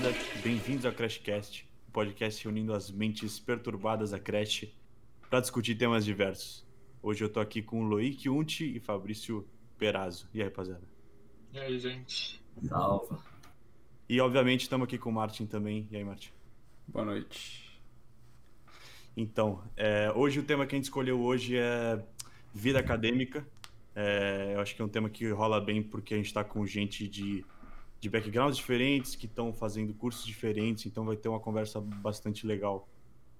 rapaziada, 0.00 0.40
bem-vindos 0.42 0.86
ao 0.86 0.92
Crashcast, 0.92 1.68
o 1.88 1.92
podcast 1.92 2.42
reunindo 2.44 2.72
as 2.72 2.90
mentes 2.90 3.38
perturbadas 3.38 4.12
da 4.12 4.18
Crash 4.18 4.66
para 5.28 5.40
discutir 5.40 5.74
temas 5.74 6.04
diversos. 6.04 6.66
Hoje 7.02 7.22
eu 7.22 7.28
tô 7.28 7.38
aqui 7.38 7.60
com 7.60 7.82
o 7.82 7.84
Loic 7.84 8.28
Unti 8.28 8.76
e 8.76 8.80
Fabrício 8.80 9.46
Perazzo. 9.76 10.26
E 10.32 10.40
aí, 10.40 10.48
rapaziada? 10.48 10.82
E 11.52 11.58
aí, 11.58 11.78
gente? 11.78 12.40
Salva. 12.66 13.22
E 14.08 14.18
obviamente 14.20 14.62
estamos 14.62 14.86
aqui 14.86 14.96
com 14.96 15.10
o 15.10 15.12
Martin 15.12 15.44
também. 15.44 15.86
E 15.90 15.96
aí, 15.96 16.04
Martin? 16.04 16.30
Boa 16.88 17.04
noite. 17.04 17.78
Então, 19.14 19.62
é, 19.76 20.10
hoje 20.14 20.40
o 20.40 20.42
tema 20.42 20.66
que 20.66 20.74
a 20.74 20.78
gente 20.78 20.84
escolheu 20.84 21.20
hoje 21.20 21.58
é 21.58 22.02
vida 22.54 22.78
acadêmica. 22.78 23.46
É, 23.94 24.52
eu 24.54 24.60
acho 24.60 24.74
que 24.74 24.80
é 24.80 24.84
um 24.84 24.88
tema 24.88 25.10
que 25.10 25.28
rola 25.30 25.60
bem 25.60 25.82
porque 25.82 26.14
a 26.14 26.16
gente 26.16 26.26
está 26.26 26.42
com 26.42 26.64
gente 26.64 27.06
de, 27.06 27.44
de 28.00 28.08
backgrounds 28.08 28.56
diferentes, 28.56 29.14
que 29.14 29.26
estão 29.26 29.52
fazendo 29.52 29.92
cursos 29.92 30.24
diferentes, 30.24 30.86
então 30.86 31.04
vai 31.04 31.16
ter 31.16 31.28
uma 31.28 31.40
conversa 31.40 31.80
bastante 31.80 32.46
legal 32.46 32.88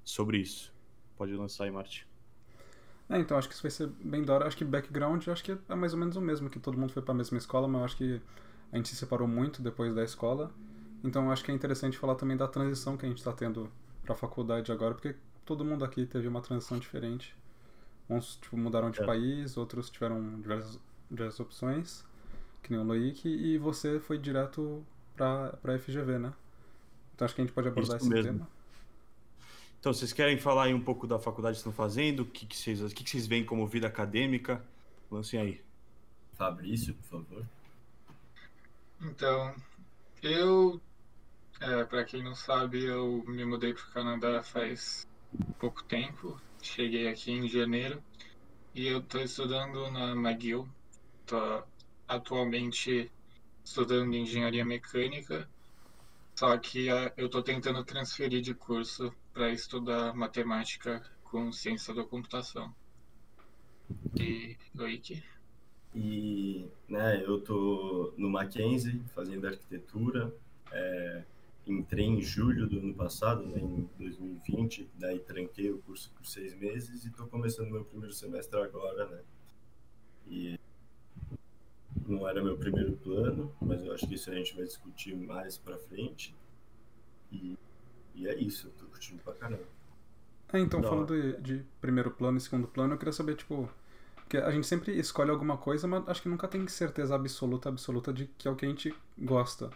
sobre 0.05 0.39
isso. 0.39 0.73
Pode 1.17 1.35
lançar 1.35 1.65
aí, 1.65 1.71
Martin. 1.71 2.03
É, 3.09 3.19
então 3.19 3.37
acho 3.37 3.49
que 3.49 3.55
isso 3.55 3.63
vai 3.63 3.71
ser 3.71 3.89
bem 3.89 4.23
da 4.23 4.35
hora. 4.35 4.47
Acho 4.47 4.57
que 4.57 4.65
background 4.65 5.27
acho 5.29 5.43
que 5.43 5.59
é 5.69 5.75
mais 5.75 5.93
ou 5.93 5.99
menos 5.99 6.17
o 6.17 6.21
mesmo, 6.21 6.49
que 6.49 6.61
todo 6.61 6.79
mundo 6.79 6.93
foi 6.93 7.03
para 7.03 7.13
a 7.13 7.17
mesma 7.17 7.39
escola, 7.39 7.67
mas 7.67 7.83
acho 7.83 7.97
que 7.97 8.21
a 8.73 8.77
gente 8.77 8.89
se 8.89 8.97
separou 8.97 9.27
muito 9.27 9.63
depois 9.63 9.95
da 9.95 10.05
escola. 10.05 10.53
Então 11.03 11.31
acho 11.31 11.43
que 11.43 11.51
é 11.51 11.55
interessante 11.55 11.99
falar 11.99 12.15
também 12.15 12.37
da 12.37 12.47
transição 12.47 12.97
que 12.97 13.07
a 13.07 13.09
gente 13.09 13.19
está 13.19 13.33
tendo 13.33 13.71
para 14.03 14.13
a 14.13 14.17
faculdade 14.17 14.71
agora, 14.71 14.95
porque 14.95 15.17
todo 15.45 15.65
mundo 15.65 15.85
aqui 15.85 16.07
teve 16.07 16.29
uma 16.29 16.41
transição 16.41 16.79
diferente. 16.79 17.35
Uns 18.09 18.37
tipo, 18.37 18.57
mudaram 18.57 18.91
de 18.91 19.01
é. 19.03 19.07
país, 19.07 19.57
outros 19.57 19.89
tiveram 19.91 20.41
diversas, 20.41 20.79
diversas 21.11 21.41
opções, 21.41 22.05
que 22.63 22.71
nem 22.71 22.81
o 22.81 22.85
Loic, 22.85 23.29
e 23.29 23.59
você 23.59 23.99
foi 24.01 24.19
direto 24.19 24.85
para 25.17 25.59
a 25.65 25.79
FGV, 25.79 26.19
né? 26.19 26.33
Então 27.15 27.25
acho 27.25 27.35
que 27.35 27.41
a 27.41 27.45
gente 27.45 27.55
pode 27.55 27.69
abordar 27.69 27.97
Isso 27.97 28.07
esse 28.07 28.15
mesmo. 28.15 28.33
tema. 28.33 28.49
Então, 29.81 29.95
vocês 29.95 30.13
querem 30.13 30.37
falar 30.37 30.65
aí 30.65 30.75
um 30.75 30.81
pouco 30.81 31.07
da 31.07 31.19
faculdade 31.19 31.55
que 31.55 31.61
estão 31.61 31.73
fazendo? 31.73 32.21
O 32.21 32.27
que, 32.27 32.45
que, 32.45 32.55
vocês, 32.55 32.83
o 32.83 32.89
que, 32.89 33.03
que 33.03 33.11
vocês 33.11 33.27
veem 33.27 33.45
como 33.45 33.67
vida 33.67 33.87
acadêmica? 33.87 34.63
Lancem 35.11 35.41
aí. 35.41 35.61
Fabrício, 36.35 36.95
por 36.95 37.25
favor. 37.25 37.47
Então, 39.01 39.55
eu, 40.23 40.79
é, 41.61 41.83
para 41.85 42.05
quem 42.05 42.23
não 42.23 42.35
sabe, 42.35 42.85
eu 42.85 43.25
me 43.27 43.43
mudei 43.47 43.73
para 43.73 43.83
o 43.83 43.93
Canadá 43.93 44.43
faz 44.43 45.09
pouco 45.59 45.83
tempo. 45.85 46.39
Cheguei 46.61 47.09
aqui 47.09 47.33
em 47.33 47.49
janeiro 47.49 48.03
e 48.75 48.87
eu 48.87 48.99
estou 48.99 49.23
estudando 49.23 49.91
na 49.91 50.13
McGill. 50.13 50.69
Estou 51.23 51.67
atualmente 52.11 53.11
estudando 53.65 54.15
engenharia 54.15 54.65
mecânica, 54.65 55.49
só 56.35 56.57
que 56.59 56.91
uh, 56.91 57.13
eu 57.17 57.27
estou 57.27 57.43
tentando 57.43 57.85
transferir 57.85 58.43
de 58.43 58.53
curso 58.53 59.15
para 59.33 59.51
estudar 59.51 60.13
matemática 60.15 61.03
com 61.23 61.53
ciência 61.53 61.95
da 61.95 62.03
computação. 62.03 62.75
E 64.19 64.57
Loic? 64.75 65.23
E 65.95 66.69
né, 66.89 67.23
eu 67.25 67.41
tô 67.41 68.13
no 68.17 68.29
Mackenzie 68.29 69.01
fazendo 69.15 69.47
arquitetura. 69.47 70.35
É, 70.73 71.25
entrei 71.67 72.07
em 72.07 72.21
julho 72.21 72.67
do 72.67 72.79
ano 72.79 72.95
passado, 72.95 73.45
né, 73.47 73.61
em 73.61 73.89
2020, 73.99 74.89
daí 74.95 75.21
tranquei 75.21 75.71
o 75.71 75.79
curso 75.79 76.11
por 76.13 76.27
seis 76.27 76.55
meses 76.55 77.05
e 77.05 77.09
estou 77.09 77.27
começando 77.29 77.71
meu 77.71 77.85
primeiro 77.85 78.13
semestre 78.13 78.61
agora, 78.61 79.07
né? 79.07 79.21
E 80.29 80.60
não 82.11 82.29
era 82.29 82.43
meu 82.43 82.57
primeiro 82.57 82.93
plano, 82.93 83.53
mas 83.61 83.85
eu 83.85 83.93
acho 83.93 84.07
que 84.07 84.15
isso 84.15 84.31
a 84.31 84.35
gente 84.35 84.55
vai 84.55 84.65
discutir 84.65 85.15
mais 85.15 85.57
para 85.57 85.79
frente. 85.79 86.35
E, 87.31 87.57
e 88.15 88.29
é 88.29 88.35
isso, 88.35 88.69
eu 88.69 88.73
tô 88.73 88.87
curtindo 88.87 89.23
pra 89.23 89.33
caramba. 89.35 89.65
É, 90.53 90.59
então, 90.59 90.83
falando 90.83 91.15
de, 91.15 91.41
de 91.41 91.65
primeiro 91.81 92.11
plano 92.11 92.39
e 92.39 92.41
segundo 92.41 92.67
plano, 92.67 92.95
eu 92.95 92.99
queria 92.99 93.13
saber, 93.13 93.37
tipo, 93.37 93.71
porque 94.17 94.37
a 94.37 94.51
gente 94.53 94.67
sempre 94.67 94.97
escolhe 94.97 95.31
alguma 95.31 95.57
coisa, 95.57 95.89
mas 95.89 96.09
acho 96.09 96.23
que 96.23 96.29
nunca 96.29 96.47
tem 96.47 96.67
certeza 96.69 97.15
absoluta, 97.15 97.69
absoluta 97.69 98.13
de 98.13 98.27
que 98.39 98.47
é 98.47 98.51
o 98.51 98.55
que 98.55 98.65
a 98.65 98.69
gente 98.69 98.95
gosta. 99.19 99.71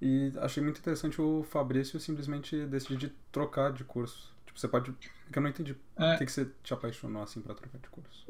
E 0.00 0.32
achei 0.38 0.62
muito 0.62 0.78
interessante 0.78 1.20
o 1.20 1.42
Fabrício 1.44 2.00
simplesmente 2.00 2.66
decidir 2.66 3.14
trocar 3.30 3.70
de 3.70 3.84
curso. 3.84 4.34
Tipo, 4.46 4.58
você 4.58 4.66
pode. 4.66 4.92
Porque 4.92 5.38
eu 5.38 5.42
não 5.42 5.50
entendi 5.50 5.76
é. 5.96 6.10
por 6.10 6.18
que, 6.18 6.24
que 6.24 6.32
você 6.32 6.50
te 6.62 6.72
apaixonou 6.72 7.22
assim 7.22 7.40
pra 7.40 7.54
trocar 7.54 7.78
de 7.78 7.88
curso. 7.88 8.26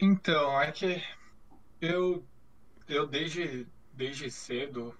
Então, 0.00 0.60
é 0.60 0.72
que 0.72 1.02
eu, 1.80 2.24
eu 2.92 3.06
desde, 3.06 3.66
desde 3.92 4.30
cedo, 4.30 4.96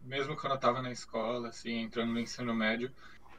mesmo 0.00 0.36
quando 0.36 0.54
eu 0.54 0.60
tava 0.60 0.82
na 0.82 0.90
escola, 0.92 1.48
assim, 1.48 1.72
entrando 1.80 2.12
no 2.12 2.20
ensino 2.20 2.54
médio, 2.54 2.94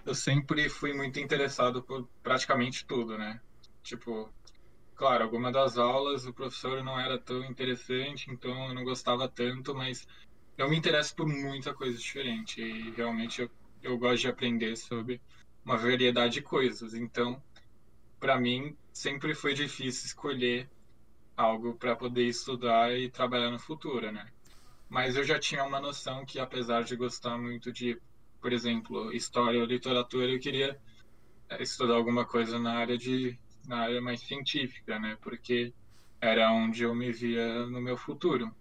eu 0.05 0.13
sempre 0.15 0.69
fui 0.69 0.93
muito 0.93 1.19
interessado 1.19 1.83
por 1.83 2.09
praticamente 2.23 2.85
tudo, 2.87 3.17
né? 3.17 3.41
Tipo, 3.83 4.33
claro, 4.95 5.23
alguma 5.23 5.51
das 5.51 5.77
aulas 5.77 6.25
o 6.25 6.33
professor 6.33 6.83
não 6.83 6.99
era 6.99 7.19
tão 7.21 7.43
interessante, 7.45 8.31
então 8.31 8.69
eu 8.69 8.73
não 8.73 8.83
gostava 8.83 9.29
tanto, 9.29 9.75
mas 9.75 10.05
eu 10.57 10.69
me 10.69 10.77
interesso 10.77 11.15
por 11.15 11.27
muita 11.27 11.73
coisa 11.73 11.97
diferente 11.97 12.61
e 12.61 12.91
realmente 12.91 13.41
eu, 13.41 13.51
eu 13.81 13.97
gosto 13.97 14.21
de 14.21 14.27
aprender 14.29 14.75
sobre 14.77 15.21
uma 15.63 15.77
variedade 15.77 16.35
de 16.35 16.41
coisas. 16.41 16.93
Então, 16.93 17.43
para 18.19 18.39
mim, 18.39 18.77
sempre 18.93 19.33
foi 19.35 19.53
difícil 19.53 20.07
escolher 20.07 20.69
algo 21.35 21.75
para 21.75 21.95
poder 21.95 22.27
estudar 22.27 22.97
e 22.97 23.09
trabalhar 23.09 23.51
no 23.51 23.59
futuro, 23.59 24.11
né? 24.11 24.25
Mas 24.89 25.15
eu 25.15 25.23
já 25.23 25.39
tinha 25.39 25.63
uma 25.63 25.79
noção 25.79 26.25
que, 26.25 26.39
apesar 26.39 26.83
de 26.83 26.95
gostar 26.95 27.37
muito 27.37 27.71
de, 27.71 27.99
por 28.41 28.53
exemplo, 28.53 29.11
história 29.13 29.59
ou 29.59 29.65
literatura, 29.65 30.31
eu 30.31 30.39
queria 30.39 30.79
eh, 31.49 31.63
estudar 31.63 31.95
alguma 31.95 32.25
coisa 32.25 32.59
na 32.59 32.73
área 32.73 32.97
de 32.97 33.37
na 33.67 33.79
área 33.79 34.01
mais 34.01 34.21
científica, 34.21 34.99
né? 34.99 35.17
Porque 35.21 35.73
era 36.21 36.51
onde 36.51 36.83
eu 36.83 36.93
me 36.93 37.11
via 37.11 37.65
no 37.67 37.81
meu 37.81 37.97
futuro. 37.97 38.53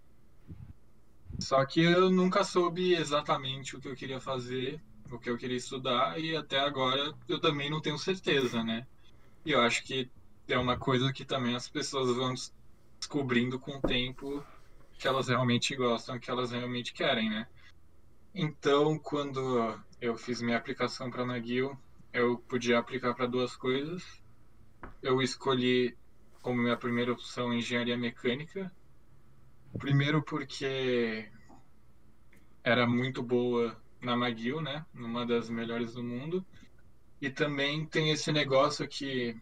Só 1.39 1.63
que 1.65 1.81
eu 1.81 2.09
nunca 2.09 2.43
soube 2.43 2.93
exatamente 2.93 3.75
o 3.75 3.79
que 3.79 3.87
eu 3.87 3.95
queria 3.95 4.19
fazer, 4.19 4.81
o 5.11 5.19
que 5.19 5.29
eu 5.29 5.37
queria 5.37 5.57
estudar, 5.57 6.19
e 6.19 6.35
até 6.35 6.59
agora 6.59 7.13
eu 7.27 7.39
também 7.39 7.69
não 7.69 7.81
tenho 7.81 7.97
certeza, 7.97 8.63
né? 8.63 8.87
E 9.45 9.51
eu 9.51 9.61
acho 9.61 9.83
que 9.83 10.09
é 10.47 10.57
uma 10.57 10.77
coisa 10.77 11.11
que 11.11 11.25
também 11.25 11.55
as 11.55 11.67
pessoas 11.67 12.15
vão 12.15 12.33
descobrindo 13.05 13.59
com 13.59 13.77
o 13.77 13.81
tempo 13.81 14.43
que 14.97 15.07
elas 15.07 15.27
realmente 15.27 15.75
gostam, 15.75 16.19
que 16.19 16.31
elas 16.31 16.51
realmente 16.51 16.91
querem, 16.91 17.29
né? 17.29 17.47
Então, 18.33 18.97
quando 18.97 19.79
eu 20.01 20.17
fiz 20.17 20.41
minha 20.41 20.57
aplicação 20.57 21.11
para 21.11 21.23
McGill, 21.23 21.77
eu 22.11 22.39
podia 22.39 22.79
aplicar 22.79 23.13
para 23.13 23.27
duas 23.27 23.55
coisas. 23.55 24.03
Eu 25.01 25.21
escolhi 25.21 25.95
como 26.41 26.61
minha 26.61 26.77
primeira 26.77 27.11
opção 27.11 27.53
engenharia 27.53 27.97
mecânica, 27.97 28.71
Primeiro 29.77 30.23
porque 30.23 31.29
era 32.63 32.87
muito 32.87 33.21
boa 33.21 33.77
na 34.01 34.13
McGill, 34.13 34.61
né? 34.61 34.85
Uma 34.93 35.25
das 35.25 35.49
melhores 35.49 35.93
do 35.93 36.03
mundo. 36.03 36.45
E 37.21 37.29
também 37.29 37.85
tem 37.85 38.09
esse 38.09 38.31
negócio 38.31 38.87
que, 38.87 39.35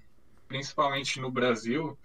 principalmente 0.47 1.19
no 1.19 1.29
Brasil, 1.29 1.97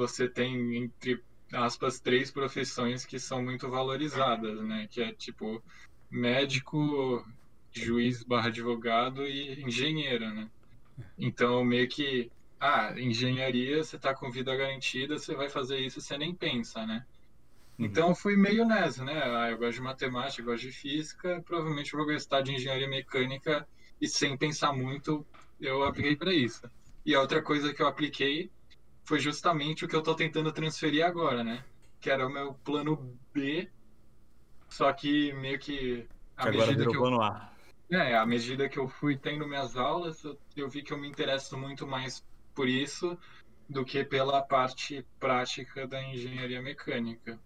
você 0.00 0.28
tem 0.28 0.76
entre 0.76 1.22
aspas 1.52 2.00
três 2.00 2.30
profissões 2.30 3.04
que 3.04 3.18
são 3.18 3.42
muito 3.42 3.68
valorizadas, 3.68 4.62
né? 4.62 4.88
Que 4.90 5.02
é 5.02 5.12
tipo 5.12 5.62
médico, 6.10 7.24
juiz 7.70 8.22
barra 8.22 8.48
advogado 8.48 9.26
e 9.26 9.62
engenheiro, 9.62 10.32
né? 10.32 10.50
Então 11.18 11.62
meio 11.64 11.88
que 11.88 12.30
ah, 12.58 12.94
engenharia, 12.98 13.82
você 13.82 13.98
tá 13.98 14.14
com 14.14 14.30
vida 14.30 14.54
garantida, 14.56 15.18
você 15.18 15.34
vai 15.34 15.48
fazer 15.48 15.78
isso, 15.78 16.00
você 16.00 16.16
nem 16.16 16.34
pensa, 16.34 16.86
né? 16.86 17.04
Uhum. 17.78 17.86
Então 17.86 18.14
fui 18.14 18.36
meio 18.36 18.66
nessa, 18.66 19.04
né? 19.04 19.22
Ah, 19.22 19.50
eu 19.50 19.58
gosto 19.58 19.76
de 19.76 19.82
matemática, 19.82 20.42
eu 20.42 20.46
gosto 20.46 20.62
de 20.62 20.72
física, 20.72 21.42
provavelmente 21.46 21.92
vou 21.92 22.06
gostar 22.06 22.40
de 22.42 22.52
engenharia 22.52 22.88
mecânica 22.88 23.66
e 24.00 24.08
sem 24.08 24.36
pensar 24.36 24.72
muito, 24.72 25.26
eu 25.60 25.82
apliquei 25.82 26.16
para 26.16 26.32
isso. 26.32 26.62
E 27.04 27.14
a 27.14 27.20
outra 27.20 27.42
coisa 27.42 27.72
que 27.72 27.82
eu 27.82 27.86
apliquei 27.86 28.50
foi 29.04 29.18
justamente 29.18 29.84
o 29.84 29.88
que 29.88 29.94
eu 29.94 30.00
estou 30.00 30.14
tentando 30.14 30.52
transferir 30.52 31.04
agora, 31.04 31.42
né? 31.42 31.64
Que 32.00 32.10
era 32.10 32.26
o 32.26 32.30
meu 32.30 32.54
plano 32.54 33.18
B, 33.32 33.68
só 34.68 34.92
que 34.92 35.32
meio 35.34 35.58
que 35.58 36.06
a 36.36 36.50
que 36.50 36.56
medida 36.56 36.86
que 36.86 36.96
eu 36.96 37.00
plano 37.00 37.20
A. 37.20 37.50
É, 37.90 38.16
à 38.16 38.24
medida 38.24 38.68
que 38.68 38.78
eu 38.78 38.88
fui 38.88 39.16
tendo 39.16 39.46
minhas 39.46 39.76
aulas, 39.76 40.22
eu, 40.22 40.38
eu 40.56 40.68
vi 40.68 40.82
que 40.82 40.92
eu 40.92 40.98
me 40.98 41.08
interesso 41.08 41.58
muito 41.58 41.86
mais 41.86 42.24
por 42.54 42.68
isso 42.68 43.18
do 43.68 43.84
que 43.84 44.04
pela 44.04 44.42
parte 44.42 45.04
prática 45.18 45.86
da 45.86 46.02
engenharia 46.02 46.62
mecânica. 46.62 47.38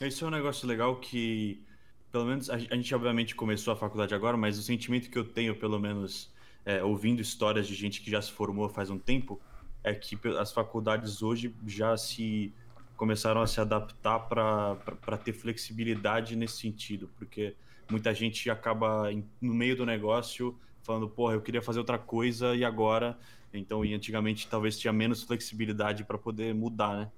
Isso 0.00 0.24
é 0.24 0.28
um 0.28 0.30
negócio 0.30 0.66
legal 0.66 0.96
que, 0.96 1.62
pelo 2.10 2.24
menos, 2.24 2.48
a, 2.48 2.56
gente 2.58 2.94
obviamente 2.94 3.34
começou 3.34 3.72
a 3.72 3.76
faculdade 3.76 4.14
agora, 4.14 4.36
mas 4.36 4.58
o 4.58 4.62
sentimento 4.62 5.10
que 5.10 5.18
eu 5.18 5.24
tenho, 5.24 5.54
pelo 5.54 5.78
menos, 5.78 6.32
é, 6.64 6.82
ouvindo 6.82 7.20
histórias 7.20 7.66
de 7.66 7.74
gente 7.74 8.00
que 8.00 8.10
já 8.10 8.22
se 8.22 8.32
formou 8.32 8.68
faz 8.68 8.90
um 8.90 8.98
tempo, 8.98 9.40
é 9.82 9.94
que 9.94 10.18
as 10.38 10.52
faculdades 10.52 11.22
hoje 11.22 11.54
já 11.66 11.96
se 11.96 12.52
começaram 12.96 13.40
a 13.40 13.46
se 13.46 13.60
adaptar 13.60 14.20
para 14.20 15.16
ter 15.16 15.32
flexibilidade 15.32 16.36
nesse 16.36 16.58
sentido, 16.58 17.08
porque 17.16 17.56
muita 17.90 18.14
gente 18.14 18.50
acaba 18.50 19.10
no 19.40 19.54
meio 19.54 19.74
do 19.76 19.86
negócio 19.86 20.58
falando, 20.82 21.08
porra, 21.08 21.34
eu 21.34 21.40
queria 21.40 21.62
fazer 21.62 21.78
outra 21.78 21.98
coisa 21.98 22.54
e 22.54 22.64
agora. 22.64 23.18
Então, 23.52 23.84
e 23.84 23.94
antigamente 23.94 24.46
talvez 24.48 24.78
tinha 24.78 24.92
menos 24.92 25.22
flexibilidade 25.22 26.04
para 26.04 26.18
poder 26.18 26.54
mudar, 26.54 26.96
né? 26.96 27.12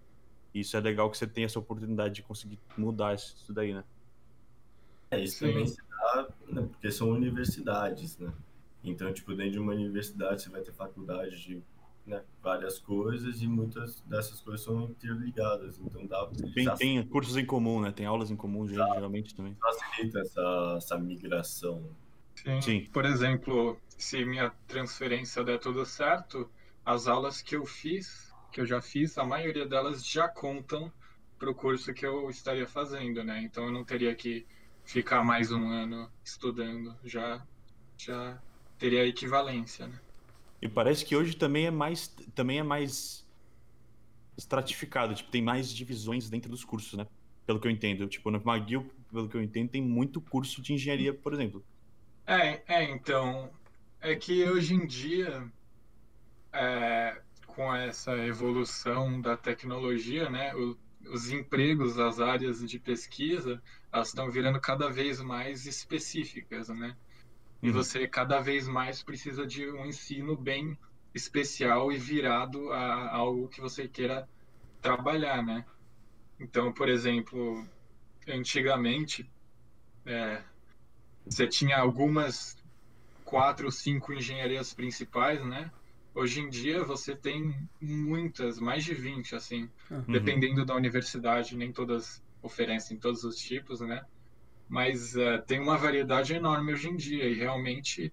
E 0.54 0.60
isso 0.60 0.76
é 0.76 0.80
legal 0.80 1.10
que 1.10 1.18
você 1.18 1.26
tenha 1.26 1.46
essa 1.46 1.58
oportunidade 1.58 2.14
de 2.14 2.22
conseguir 2.22 2.58
mudar 2.76 3.14
isso 3.14 3.52
daí, 3.52 3.74
né? 3.74 3.84
É, 5.10 5.20
isso 5.20 5.38
Sim. 5.38 5.48
também 5.48 5.66
se 5.66 5.82
dá, 5.90 6.28
né, 6.48 6.62
porque 6.70 6.90
são 6.90 7.10
universidades, 7.10 8.16
né? 8.18 8.32
Então, 8.82 9.12
tipo, 9.12 9.34
dentro 9.34 9.52
de 9.52 9.58
uma 9.58 9.72
universidade 9.72 10.42
você 10.42 10.48
vai 10.48 10.62
ter 10.62 10.72
faculdade 10.72 11.42
de 11.42 11.62
né, 12.06 12.22
várias 12.42 12.78
coisas 12.78 13.40
e 13.42 13.46
muitas 13.46 14.00
dessas 14.00 14.40
coisas 14.40 14.64
são 14.64 14.84
interligadas. 14.84 15.78
Então 15.78 16.06
dá 16.06 16.28
tem, 16.54 16.74
tem 16.76 17.06
cursos 17.06 17.36
em 17.36 17.46
comum, 17.46 17.80
né? 17.80 17.92
Tem 17.92 18.06
aulas 18.06 18.30
em 18.30 18.36
comum 18.36 18.66
geralmente 18.66 19.34
também. 19.34 19.56
Facilita 19.60 20.20
essa, 20.20 20.74
essa 20.76 20.98
migração. 20.98 21.84
Sim. 22.34 22.60
Sim. 22.60 22.88
Por 22.92 23.04
exemplo, 23.04 23.78
se 23.96 24.24
minha 24.24 24.50
transferência 24.66 25.44
der 25.44 25.58
tudo 25.58 25.84
certo, 25.86 26.50
as 26.84 27.06
aulas 27.06 27.40
que 27.40 27.54
eu 27.54 27.64
fiz, 27.64 28.32
que 28.50 28.60
eu 28.60 28.66
já 28.66 28.80
fiz, 28.80 29.16
a 29.16 29.24
maioria 29.24 29.66
delas 29.66 30.04
já 30.04 30.28
contam 30.28 30.92
para 31.38 31.50
o 31.50 31.54
curso 31.54 31.92
que 31.94 32.06
eu 32.06 32.28
estaria 32.30 32.66
fazendo, 32.66 33.22
né? 33.22 33.42
Então 33.42 33.64
eu 33.64 33.72
não 33.72 33.84
teria 33.84 34.14
que 34.14 34.46
ficar 34.84 35.22
mais 35.24 35.52
um 35.52 35.68
ano 35.68 36.10
estudando, 36.24 36.94
já 37.04 37.44
já 37.96 38.40
teria 38.78 39.06
equivalência, 39.06 39.86
né? 39.86 40.00
E 40.62 40.68
parece 40.68 41.04
que 41.04 41.16
hoje 41.16 41.34
também 41.34 41.66
é 41.66 41.70
mais, 41.72 42.06
também 42.36 42.60
é 42.60 42.62
mais 42.62 43.26
estratificado, 44.38 45.12
tipo, 45.12 45.28
tem 45.28 45.42
mais 45.42 45.68
divisões 45.74 46.30
dentro 46.30 46.48
dos 46.48 46.64
cursos, 46.64 46.96
né? 46.96 47.04
Pelo 47.44 47.58
que 47.58 47.66
eu 47.66 47.70
entendo. 47.72 48.06
Tipo, 48.06 48.30
no 48.30 48.38
McGill, 48.38 48.88
pelo 49.10 49.28
que 49.28 49.36
eu 49.36 49.42
entendo, 49.42 49.70
tem 49.70 49.82
muito 49.82 50.20
curso 50.20 50.62
de 50.62 50.72
engenharia, 50.72 51.12
por 51.12 51.34
exemplo. 51.34 51.64
É, 52.24 52.62
é 52.68 52.84
então. 52.84 53.50
É 54.00 54.14
que 54.14 54.44
hoje 54.44 54.74
em 54.74 54.86
dia, 54.86 55.44
é, 56.52 57.20
com 57.46 57.74
essa 57.74 58.16
evolução 58.18 59.20
da 59.20 59.36
tecnologia, 59.36 60.30
né? 60.30 60.54
O, 60.54 60.76
os 61.10 61.30
empregos, 61.32 61.98
as 61.98 62.20
áreas 62.20 62.60
de 62.68 62.78
pesquisa, 62.78 63.60
elas 63.92 64.08
estão 64.08 64.30
virando 64.30 64.60
cada 64.60 64.88
vez 64.88 65.20
mais 65.20 65.66
específicas, 65.66 66.68
né? 66.68 66.96
E 67.62 67.68
uhum. 67.68 67.72
você 67.72 68.08
cada 68.08 68.40
vez 68.40 68.66
mais 68.66 69.02
precisa 69.02 69.46
de 69.46 69.70
um 69.70 69.86
ensino 69.86 70.36
bem 70.36 70.76
especial 71.14 71.92
e 71.92 71.98
virado 71.98 72.72
a 72.72 73.14
algo 73.14 73.48
que 73.48 73.60
você 73.60 73.86
queira 73.86 74.28
trabalhar, 74.80 75.42
né? 75.44 75.64
Então, 76.40 76.72
por 76.72 76.88
exemplo, 76.88 77.64
antigamente 78.26 79.30
é, 80.04 80.42
você 81.24 81.46
tinha 81.46 81.78
algumas 81.78 82.56
quatro 83.24 83.66
ou 83.66 83.72
cinco 83.72 84.12
engenharias 84.12 84.74
principais, 84.74 85.44
né? 85.44 85.70
Hoje 86.14 86.40
em 86.40 86.50
dia 86.50 86.84
você 86.84 87.16
tem 87.16 87.54
muitas, 87.80 88.58
mais 88.58 88.84
de 88.84 88.92
20, 88.92 89.34
assim, 89.34 89.70
uhum. 89.90 90.02
dependendo 90.08 90.64
da 90.64 90.74
universidade, 90.74 91.56
nem 91.56 91.72
todas 91.72 92.22
oferecem 92.42 92.98
todos 92.98 93.24
os 93.24 93.36
tipos, 93.36 93.80
né? 93.80 94.04
Mas 94.72 95.14
uh, 95.16 95.42
tem 95.46 95.60
uma 95.60 95.76
variedade 95.76 96.32
enorme 96.32 96.72
hoje 96.72 96.88
em 96.88 96.96
dia 96.96 97.24
e 97.28 97.34
realmente 97.34 98.10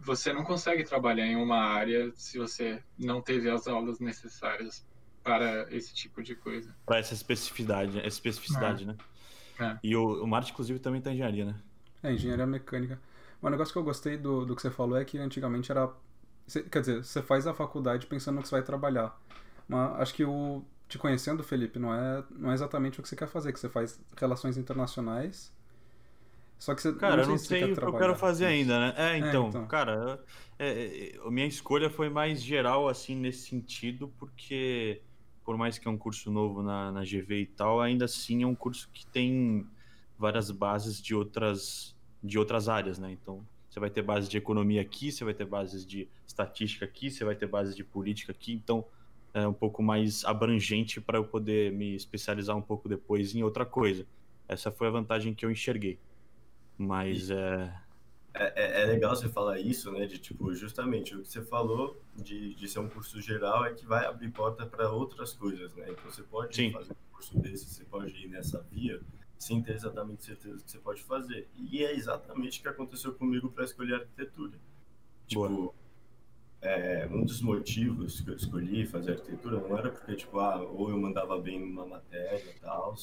você 0.00 0.32
não 0.32 0.44
consegue 0.44 0.82
trabalhar 0.82 1.26
em 1.26 1.36
uma 1.36 1.58
área 1.58 2.10
se 2.16 2.38
você 2.38 2.82
não 2.98 3.20
teve 3.20 3.50
as 3.50 3.68
aulas 3.68 4.00
necessárias 4.00 4.82
para 5.22 5.70
esse 5.70 5.92
tipo 5.92 6.22
de 6.22 6.34
coisa. 6.34 6.74
Para 6.86 7.00
essa 7.00 7.12
especificidade, 7.12 7.98
essa 7.98 8.08
especificidade, 8.08 8.84
é. 8.84 8.86
né? 8.86 8.96
É. 9.60 9.78
E 9.84 9.94
o, 9.94 10.24
o 10.24 10.26
Marte, 10.26 10.52
inclusive, 10.52 10.78
também 10.78 11.00
está 11.00 11.10
em 11.10 11.14
engenharia, 11.16 11.44
né? 11.44 11.54
É, 12.02 12.14
engenharia 12.14 12.46
mecânica. 12.46 12.98
Um 13.42 13.50
negócio 13.50 13.74
que 13.74 13.78
eu 13.78 13.84
gostei 13.84 14.16
do, 14.16 14.46
do 14.46 14.56
que 14.56 14.62
você 14.62 14.70
falou 14.70 14.96
é 14.96 15.04
que 15.04 15.18
antigamente 15.18 15.70
era. 15.70 15.92
quer 16.70 16.80
dizer, 16.80 17.04
você 17.04 17.20
faz 17.20 17.46
a 17.46 17.52
faculdade 17.52 18.06
pensando 18.06 18.36
no 18.36 18.42
que 18.42 18.48
você 18.48 18.54
vai 18.54 18.64
trabalhar. 18.64 19.20
Mas 19.68 20.00
acho 20.00 20.14
que 20.14 20.24
o, 20.24 20.64
te 20.92 20.98
conhecendo, 20.98 21.42
Felipe, 21.42 21.78
não 21.78 21.94
é, 21.94 22.22
não 22.30 22.50
é 22.50 22.54
exatamente 22.54 23.00
o 23.00 23.02
que 23.02 23.08
você 23.08 23.16
quer 23.16 23.26
fazer, 23.26 23.50
que 23.50 23.58
você 23.58 23.68
faz 23.68 23.98
relações 24.14 24.58
internacionais. 24.58 25.50
Só 26.58 26.74
que 26.74 26.82
você 26.82 26.92
Cara, 26.92 27.16
não 27.16 27.22
eu 27.22 27.28
não 27.30 27.38
sei 27.38 27.72
o 27.72 27.74
que 27.74 27.82
eu 27.82 27.94
quero 27.94 28.14
fazer 28.14 28.44
ainda, 28.44 28.78
né? 28.78 28.94
É, 28.96 29.16
então, 29.16 29.46
é, 29.46 29.48
então. 29.48 29.66
cara, 29.66 30.22
é, 30.58 31.14
é, 31.16 31.30
minha 31.30 31.46
escolha 31.46 31.88
foi 31.88 32.10
mais 32.10 32.42
geral, 32.42 32.88
assim, 32.88 33.16
nesse 33.16 33.48
sentido, 33.48 34.12
porque 34.18 35.00
por 35.42 35.56
mais 35.56 35.78
que 35.78 35.88
é 35.88 35.90
um 35.90 35.96
curso 35.96 36.30
novo 36.30 36.62
na, 36.62 36.92
na 36.92 37.00
GV 37.00 37.40
e 37.40 37.46
tal, 37.46 37.80
ainda 37.80 38.04
assim 38.04 38.42
é 38.42 38.46
um 38.46 38.54
curso 38.54 38.88
que 38.92 39.06
tem 39.06 39.66
várias 40.18 40.50
bases 40.50 41.00
de 41.00 41.14
outras, 41.14 41.96
de 42.22 42.38
outras 42.38 42.68
áreas, 42.68 42.98
né? 42.98 43.10
Então, 43.10 43.44
você 43.68 43.80
vai 43.80 43.88
ter 43.88 44.02
bases 44.02 44.28
de 44.28 44.36
economia 44.36 44.82
aqui, 44.82 45.10
você 45.10 45.24
vai 45.24 45.32
ter 45.32 45.46
bases 45.46 45.86
de 45.86 46.06
estatística 46.26 46.84
aqui, 46.84 47.10
você 47.10 47.24
vai 47.24 47.34
ter 47.34 47.46
bases 47.46 47.74
de 47.74 47.82
política 47.82 48.30
aqui, 48.30 48.52
então 48.52 48.84
é, 49.34 49.46
um 49.46 49.52
pouco 49.52 49.82
mais 49.82 50.24
abrangente 50.24 51.00
para 51.00 51.18
eu 51.18 51.24
poder 51.24 51.72
me 51.72 51.94
especializar 51.94 52.56
um 52.56 52.62
pouco 52.62 52.88
depois 52.88 53.34
em 53.34 53.42
outra 53.42 53.64
coisa. 53.64 54.06
Essa 54.46 54.70
foi 54.70 54.88
a 54.88 54.90
vantagem 54.90 55.34
que 55.34 55.44
eu 55.44 55.50
enxerguei. 55.50 55.98
Mas 56.76 57.30
é... 57.30 57.74
É, 58.34 58.80
é, 58.80 58.82
é 58.82 58.86
legal 58.86 59.14
você 59.14 59.28
falar 59.28 59.58
isso, 59.60 59.90
né? 59.92 60.06
De 60.06 60.18
tipo, 60.18 60.54
justamente 60.54 61.14
o 61.14 61.22
que 61.22 61.28
você 61.28 61.42
falou 61.42 62.02
de, 62.16 62.54
de 62.54 62.68
ser 62.68 62.78
um 62.78 62.88
curso 62.88 63.20
geral 63.20 63.64
é 63.64 63.74
que 63.74 63.84
vai 63.84 64.06
abrir 64.06 64.30
porta 64.30 64.66
para 64.66 64.90
outras 64.90 65.32
coisas, 65.32 65.74
né? 65.74 65.86
Então 65.90 66.10
você 66.10 66.22
pode 66.22 66.56
Sim. 66.56 66.72
fazer 66.72 66.92
um 66.92 67.14
curso 67.14 67.38
desse, 67.38 67.66
você 67.66 67.84
pode 67.84 68.14
ir 68.24 68.28
nessa 68.28 68.62
via 68.70 69.00
sem 69.38 69.60
ter 69.62 69.74
exatamente 69.74 70.24
certeza 70.24 70.62
que 70.62 70.70
você 70.70 70.78
pode 70.78 71.02
fazer. 71.02 71.48
E 71.56 71.84
é 71.84 71.94
exatamente 71.94 72.60
o 72.60 72.62
que 72.62 72.68
aconteceu 72.68 73.12
comigo 73.12 73.50
para 73.50 73.64
escolher 73.64 73.94
arquitetura. 73.94 74.58
Tipo, 75.26 75.48
Boa 75.48 75.81
é, 76.62 77.08
um 77.10 77.24
dos 77.24 77.42
motivos 77.42 78.20
que 78.20 78.30
eu 78.30 78.36
escolhi 78.36 78.86
fazer 78.86 79.12
arquitetura 79.12 79.60
não 79.60 79.76
era 79.76 79.90
porque, 79.90 80.14
tipo, 80.14 80.38
ah, 80.38 80.62
ou 80.62 80.88
eu 80.90 80.96
mandava 80.96 81.36
bem 81.38 81.58
numa 81.58 81.84
matéria 81.84 82.50
e 82.50 82.60
tal. 82.60 82.96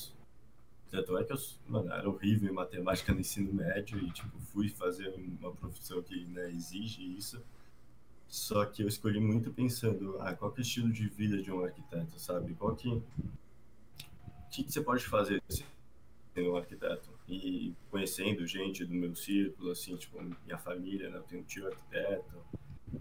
Tanto 0.89 1.17
é 1.17 1.23
que 1.23 1.33
eu 1.33 1.37
mano, 1.67 1.91
era 1.91 2.09
horrível 2.09 2.49
em 2.49 2.53
matemática 2.53 3.13
no 3.13 3.19
ensino 3.19 3.53
médio 3.53 3.99
e, 3.99 4.09
tipo, 4.11 4.39
fui 4.39 4.69
fazer 4.69 5.13
uma 5.41 5.51
profissão 5.51 6.01
que 6.01 6.25
né, 6.25 6.49
exige 6.49 7.03
isso. 7.17 7.43
Só 8.29 8.65
que 8.65 8.81
eu 8.81 8.87
escolhi 8.87 9.19
muito 9.19 9.51
pensando, 9.51 10.17
ah, 10.21 10.33
qual 10.33 10.51
que 10.51 10.61
é 10.61 10.61
o 10.61 10.63
estilo 10.63 10.91
de 10.91 11.07
vida 11.09 11.41
de 11.41 11.51
um 11.51 11.63
arquiteto, 11.63 12.17
sabe? 12.17 12.53
Qual 12.53 12.75
que... 12.75 12.87
O 12.87 13.03
que, 14.51 14.63
que 14.63 14.71
você 14.71 14.81
pode 14.81 15.05
fazer 15.05 15.43
sendo 15.47 16.51
um 16.51 16.55
arquiteto? 16.55 17.09
E 17.27 17.73
conhecendo 17.91 18.47
gente 18.47 18.85
do 18.85 18.93
meu 18.93 19.15
círculo, 19.15 19.71
assim, 19.71 19.95
tipo, 19.95 20.19
minha 20.21 20.57
família, 20.57 21.09
né? 21.09 21.17
Eu 21.17 21.23
tenho 21.23 21.41
um 21.41 21.45
tio 21.45 21.67
arquiteto, 21.67 22.37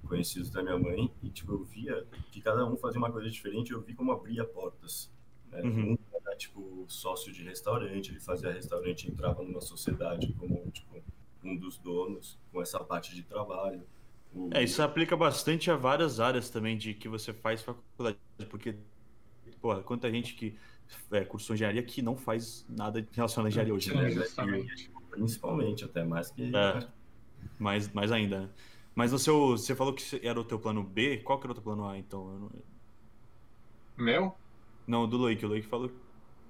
conhecidos 0.06 0.50
da 0.50 0.62
minha 0.62 0.78
mãe 0.78 1.10
e 1.22 1.30
tipo 1.30 1.52
eu 1.52 1.64
via 1.64 2.06
que 2.30 2.40
cada 2.40 2.64
um 2.66 2.76
fazia 2.76 2.98
uma 2.98 3.10
coisa 3.10 3.30
diferente 3.30 3.72
eu 3.72 3.80
vi 3.80 3.94
como 3.94 4.12
abria 4.12 4.44
portas 4.44 5.12
né? 5.50 5.60
uhum. 5.62 5.92
um 5.92 5.98
era 6.26 6.36
tipo 6.36 6.84
sócio 6.88 7.32
de 7.32 7.42
restaurante 7.42 8.10
ele 8.10 8.20
fazia 8.20 8.52
restaurante 8.52 9.08
entrava 9.08 9.42
numa 9.42 9.60
sociedade 9.60 10.32
como 10.34 10.70
tipo 10.70 11.02
um 11.44 11.56
dos 11.56 11.78
donos 11.78 12.38
com 12.52 12.60
essa 12.60 12.80
parte 12.80 13.14
de 13.14 13.22
trabalho 13.22 13.82
o... 14.34 14.50
é 14.52 14.62
isso 14.62 14.82
aplica 14.82 15.16
bastante 15.16 15.70
a 15.70 15.76
várias 15.76 16.20
áreas 16.20 16.50
também 16.50 16.76
de 16.76 16.94
que 16.94 17.08
você 17.08 17.32
faz 17.32 17.62
faculdade 17.62 18.18
porque 18.50 18.76
pô, 19.60 19.74
quanta 19.82 20.10
gente 20.10 20.34
que 20.34 20.56
é, 21.10 21.24
cursou 21.24 21.54
engenharia 21.54 21.82
que 21.82 22.02
não 22.02 22.16
faz 22.16 22.66
nada 22.68 23.06
relacionado 23.12 23.46
à 23.46 23.48
engenharia 23.48 23.74
hoje 23.74 23.94
né? 23.94 24.10
principalmente 25.10 25.84
até 25.84 26.04
mais 26.04 26.30
que 26.30 26.54
é, 26.54 26.88
mais 27.58 27.92
mais 27.92 28.12
ainda 28.12 28.40
né? 28.40 28.50
Mas 28.98 29.12
o 29.12 29.18
seu, 29.18 29.50
você 29.50 29.76
falou 29.76 29.92
que 29.92 30.26
era 30.26 30.40
o 30.40 30.42
teu 30.42 30.58
plano 30.58 30.82
B. 30.82 31.18
Qual 31.18 31.38
que 31.38 31.46
era 31.46 31.52
o 31.52 31.54
teu 31.54 31.62
plano 31.62 31.86
A, 31.86 31.96
então? 31.96 32.36
Não... 32.36 32.50
Meu? 33.96 34.34
Não, 34.88 35.08
do 35.08 35.16
Loic. 35.16 35.44
O 35.44 35.48
Loic 35.48 35.64
falou 35.68 35.88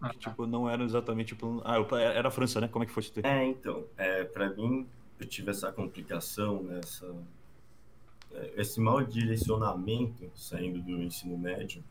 ah, 0.00 0.08
que, 0.08 0.18
tá. 0.18 0.30
tipo, 0.30 0.46
não 0.46 0.66
era 0.66 0.82
exatamente 0.82 1.34
o 1.34 1.36
plano... 1.36 1.60
Ah, 1.62 1.76
era 2.00 2.28
a 2.28 2.30
França, 2.30 2.58
né? 2.58 2.66
Como 2.66 2.82
é 2.82 2.86
que 2.86 2.92
foi 2.94 3.02
ter? 3.02 3.26
É, 3.26 3.44
então. 3.44 3.84
É, 3.98 4.24
pra 4.24 4.48
mim, 4.48 4.88
eu 5.20 5.26
tive 5.26 5.50
essa 5.50 5.70
complicação, 5.70 6.62
né? 6.62 6.80
Essa, 6.82 7.14
é, 8.32 8.54
esse 8.56 8.80
mau 8.80 9.04
direcionamento 9.04 10.30
saindo 10.34 10.80
do 10.80 11.02
ensino 11.02 11.36
médio, 11.36 11.84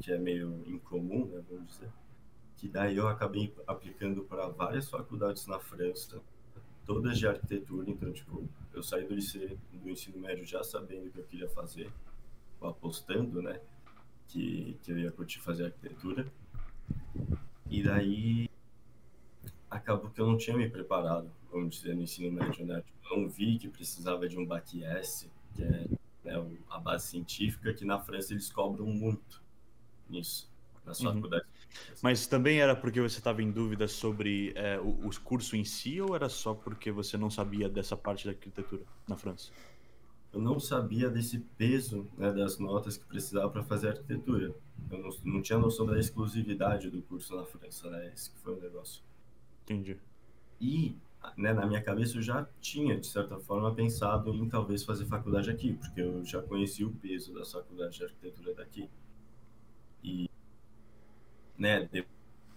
que 0.00 0.12
é 0.12 0.18
meio 0.18 0.62
incomum, 0.68 1.26
né? 1.26 1.42
Vamos 1.50 1.66
dizer. 1.66 1.88
Que 2.58 2.68
daí 2.68 2.96
eu 2.96 3.08
acabei 3.08 3.52
aplicando 3.66 4.22
para 4.22 4.46
várias 4.46 4.88
faculdades 4.88 5.48
na 5.48 5.58
França 5.58 6.22
todas 6.86 7.18
de 7.18 7.26
arquitetura, 7.26 7.90
então, 7.90 8.12
tipo, 8.12 8.48
eu 8.72 8.82
saí 8.82 9.06
do 9.06 9.14
liceu, 9.14 9.58
do 9.72 9.90
ensino 9.90 10.18
médio 10.18 10.44
já 10.46 10.62
sabendo 10.62 11.08
o 11.08 11.10
que 11.10 11.18
eu 11.18 11.24
queria 11.24 11.48
fazer, 11.48 11.90
apostando, 12.62 13.42
né, 13.42 13.60
que, 14.28 14.78
que 14.82 14.92
eu 14.92 14.98
ia 14.98 15.10
curtir 15.10 15.40
fazer 15.40 15.66
arquitetura. 15.66 16.30
E 17.68 17.82
daí, 17.82 18.48
acabou 19.68 20.10
que 20.10 20.20
eu 20.20 20.26
não 20.26 20.36
tinha 20.36 20.56
me 20.56 20.70
preparado, 20.70 21.30
vamos 21.50 21.76
dizer, 21.76 21.94
no 21.94 22.02
ensino 22.02 22.32
médio, 22.32 22.64
né, 22.64 22.80
tipo, 22.80 23.14
eu 23.14 23.20
não 23.20 23.28
vi 23.28 23.58
que 23.58 23.68
precisava 23.68 24.28
de 24.28 24.38
um 24.38 24.46
BAC-S, 24.46 25.30
que 25.54 25.62
é 25.62 25.86
né, 26.24 26.56
a 26.70 26.78
base 26.78 27.08
científica, 27.08 27.74
que 27.74 27.84
na 27.84 27.98
França 27.98 28.32
eles 28.32 28.50
cobram 28.50 28.86
muito 28.86 29.42
nisso, 30.08 30.48
nas 30.84 31.00
uhum. 31.00 31.14
faculdades 31.14 31.48
Mas 32.02 32.26
também 32.26 32.60
era 32.60 32.74
porque 32.74 33.00
você 33.00 33.18
estava 33.18 33.42
em 33.42 33.50
dúvida 33.50 33.88
sobre 33.88 34.52
é, 34.54 34.78
o, 34.78 35.08
o 35.08 35.20
curso 35.22 35.56
em 35.56 35.64
si 35.64 36.00
ou 36.00 36.14
era 36.14 36.28
só 36.28 36.54
porque 36.54 36.90
você 36.90 37.16
não 37.16 37.30
sabia 37.30 37.68
dessa 37.68 37.96
parte 37.96 38.24
da 38.24 38.32
arquitetura 38.32 38.82
na 39.08 39.16
França? 39.16 39.50
Eu 40.32 40.40
não 40.40 40.60
sabia 40.60 41.08
desse 41.08 41.38
peso 41.56 42.06
né, 42.18 42.32
das 42.32 42.58
notas 42.58 42.96
que 42.96 43.04
precisava 43.06 43.48
para 43.48 43.62
fazer 43.62 43.88
arquitetura. 43.88 44.54
Eu 44.90 44.98
não, 44.98 45.10
não, 45.24 45.42
tinha 45.42 45.58
noção 45.58 45.86
da 45.86 45.98
exclusividade 45.98 46.90
do 46.90 47.00
curso 47.02 47.34
na 47.34 47.44
França, 47.44 47.88
né? 47.88 48.12
Esse 48.12 48.30
que 48.30 48.38
foi 48.40 48.54
o 48.54 48.60
negócio. 48.60 49.02
Entendi. 49.64 49.96
E 50.60 50.94
né, 51.36 51.52
na 51.52 51.66
minha 51.66 51.82
cabeça 51.82 52.18
eu 52.18 52.22
já 52.22 52.46
tinha, 52.60 52.98
de 52.98 53.06
certa 53.06 53.38
forma, 53.38 53.74
pensado 53.74 54.34
em 54.34 54.48
talvez 54.48 54.84
fazer 54.84 55.06
faculdade 55.06 55.50
aqui, 55.50 55.72
porque 55.72 56.00
eu 56.00 56.24
já 56.24 56.42
conhecia 56.42 56.86
o 56.86 56.92
peso 56.92 57.32
da 57.32 57.44
faculdade 57.44 57.96
de 57.96 58.04
arquitetura 58.04 58.54
daqui. 58.54 58.88
E, 60.04 60.28
né, 61.58 61.88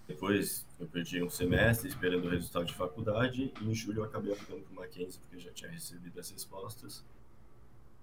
depois 0.07 0.67
eu 0.79 0.87
perdi 0.87 1.21
um 1.21 1.29
semestre 1.29 1.87
esperando 1.87 2.25
o 2.25 2.29
resultado 2.29 2.65
de 2.65 2.73
faculdade, 2.73 3.53
e 3.61 3.69
em 3.69 3.75
julho 3.75 3.99
eu 3.99 4.03
acabei 4.05 4.33
aplicando 4.33 4.61
para 4.63 4.71
o 4.73 4.75
Mackenzie, 4.75 5.19
porque 5.19 5.35
eu 5.35 5.39
já 5.39 5.51
tinha 5.51 5.69
recebido 5.69 6.19
as 6.19 6.31
respostas. 6.31 7.05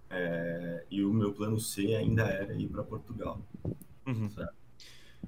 É, 0.09 0.85
e 0.88 1.05
o 1.05 1.12
meu 1.12 1.33
plano 1.33 1.59
C 1.59 1.97
ainda 1.97 2.23
era 2.23 2.55
ir 2.55 2.69
para 2.69 2.85
Portugal. 2.85 3.41
Uhum. 4.07 4.31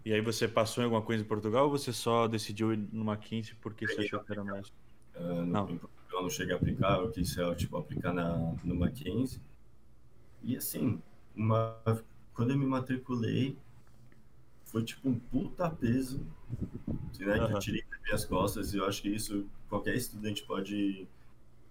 E 0.04 0.12
aí 0.12 0.20
você 0.20 0.46
passou 0.46 0.82
em 0.82 0.84
alguma 0.84 1.02
coisa 1.02 1.24
em 1.24 1.26
Portugal 1.26 1.64
ou 1.64 1.70
você 1.70 1.92
só 1.92 2.28
decidiu 2.28 2.72
ir 2.72 2.76
no 2.92 3.04
Mackenzie 3.04 3.56
porque 3.60 3.86
você 3.86 4.02
achou 4.02 4.20
que 4.20 4.32
era 4.32 4.44
mais? 4.44 4.68
Uh, 5.16 5.44
não. 5.44 5.68
Em 5.68 5.78
Portugal 5.78 6.22
não 6.22 6.30
cheguei 6.30 6.54
a 6.54 6.56
aplicar, 6.56 7.00
eu 7.00 7.10
quis 7.10 7.36
tipo, 7.56 7.76
aplicar 7.76 8.12
na, 8.12 8.54
no 8.62 8.76
Mackenzie. 8.76 9.40
E 10.44 10.56
assim, 10.56 11.02
uma, 11.34 11.76
quando 12.32 12.50
eu 12.50 12.56
me 12.56 12.66
matriculei, 12.66 13.58
foi 14.68 14.84
tipo 14.84 15.08
um 15.08 15.18
puta 15.18 15.68
peso 15.68 16.24
né, 17.18 17.40
uhum. 17.40 17.46
que 17.46 17.52
eu 17.52 17.58
tirei 17.58 17.84
das 17.90 18.02
minhas 18.02 18.24
costas. 18.24 18.72
E 18.72 18.76
eu 18.76 18.86
acho 18.86 19.02
que 19.02 19.08
isso 19.08 19.46
qualquer 19.68 19.94
estudante 19.96 20.42
pode 20.44 21.06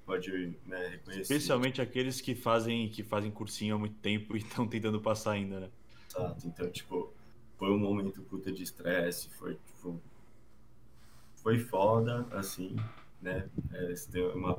pode 0.06 0.58
né, 0.66 0.88
reconhecer. 0.88 1.22
Especialmente 1.22 1.82
aqueles 1.82 2.22
que 2.22 2.34
fazem 2.34 2.90
que 2.90 3.04
fazem 3.04 3.32
cursinho 3.32 3.76
há 3.76 3.78
muito 3.78 3.96
tempo 3.96 4.36
e 4.36 4.40
estão 4.40 4.68
tentando 4.68 5.00
passar 5.00 5.32
ainda, 5.32 5.60
né? 5.60 5.70
Exato. 6.10 6.48
Então, 6.48 6.70
tipo, 6.70 7.14
foi 7.58 7.70
um 7.72 7.78
momento 7.78 8.22
puta 8.24 8.52
de 8.52 8.64
estresse, 8.64 9.30
foi 9.32 9.56
tipo 9.56 10.02
foi 11.36 11.60
foda, 11.60 12.28
assim, 12.32 12.76
né? 13.22 13.50
É, 13.72 13.96
você 13.96 14.12
tem 14.12 14.24
uma 14.32 14.58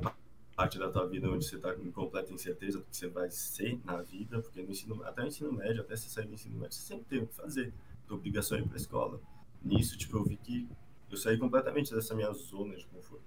parte 0.57 0.79
da 0.79 0.91
tua 0.91 1.07
vida 1.07 1.31
onde 1.31 1.45
você 1.45 1.57
está 1.57 1.73
com 1.75 1.91
completa 1.93 2.33
incerteza 2.33 2.79
do 2.79 2.85
que 2.85 2.97
você 2.97 3.09
vai 3.09 3.31
ser 3.31 3.79
na 3.85 4.01
vida, 4.03 4.41
porque 4.41 4.63
no 4.63 4.71
ensino, 4.71 5.03
até 5.05 5.23
o 5.23 5.27
ensino 5.27 5.53
médio, 5.53 5.83
até 5.83 5.97
você 5.97 6.09
sair 6.09 6.27
do 6.27 6.35
ensino 6.35 6.59
médio, 6.59 6.75
você 6.75 6.83
sempre 6.83 7.05
tem 7.05 7.19
o 7.21 7.27
que 7.27 7.35
fazer, 7.35 7.73
obrigação 8.15 8.59
é 8.59 8.61
ir 8.61 8.65
para 8.65 8.75
a 8.75 8.81
escola. 8.81 9.21
Nisso, 9.63 9.97
tipo, 9.97 10.17
eu 10.17 10.25
vi 10.25 10.37
que 10.37 10.69
eu 11.11 11.17
saí 11.17 11.39
completamente 11.39 11.95
dessa 11.95 12.15
minha 12.15 12.33
zona 12.33 12.77
de 12.77 12.87
conforto. 12.87 13.25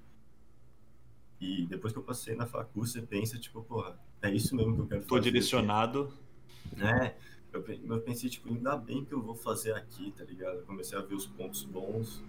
E 1.39 1.65
depois 1.65 1.91
que 1.91 1.99
eu 1.99 2.03
passei 2.03 2.35
na 2.35 2.45
facul, 2.45 2.85
você 2.85 3.01
pensa, 3.01 3.39
tipo, 3.39 3.63
porra, 3.63 3.99
é 4.21 4.31
isso 4.31 4.55
mesmo 4.55 4.75
que 4.75 4.81
eu 4.81 4.87
quero 4.87 5.01
Tô 5.01 5.07
fazer. 5.09 5.19
Tô 5.21 5.23
direcionado. 5.23 6.13
É, 6.77 7.15
eu, 7.51 7.65
eu 7.67 8.01
pensei, 8.01 8.29
tipo, 8.29 8.49
ainda 8.49 8.77
bem 8.77 9.03
que 9.03 9.13
eu 9.13 9.21
vou 9.21 9.35
fazer 9.35 9.73
aqui, 9.73 10.11
tá 10.11 10.23
ligado? 10.23 10.59
Eu 10.59 10.65
comecei 10.65 10.97
a 10.97 11.01
ver 11.01 11.15
os 11.15 11.25
pontos 11.25 11.63
bons. 11.63 12.23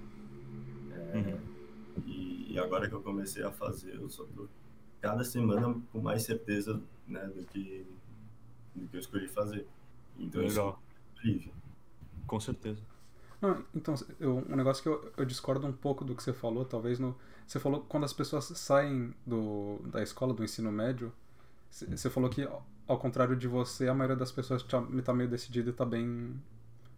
É, 0.91 1.19
uhum 1.19 1.53
e, 2.07 2.53
e, 2.53 2.59
agora 2.59 2.89
que 2.89 2.95
eu 2.95 3.03
comecei 3.03 3.43
a 3.43 3.51
fazer, 3.51 3.95
eu 3.95 4.09
só 4.09 4.25
tô 4.25 4.49
cada 5.01 5.25
semana 5.25 5.81
com 5.93 6.01
mais 6.01 6.23
certeza 6.23 6.81
né, 7.07 7.27
do, 7.27 7.45
que, 7.45 7.87
do 8.75 8.87
que 8.89 8.97
eu 8.97 9.01
escolhi 9.01 9.29
fazer. 9.29 9.67
Então 10.19 10.41
Legal. 10.41 10.81
Incrível. 11.17 11.53
Com 12.27 12.41
certeza. 12.41 12.81
Não, 13.41 13.65
então, 13.75 13.95
eu, 14.21 14.45
um 14.49 14.55
negócio 14.55 14.83
que 14.83 14.89
eu, 14.89 15.13
eu, 15.17 15.25
discordo 15.25 15.67
um 15.67 15.73
pouco 15.73 16.05
do 16.05 16.15
que 16.15 16.23
você 16.23 16.33
falou, 16.33 16.65
talvez 16.65 16.99
no. 16.99 17.17
Você 17.47 17.59
falou 17.59 17.81
quando 17.81 18.05
as 18.05 18.13
pessoas 18.13 18.45
saem 18.45 19.13
do, 19.27 19.81
da 19.87 20.03
escola, 20.03 20.33
do 20.33 20.45
ensino 20.45 20.71
médio, 20.71 21.13
você 21.71 22.09
falou 22.09 22.31
que, 22.31 22.49
ao 22.87 22.99
contrário 22.99 23.35
de 23.35 23.49
você, 23.49 23.89
a 23.89 23.95
maioria 23.95 24.17
das 24.17 24.31
pessoas 24.31 24.63
está 24.63 24.81
tá 24.81 25.13
meio 25.13 25.29
decidida 25.29 25.71
e 25.71 25.73
está 25.73 25.85
bem. 25.85 26.41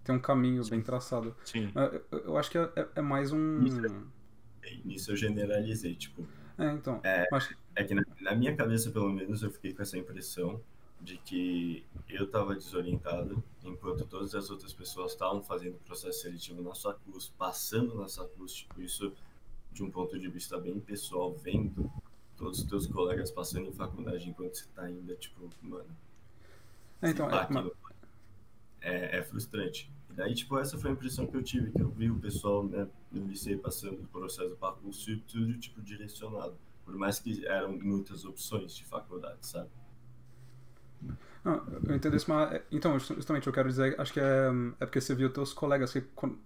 tem 0.05 0.15
um 0.15 0.19
caminho 0.19 0.63
Sim. 0.63 0.71
bem 0.71 0.83
traçado. 0.83 1.35
Sim. 1.45 1.73
Eu, 2.11 2.21
eu 2.21 2.37
acho 2.37 2.51
que 2.51 2.59
é, 2.59 2.71
é, 2.77 2.89
é 2.97 3.01
mais 3.01 3.33
um. 3.33 3.65
Isso 3.65 3.81
nisso 4.85 5.13
eu 5.13 5.17
generalizei, 5.17 5.95
tipo. 5.95 6.27
É, 6.59 6.71
então. 6.73 7.01
É, 7.03 7.27
mas... 7.31 7.55
é 7.75 7.85
que 7.85 7.95
na, 7.95 8.05
na, 8.21 8.35
minha 8.35 8.55
cabeça, 8.55 8.91
pelo 8.91 9.13
menos, 9.13 9.43
eu 9.43 9.51
fiquei 9.51 9.73
com 9.73 9.83
essa 9.83 9.99
impressão 9.99 10.61
de 11.05 11.19
que 11.19 11.85
eu 12.09 12.25
estava 12.25 12.55
desorientado, 12.55 13.45
enquanto 13.63 14.07
todas 14.07 14.35
as 14.35 14.51
outras 14.51 14.73
pessoas 14.73 15.13
estavam 15.13 15.43
fazendo 15.43 15.75
o 15.75 15.81
processo 15.81 16.23
seletivo 16.23 16.63
na 16.63 16.75
sua 16.75 16.95
curso, 16.95 17.33
passando 17.37 17.95
na 17.95 18.09
sua 18.09 18.27
curso, 18.27 18.57
tipo, 18.57 18.81
isso 18.81 19.13
de 19.71 19.83
um 19.83 19.91
ponto 19.91 20.19
de 20.19 20.29
vista 20.29 20.59
bem 20.59 20.81
pessoal, 20.81 21.35
vendo 21.35 21.93
todos 22.37 22.61
os 22.61 22.65
teus 22.65 22.87
colegas 22.87 23.31
passando 23.31 23.69
em 23.69 23.73
faculdade 23.73 24.29
enquanto 24.29 24.55
você 24.55 24.65
está 24.65 24.83
ainda, 24.83 25.15
tipo, 25.17 25.51
mano. 25.61 25.97
É, 27.03 27.11
então, 27.11 27.29
é, 27.31 27.49
é, 28.81 29.19
é 29.19 29.23
frustrante. 29.23 29.93
Daí, 30.11 30.35
tipo, 30.35 30.57
essa 30.59 30.79
foi 30.79 30.91
a 30.91 30.93
impressão 30.95 31.27
que 31.27 31.37
eu 31.37 31.43
tive, 31.43 31.73
que 31.73 31.83
eu 31.83 31.91
vi 31.91 32.11
o 32.11 32.19
pessoal 32.19 32.65
né, 32.65 32.89
no 33.11 33.27
liceu 33.27 33.59
passando 33.59 33.97
por 33.97 34.21
processo 34.21 34.49
do 34.49 34.57
parcurso 34.57 35.11
e 35.11 35.19
tudo, 35.19 35.59
tipo, 35.59 35.83
direcionado. 35.83 36.57
Por 36.85 36.97
mais 36.97 37.19
que 37.19 37.45
eram 37.47 37.73
muitas 37.73 38.25
opções 38.25 38.75
de 38.75 38.85
faculdade, 38.85 39.45
sabe? 39.47 39.69
Não, 41.45 41.63
eu 41.87 41.95
entendo 41.95 42.17
isso, 42.17 42.31
mas... 42.31 42.61
Então, 42.73 42.99
justamente, 42.99 43.47
eu 43.47 43.53
quero 43.53 43.69
dizer, 43.69 44.01
acho 44.01 44.13
que 44.13 44.21
é, 44.21 44.51
é 44.81 44.87
porque 44.87 45.01
você 45.01 45.15
viu 45.15 45.31
teus 45.31 45.53
colegas 45.53 45.93
que... 45.93 46.01
Quando, 46.15 46.39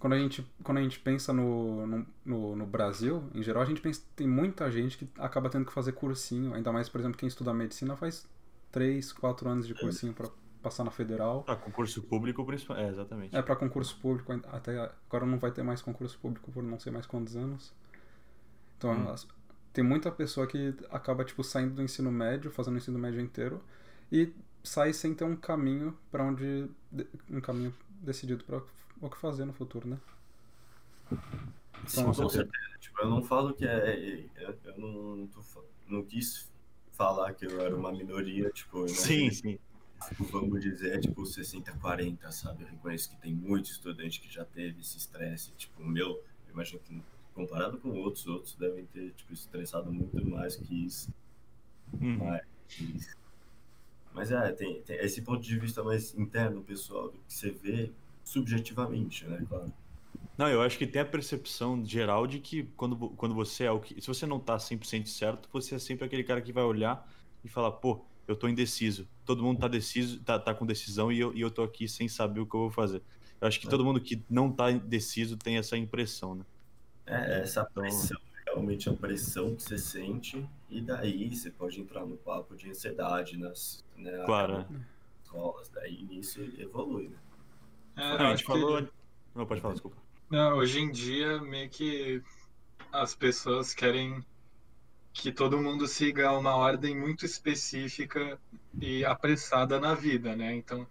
quando 0.00 0.14
a 0.14 0.18
gente, 0.18 0.46
quando 0.64 0.78
a 0.78 0.82
gente 0.82 0.98
pensa 0.98 1.30
no, 1.30 1.86
no, 1.86 2.06
no, 2.24 2.56
no 2.56 2.66
Brasil, 2.66 3.22
em 3.34 3.42
geral, 3.42 3.62
a 3.62 3.66
gente 3.66 3.82
pensa 3.82 4.02
tem 4.16 4.26
muita 4.26 4.70
gente 4.70 4.96
que 4.96 5.06
acaba 5.18 5.50
tendo 5.50 5.66
que 5.66 5.72
fazer 5.72 5.92
cursinho, 5.92 6.54
ainda 6.54 6.72
mais, 6.72 6.88
por 6.88 6.98
exemplo, 6.98 7.18
quem 7.18 7.28
estuda 7.28 7.52
medicina 7.52 7.94
faz 7.94 8.26
3, 8.72 9.12
4 9.12 9.48
anos 9.48 9.66
de 9.66 9.74
cursinho 9.74 10.14
para 10.14 10.30
passar 10.62 10.84
na 10.84 10.90
federal. 10.90 11.42
Para 11.42 11.56
concurso 11.56 12.02
público, 12.02 12.44
principalmente. 12.46 12.86
É, 12.86 12.90
exatamente. 12.90 13.36
É, 13.36 13.42
para 13.42 13.56
concurso 13.56 13.96
público, 14.00 14.32
até 14.50 14.90
agora 15.06 15.26
não 15.26 15.38
vai 15.38 15.50
ter 15.50 15.62
mais 15.62 15.82
concurso 15.82 16.18
público 16.18 16.50
por 16.50 16.62
não 16.62 16.78
sei 16.78 16.90
mais 16.90 17.06
quantos 17.06 17.36
anos. 17.36 17.72
Então, 18.78 18.92
hum. 18.92 19.10
as, 19.10 19.28
tem 19.72 19.84
muita 19.84 20.10
pessoa 20.10 20.46
que 20.46 20.74
acaba, 20.90 21.24
tipo, 21.24 21.42
saindo 21.44 21.74
do 21.74 21.82
ensino 21.82 22.10
médio, 22.10 22.50
fazendo 22.50 22.74
o 22.74 22.78
ensino 22.78 22.98
médio 22.98 23.20
inteiro, 23.20 23.62
e 24.10 24.32
sai 24.62 24.92
sem 24.92 25.14
ter 25.14 25.24
um 25.24 25.36
caminho 25.36 25.96
para 26.10 26.24
onde. 26.24 26.68
um 27.30 27.40
caminho 27.40 27.74
decidido 28.00 28.44
para 28.44 28.62
o 29.00 29.10
que 29.10 29.18
fazer 29.18 29.44
no 29.44 29.52
futuro, 29.52 29.88
né? 29.88 29.98
Então, 31.10 31.86
Sim, 31.86 32.04
com 32.04 32.28
certeza. 32.28 32.78
Tipo, 32.78 33.02
eu 33.02 33.10
não 33.10 33.22
falo 33.22 33.54
que 33.54 33.66
é. 33.66 34.26
Eu, 34.36 34.58
eu 34.64 34.78
não, 34.78 35.26
tô, 35.28 35.40
não 35.88 36.02
quis 36.02 36.50
falar 36.92 37.32
que 37.34 37.46
eu 37.46 37.60
era 37.60 37.74
uma 37.74 37.92
minoria, 37.92 38.50
tipo. 38.50 38.88
Sim, 38.88 39.30
sim 39.30 39.58
vamos 40.30 40.60
dizer, 40.60 41.00
tipo, 41.00 41.22
60-40, 41.22 42.30
sabe? 42.32 42.64
Eu 42.64 42.68
reconheço 42.68 43.10
que 43.10 43.16
tem 43.16 43.34
muito 43.34 43.70
estudante 43.70 44.20
que 44.20 44.32
já 44.32 44.44
teve 44.44 44.80
esse 44.80 44.96
estresse. 44.96 45.52
Tipo, 45.52 45.82
o 45.82 45.86
meu, 45.86 46.08
eu 46.08 46.52
imagino 46.52 46.80
que 46.80 47.02
comparado 47.40 47.78
com 47.78 47.90
outros, 47.90 48.26
outros 48.26 48.54
devem 48.54 48.84
ter, 48.86 49.12
tipo, 49.12 49.32
estressado 49.32 49.92
muito 49.92 50.24
mais 50.28 50.56
que 50.56 50.86
isso. 50.86 51.12
Uhum. 52.00 52.18
Mas, 52.18 53.16
mas 54.12 54.30
é, 54.30 54.52
tem, 54.52 54.82
tem, 54.82 54.96
esse 54.98 55.22
ponto 55.22 55.42
de 55.42 55.58
vista 55.58 55.82
mais 55.82 56.14
interno, 56.14 56.62
pessoal, 56.62 57.08
do 57.08 57.18
que 57.18 57.32
você 57.32 57.50
vê 57.50 57.90
subjetivamente, 58.22 59.26
né, 59.26 59.44
claro. 59.48 59.72
Não, 60.36 60.48
eu 60.48 60.62
acho 60.62 60.78
que 60.78 60.86
tem 60.86 61.02
a 61.02 61.04
percepção 61.04 61.84
geral 61.84 62.26
de 62.26 62.40
que 62.40 62.64
quando, 62.76 62.96
quando 63.10 63.34
você 63.34 63.64
é 63.64 63.70
o 63.70 63.80
que. 63.80 64.00
Se 64.00 64.06
você 64.06 64.26
não 64.26 64.40
tá 64.40 64.56
100% 64.56 65.06
certo, 65.06 65.48
você 65.52 65.74
é 65.74 65.78
sempre 65.78 66.06
aquele 66.06 66.24
cara 66.24 66.40
que 66.40 66.52
vai 66.52 66.64
olhar 66.64 67.06
e 67.44 67.48
falar, 67.48 67.72
pô, 67.72 68.02
eu 68.26 68.34
tô 68.34 68.48
indeciso. 68.48 69.06
Todo 69.24 69.42
mundo 69.42 69.60
tá 69.60 69.68
deciso, 69.68 70.20
tá, 70.20 70.38
tá 70.38 70.54
com 70.54 70.64
decisão 70.64 71.12
e 71.12 71.20
eu, 71.20 71.34
e 71.34 71.40
eu 71.42 71.50
tô 71.50 71.62
aqui 71.62 71.86
sem 71.86 72.08
saber 72.08 72.40
o 72.40 72.46
que 72.46 72.54
eu 72.54 72.60
vou 72.60 72.70
fazer. 72.70 73.02
Eu 73.38 73.48
acho 73.48 73.60
que 73.60 73.66
é. 73.66 73.70
todo 73.70 73.84
mundo 73.84 74.00
que 74.00 74.22
não 74.30 74.50
tá 74.50 74.70
deciso 74.70 75.36
tem 75.36 75.58
essa 75.58 75.76
impressão, 75.76 76.34
né? 76.34 76.44
É, 77.06 77.40
essa 77.40 77.66
então, 77.68 77.82
pressão, 77.82 78.20
realmente 78.46 78.88
a 78.88 78.92
pressão 78.94 79.54
que 79.54 79.62
você 79.62 79.78
sente, 79.78 80.48
e 80.68 80.80
daí 80.80 81.34
você 81.34 81.50
pode 81.50 81.80
entrar 81.80 82.06
no 82.06 82.16
papo 82.16 82.56
de 82.56 82.70
ansiedade 82.70 83.36
nas 83.36 83.84
né, 83.96 84.22
claro. 84.24 84.66
escolas, 85.22 85.68
daí 85.68 86.02
nisso 86.04 86.40
evolui, 86.58 87.08
né? 87.08 87.16
É, 87.96 88.02
a 88.02 88.30
gente 88.30 88.44
falou. 88.44 88.82
Que... 88.82 88.92
Não, 89.34 89.46
pode 89.46 89.60
falar, 89.60 89.74
desculpa. 89.74 89.96
Não, 90.30 90.58
hoje 90.58 90.80
em 90.80 90.90
dia, 90.90 91.40
meio 91.40 91.68
que 91.68 92.22
as 92.92 93.14
pessoas 93.14 93.74
querem 93.74 94.24
que 95.12 95.32
todo 95.32 95.60
mundo 95.60 95.86
siga 95.86 96.32
uma 96.32 96.54
ordem 96.54 96.96
muito 96.96 97.26
específica 97.26 98.38
e 98.80 99.04
apressada 99.04 99.80
na 99.80 99.94
vida, 99.94 100.36
né? 100.36 100.54
Então, 100.54 100.86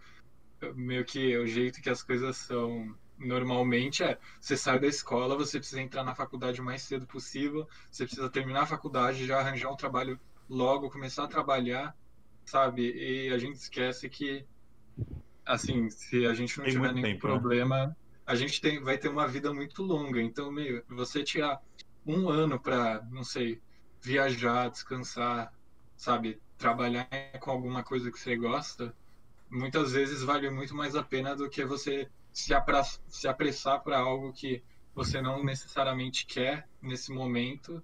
meio 0.76 1.06
que 1.06 1.38
o 1.38 1.48
jeito 1.48 1.82
que 1.82 1.90
as 1.90 2.04
coisas 2.04 2.36
são 2.38 2.94
normalmente 3.20 4.04
é 4.04 4.20
você 4.40 4.58
sai 4.58 4.80
da 4.80 4.88
escola, 4.88 5.36
você 5.38 5.60
precisa 5.60 5.82
entrar 5.82 6.04
na 6.04 6.16
faculdade 6.16 6.62
o 6.62 6.66
mais 6.66 6.84
cedo 6.84 7.08
possível, 7.08 7.68
você 7.92 8.06
precisa 8.06 8.30
terminar 8.30 8.64
a 8.64 8.68
faculdade, 8.68 9.26
já 9.28 9.40
arranjar 9.40 9.72
um 9.72 9.78
trabalho 9.78 10.20
logo, 10.50 10.90
começar 10.92 11.26
a 11.26 11.28
trabalhar, 11.28 11.96
sabe? 12.46 12.84
E 12.94 13.34
a 13.34 13.38
gente 13.40 13.56
esquece 13.58 14.10
que, 14.10 14.48
assim, 15.46 15.90
se 15.90 16.26
a 16.26 16.34
gente 16.34 16.58
não 16.60 16.66
Tem 16.66 16.68
tiver 16.68 16.94
nenhum 16.94 17.16
tempo, 17.16 17.30
né? 17.30 17.44
problema, 17.44 17.88
né? 17.88 17.96
a 18.26 18.36
gente 18.36 18.62
tem, 18.62 18.82
vai 18.82 18.98
ter 18.98 19.10
uma 19.10 19.28
vida 19.28 19.54
muito 19.54 19.84
longa. 19.84 20.22
Então, 20.22 20.52
meio, 20.52 20.84
você 20.90 21.24
tirar 21.24 21.62
um 22.06 22.30
ano 22.30 22.60
para, 22.62 23.04
não 23.12 23.24
sei, 23.24 23.62
viajar, 24.02 24.70
descansar, 24.70 25.54
sabe, 25.98 26.42
trabalhar 26.58 27.10
com 27.40 27.52
alguma 27.52 27.84
coisa 27.84 28.12
que 28.12 28.20
você 28.20 28.36
gosta, 28.38 28.96
muitas 29.50 29.94
vezes 29.94 30.24
vale 30.24 30.50
muito 30.50 30.76
mais 30.76 30.96
a 30.96 31.04
pena 31.04 31.36
do 31.36 31.50
que 31.50 31.66
você 31.66 32.10
se, 32.32 32.54
apra 32.54 32.84
se 32.84 33.28
apressar 33.28 33.82
para 33.84 34.00
algo 34.00 34.34
que 34.34 34.64
você 34.94 35.22
não 35.22 35.44
necessariamente 35.44 36.26
quer 36.26 36.68
nesse 36.82 37.12
momento. 37.12 37.84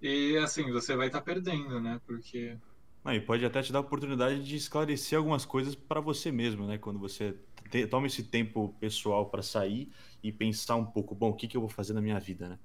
E 0.00 0.36
assim, 0.36 0.70
você 0.70 0.96
vai 0.96 1.08
estar 1.08 1.20
tá 1.20 1.24
perdendo, 1.24 1.80
né? 1.80 2.00
Porque. 2.06 2.56
Ah, 3.04 3.14
e 3.14 3.20
pode 3.20 3.44
até 3.44 3.62
te 3.62 3.72
dar 3.72 3.78
a 3.78 3.82
oportunidade 3.82 4.44
de 4.44 4.56
esclarecer 4.56 5.18
algumas 5.18 5.44
coisas 5.44 5.74
para 5.74 6.00
você 6.00 6.30
mesmo, 6.30 6.66
né? 6.66 6.78
Quando 6.78 6.98
você 6.98 7.36
te, 7.70 7.86
toma 7.86 8.06
esse 8.06 8.22
tempo 8.22 8.74
pessoal 8.80 9.26
para 9.30 9.42
sair 9.42 9.90
e 10.22 10.32
pensar 10.32 10.76
um 10.76 10.84
pouco, 10.84 11.14
bom, 11.14 11.30
o 11.30 11.34
que, 11.34 11.48
que 11.48 11.56
eu 11.56 11.60
vou 11.60 11.70
fazer 11.70 11.92
na 11.92 12.00
minha 12.00 12.18
vida, 12.18 12.48
né? 12.48 12.58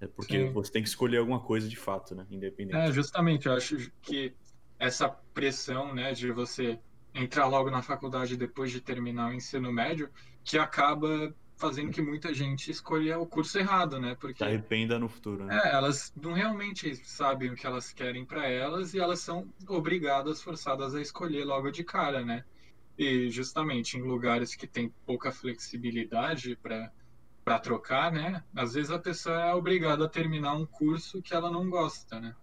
É 0.00 0.06
porque 0.06 0.46
Sim. 0.46 0.52
você 0.52 0.72
tem 0.72 0.82
que 0.82 0.88
escolher 0.88 1.18
alguma 1.18 1.40
coisa 1.40 1.68
de 1.68 1.76
fato, 1.76 2.14
né? 2.14 2.26
Independente. 2.30 2.76
É, 2.76 2.90
justamente, 2.90 3.46
eu 3.46 3.52
acho 3.52 3.90
que 4.00 4.34
essa 4.78 5.08
pressão, 5.08 5.94
né, 5.94 6.12
de 6.12 6.32
você 6.32 6.80
entrar 7.14 7.46
logo 7.46 7.70
na 7.70 7.82
faculdade 7.82 8.36
depois 8.36 8.70
de 8.70 8.80
terminar 8.80 9.30
o 9.30 9.34
ensino 9.34 9.72
médio, 9.72 10.10
que 10.44 10.58
acaba 10.58 11.34
fazendo 11.56 11.90
que 11.92 12.00
muita 12.00 12.32
gente 12.32 12.70
escolha 12.70 13.18
o 13.18 13.26
curso 13.26 13.58
errado, 13.58 14.00
né? 14.00 14.16
Porque 14.18 14.38
Se 14.38 14.44
arrependa 14.44 14.98
no 14.98 15.08
futuro, 15.08 15.44
né? 15.44 15.60
É, 15.62 15.74
elas 15.74 16.12
não 16.16 16.32
realmente 16.32 16.96
sabem 17.04 17.50
o 17.50 17.54
que 17.54 17.66
elas 17.66 17.92
querem 17.92 18.24
para 18.24 18.48
elas 18.48 18.94
e 18.94 18.98
elas 18.98 19.20
são 19.20 19.52
obrigadas, 19.68 20.42
forçadas 20.42 20.94
a 20.94 21.00
escolher 21.02 21.44
logo 21.44 21.70
de 21.70 21.84
cara, 21.84 22.24
né? 22.24 22.44
E 22.96 23.30
justamente 23.30 23.98
em 23.98 24.02
lugares 24.02 24.54
que 24.54 24.66
tem 24.66 24.88
pouca 25.06 25.30
flexibilidade 25.30 26.56
para 26.56 26.90
para 27.44 27.58
trocar, 27.58 28.12
né? 28.12 28.44
Às 28.54 28.74
vezes 28.74 28.90
a 28.90 28.98
pessoa 28.98 29.40
é 29.40 29.54
obrigada 29.54 30.04
a 30.04 30.08
terminar 30.08 30.54
um 30.54 30.66
curso 30.66 31.22
que 31.22 31.34
ela 31.34 31.50
não 31.50 31.68
gosta, 31.68 32.20
né? 32.20 32.36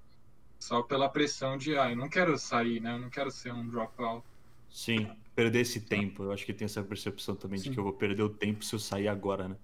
Só 0.59 0.81
pela 0.81 1.07
pressão 1.07 1.55
de, 1.57 1.77
ah, 1.77 1.89
eu 1.91 1.95
não 1.95 2.09
quero 2.09 2.37
sair, 2.37 2.81
né? 2.81 2.93
Eu 2.93 2.99
não 2.99 3.09
quero 3.09 3.31
ser 3.31 3.53
um 3.53 3.67
dropout. 3.67 4.25
Sim, 4.69 5.09
perder 5.35 5.61
esse 5.61 5.81
tempo. 5.81 6.23
Eu 6.23 6.31
acho 6.31 6.45
que 6.45 6.53
tem 6.53 6.65
essa 6.65 6.83
percepção 6.83 7.35
também 7.35 7.59
Sim. 7.59 7.69
de 7.69 7.75
que 7.75 7.79
eu 7.79 7.83
vou 7.83 7.93
perder 7.93 8.23
o 8.23 8.29
tempo 8.29 8.63
se 8.63 8.73
eu 8.75 8.79
sair 8.79 9.07
agora, 9.07 9.47
né? 9.47 9.57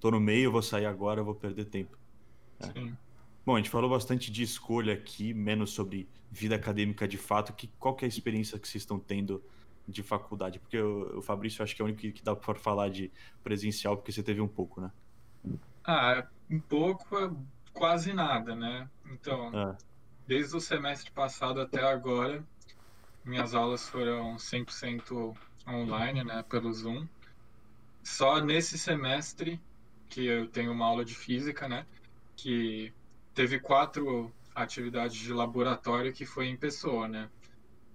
Tô 0.00 0.10
no 0.10 0.20
meio, 0.20 0.44
eu 0.44 0.52
vou 0.52 0.62
sair 0.62 0.86
agora, 0.86 1.20
eu 1.20 1.24
vou 1.24 1.34
perder 1.34 1.66
tempo. 1.66 1.96
É. 2.60 2.66
Sim. 2.66 2.96
Bom, 3.44 3.54
a 3.54 3.58
gente 3.58 3.70
falou 3.70 3.88
bastante 3.88 4.30
de 4.30 4.42
escolha 4.42 4.92
aqui, 4.94 5.32
menos 5.32 5.70
sobre 5.70 6.08
vida 6.30 6.56
acadêmica 6.56 7.06
de 7.06 7.16
fato. 7.16 7.52
Que, 7.52 7.68
qual 7.78 7.94
que 7.94 8.04
é 8.04 8.06
a 8.06 8.08
experiência 8.08 8.58
que 8.58 8.66
vocês 8.66 8.82
estão 8.82 8.98
tendo 8.98 9.42
de 9.86 10.02
faculdade? 10.02 10.58
Porque 10.58 10.78
o, 10.78 11.18
o 11.18 11.22
Fabrício 11.22 11.62
acho 11.62 11.74
que 11.74 11.80
é 11.80 11.84
o 11.84 11.86
único 11.86 12.00
que, 12.00 12.12
que 12.12 12.24
dá 12.24 12.34
para 12.34 12.58
falar 12.58 12.88
de 12.88 13.10
presencial, 13.44 13.96
porque 13.96 14.10
você 14.10 14.22
teve 14.22 14.40
um 14.40 14.48
pouco, 14.48 14.80
né? 14.80 14.90
Ah, 15.84 16.26
um 16.50 16.58
pouco, 16.58 17.36
quase 17.72 18.12
nada, 18.12 18.56
né? 18.56 18.90
Então, 19.12 19.56
é. 19.56 19.76
desde 20.26 20.56
o 20.56 20.60
semestre 20.60 21.12
passado 21.12 21.60
até 21.60 21.80
agora, 21.80 22.44
minhas 23.26 23.54
aulas 23.54 23.88
foram 23.88 24.36
100% 24.36 25.36
online, 25.66 26.22
né, 26.22 26.44
pelo 26.48 26.72
Zoom. 26.72 27.06
Só 28.02 28.40
nesse 28.40 28.78
semestre 28.78 29.60
que 30.08 30.24
eu 30.24 30.46
tenho 30.46 30.70
uma 30.70 30.86
aula 30.86 31.04
de 31.04 31.14
física, 31.14 31.66
né, 31.66 31.84
que 32.36 32.92
teve 33.34 33.58
quatro 33.58 34.32
atividades 34.54 35.16
de 35.16 35.32
laboratório 35.32 36.12
que 36.12 36.24
foi 36.24 36.46
em 36.46 36.56
pessoa, 36.56 37.08
né. 37.08 37.28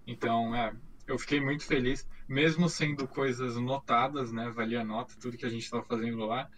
Então, 0.05 0.53
é, 0.53 0.75
eu 1.07 1.17
fiquei 1.17 1.39
muito 1.39 1.65
feliz, 1.65 2.05
mesmo 2.27 2.67
sendo 2.67 3.07
coisas 3.07 3.55
notadas, 3.55 4.33
né, 4.33 4.49
valia 4.49 4.83
nota, 4.83 5.15
tudo 5.17 5.37
que 5.37 5.45
a 5.45 5.49
gente 5.49 5.63
estava 5.63 5.83
fazendo 5.83 6.25
lá. 6.25 6.49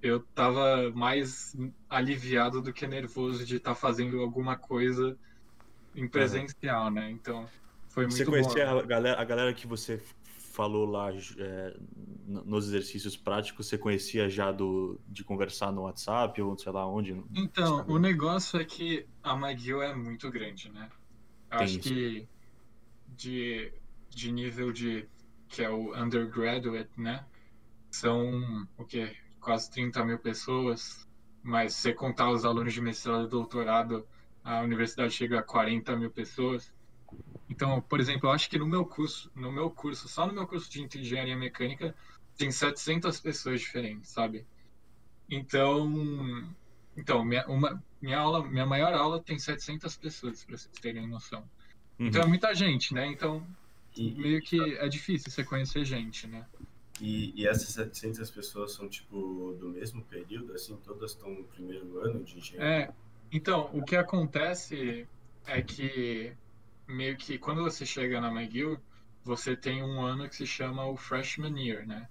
Eu 0.00 0.18
estava 0.18 0.90
mais 0.94 1.56
aliviado 1.88 2.60
do 2.60 2.72
que 2.72 2.86
nervoso 2.86 3.44
de 3.44 3.56
estar 3.56 3.70
tá 3.70 3.74
fazendo 3.74 4.20
alguma 4.20 4.56
coisa 4.56 5.16
em 5.94 6.06
presencial, 6.06 6.90
né? 6.90 7.10
Então, 7.10 7.48
foi 7.94 8.06
muito 8.06 8.16
Você 8.16 8.24
conhecia 8.24 8.66
bom. 8.66 8.78
a 8.80 8.82
galera, 8.82 9.20
a 9.20 9.24
galera 9.24 9.54
que 9.54 9.68
você 9.68 10.02
falou 10.52 10.84
lá 10.84 11.12
é, 11.12 11.76
nos 12.26 12.66
exercícios 12.66 13.16
práticos, 13.16 13.68
você 13.68 13.78
conhecia 13.78 14.28
já 14.28 14.50
do, 14.50 15.00
de 15.08 15.22
conversar 15.22 15.70
no 15.70 15.82
WhatsApp 15.82 16.42
ou 16.42 16.58
sei 16.58 16.72
lá 16.72 16.84
onde? 16.88 17.22
Então, 17.32 17.86
o 17.86 17.96
negócio 17.96 18.60
é 18.60 18.64
que 18.64 19.06
a 19.22 19.34
McGill 19.34 19.80
é 19.80 19.94
muito 19.94 20.28
grande, 20.28 20.72
né? 20.72 20.90
Eu 21.52 21.58
acho 21.60 21.78
isso. 21.78 21.88
que 21.88 22.28
de, 23.10 23.72
de 24.10 24.32
nível 24.32 24.72
de 24.72 25.08
que 25.48 25.62
é 25.62 25.70
o 25.70 25.94
undergraduate, 25.96 27.00
né? 27.00 27.24
São 27.92 28.66
o 28.76 28.84
que 28.84 29.16
quase 29.40 29.70
30 29.70 30.04
mil 30.04 30.18
pessoas, 30.18 31.08
mas 31.44 31.74
se 31.74 31.92
contar 31.92 32.28
os 32.32 32.44
alunos 32.44 32.74
de 32.74 32.80
mestrado 32.80 33.26
e 33.26 33.28
doutorado, 33.28 34.04
a 34.42 34.62
universidade 34.62 35.12
chega 35.14 35.38
a 35.38 35.42
40 35.44 35.96
mil 35.96 36.10
pessoas. 36.10 36.73
Então, 37.48 37.80
por 37.82 38.00
exemplo, 38.00 38.28
eu 38.28 38.32
acho 38.32 38.48
que 38.48 38.58
no 38.58 38.66
meu 38.66 38.84
curso, 38.84 39.30
no 39.34 39.52
meu 39.52 39.70
curso, 39.70 40.08
só 40.08 40.26
no 40.26 40.32
meu 40.32 40.46
curso 40.46 40.70
de 40.70 40.82
engenharia 40.82 41.36
mecânica, 41.36 41.94
tem 42.36 42.50
700 42.50 43.20
pessoas 43.20 43.60
diferentes, 43.60 44.10
sabe? 44.10 44.46
Então, 45.30 46.52
então 46.96 47.24
minha, 47.24 47.46
uma, 47.46 47.82
minha 48.00 48.18
aula, 48.18 48.46
minha 48.46 48.66
maior 48.66 48.92
aula 48.92 49.22
tem 49.22 49.38
700 49.38 49.96
pessoas, 49.96 50.44
para 50.44 50.56
vocês 50.56 50.80
terem 50.80 51.06
noção. 51.06 51.48
Uhum. 51.98 52.06
Então 52.06 52.22
é 52.22 52.26
muita 52.26 52.54
gente, 52.54 52.92
né? 52.92 53.06
Então, 53.06 53.46
e, 53.96 54.14
meio 54.14 54.40
que 54.40 54.60
é 54.76 54.88
difícil 54.88 55.30
você 55.30 55.44
conhecer 55.44 55.84
gente, 55.84 56.26
né? 56.26 56.46
E, 57.00 57.32
e, 57.40 57.46
essas 57.46 57.68
700 57.70 58.30
pessoas 58.30 58.72
são, 58.72 58.88
tipo, 58.88 59.56
do 59.58 59.68
mesmo 59.68 60.02
período, 60.04 60.52
assim? 60.52 60.76
Todas 60.76 61.12
estão 61.12 61.28
no 61.28 61.44
primeiro 61.44 61.98
ano 62.00 62.22
de 62.22 62.38
engenharia? 62.38 62.84
É, 62.84 62.94
então, 63.32 63.68
o 63.72 63.82
que 63.82 63.96
acontece 63.96 65.08
é 65.46 65.60
que 65.60 66.32
meio 66.86 67.16
que 67.16 67.38
quando 67.38 67.62
você 67.62 67.84
chega 67.86 68.20
na 68.20 68.28
McGill, 68.28 68.78
você 69.22 69.56
tem 69.56 69.82
um 69.82 70.02
ano 70.02 70.28
que 70.28 70.36
se 70.36 70.46
chama 70.46 70.86
o 70.86 70.96
freshman 70.96 71.58
year, 71.58 71.86
né? 71.86 72.08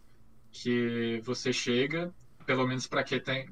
Que 0.51 1.21
você 1.23 1.53
chega, 1.53 2.13
pelo 2.45 2.67
menos 2.67 2.87
para 2.87 3.03
quem 3.03 3.19
tem 3.19 3.51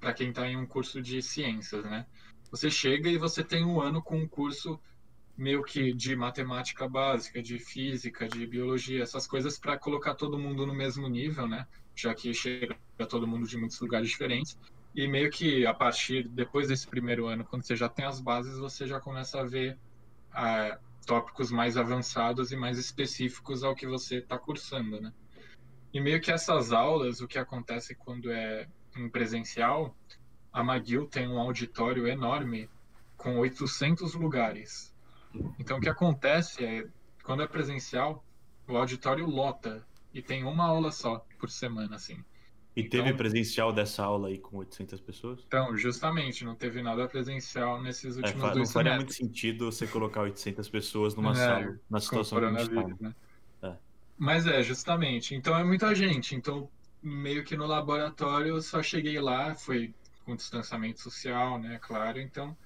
para 0.00 0.12
quem 0.12 0.28
está 0.28 0.46
em 0.46 0.56
um 0.56 0.66
curso 0.66 1.00
de 1.00 1.22
ciências, 1.22 1.84
né? 1.84 2.06
Você 2.50 2.70
chega 2.70 3.08
e 3.08 3.18
você 3.18 3.42
tem 3.42 3.64
um 3.64 3.80
ano 3.80 4.02
com 4.02 4.18
um 4.18 4.28
curso 4.28 4.78
meio 5.36 5.64
que 5.64 5.92
de 5.92 6.14
matemática 6.14 6.86
básica, 6.86 7.42
de 7.42 7.58
física, 7.58 8.28
de 8.28 8.46
biologia, 8.46 9.02
essas 9.02 9.26
coisas 9.26 9.58
para 9.58 9.76
colocar 9.78 10.14
todo 10.14 10.38
mundo 10.38 10.66
no 10.66 10.74
mesmo 10.74 11.08
nível, 11.08 11.48
né? 11.48 11.66
Já 11.96 12.14
que 12.14 12.32
chega 12.32 12.76
todo 13.08 13.26
mundo 13.26 13.46
de 13.46 13.56
muitos 13.56 13.80
lugares 13.80 14.08
diferentes. 14.08 14.56
E 14.94 15.08
meio 15.08 15.30
que 15.30 15.66
a 15.66 15.74
partir 15.74 16.28
depois 16.28 16.68
desse 16.68 16.86
primeiro 16.86 17.26
ano, 17.26 17.44
quando 17.44 17.64
você 17.64 17.74
já 17.74 17.88
tem 17.88 18.04
as 18.04 18.20
bases, 18.20 18.58
você 18.58 18.86
já 18.86 19.00
começa 19.00 19.40
a 19.40 19.44
ver 19.44 19.76
a 20.34 20.78
tópicos 21.06 21.50
mais 21.50 21.76
avançados 21.76 22.50
e 22.50 22.56
mais 22.56 22.78
específicos 22.78 23.62
ao 23.62 23.74
que 23.74 23.86
você 23.86 24.16
está 24.16 24.38
cursando, 24.38 25.00
né? 25.00 25.12
E 25.92 26.00
meio 26.00 26.20
que 26.20 26.32
essas 26.32 26.72
aulas, 26.72 27.20
o 27.20 27.28
que 27.28 27.38
acontece 27.38 27.94
quando 27.94 28.30
é 28.30 28.68
em 28.96 29.08
presencial, 29.08 29.96
a 30.52 30.60
McGill 30.60 31.06
tem 31.06 31.28
um 31.28 31.38
auditório 31.38 32.06
enorme 32.06 32.68
com 33.16 33.38
800 33.38 34.14
lugares. 34.14 34.94
Então 35.58 35.78
o 35.78 35.80
que 35.80 35.88
acontece 35.88 36.64
é, 36.64 36.86
quando 37.22 37.42
é 37.42 37.46
presencial, 37.46 38.24
o 38.66 38.76
auditório 38.76 39.26
lota 39.26 39.86
e 40.12 40.22
tem 40.22 40.44
uma 40.44 40.64
aula 40.64 40.90
só 40.90 41.24
por 41.38 41.50
semana, 41.50 41.96
assim. 41.96 42.24
E 42.76 42.82
teve 42.82 43.04
então, 43.04 43.16
presencial 43.16 43.72
dessa 43.72 44.02
aula 44.02 44.28
aí 44.28 44.38
com 44.38 44.56
800 44.56 45.00
pessoas? 45.00 45.40
Então, 45.46 45.76
justamente, 45.76 46.44
não 46.44 46.56
teve 46.56 46.82
nada 46.82 47.06
presencial 47.06 47.80
nesses 47.80 48.16
é, 48.16 48.20
últimos 48.20 48.44
é, 48.44 48.52
dois 48.52 48.68
Não 48.68 48.72
faria 48.72 48.96
muito 48.96 49.14
sentido 49.14 49.70
você 49.70 49.86
colocar 49.86 50.22
800 50.22 50.68
pessoas 50.68 51.14
numa 51.14 51.30
é, 51.32 51.34
sala, 51.34 51.80
na 51.88 52.00
situação 52.00 52.38
que 52.40 52.44
a 52.44 52.58
gente 52.58 52.74
tá, 52.74 52.82
né? 53.00 53.14
É. 53.62 53.72
Mas 54.18 54.46
é, 54.46 54.60
justamente. 54.62 55.36
Então 55.36 55.56
é 55.56 55.62
muita 55.62 55.94
gente. 55.94 56.34
Então, 56.34 56.68
meio 57.00 57.44
que 57.44 57.56
no 57.56 57.66
laboratório, 57.66 58.56
eu 58.56 58.60
só 58.60 58.82
cheguei 58.82 59.20
lá, 59.20 59.54
foi 59.54 59.94
com 60.24 60.34
distanciamento 60.34 61.00
social, 61.00 61.60
né, 61.60 61.78
claro. 61.80 62.18
Então, 62.20 62.56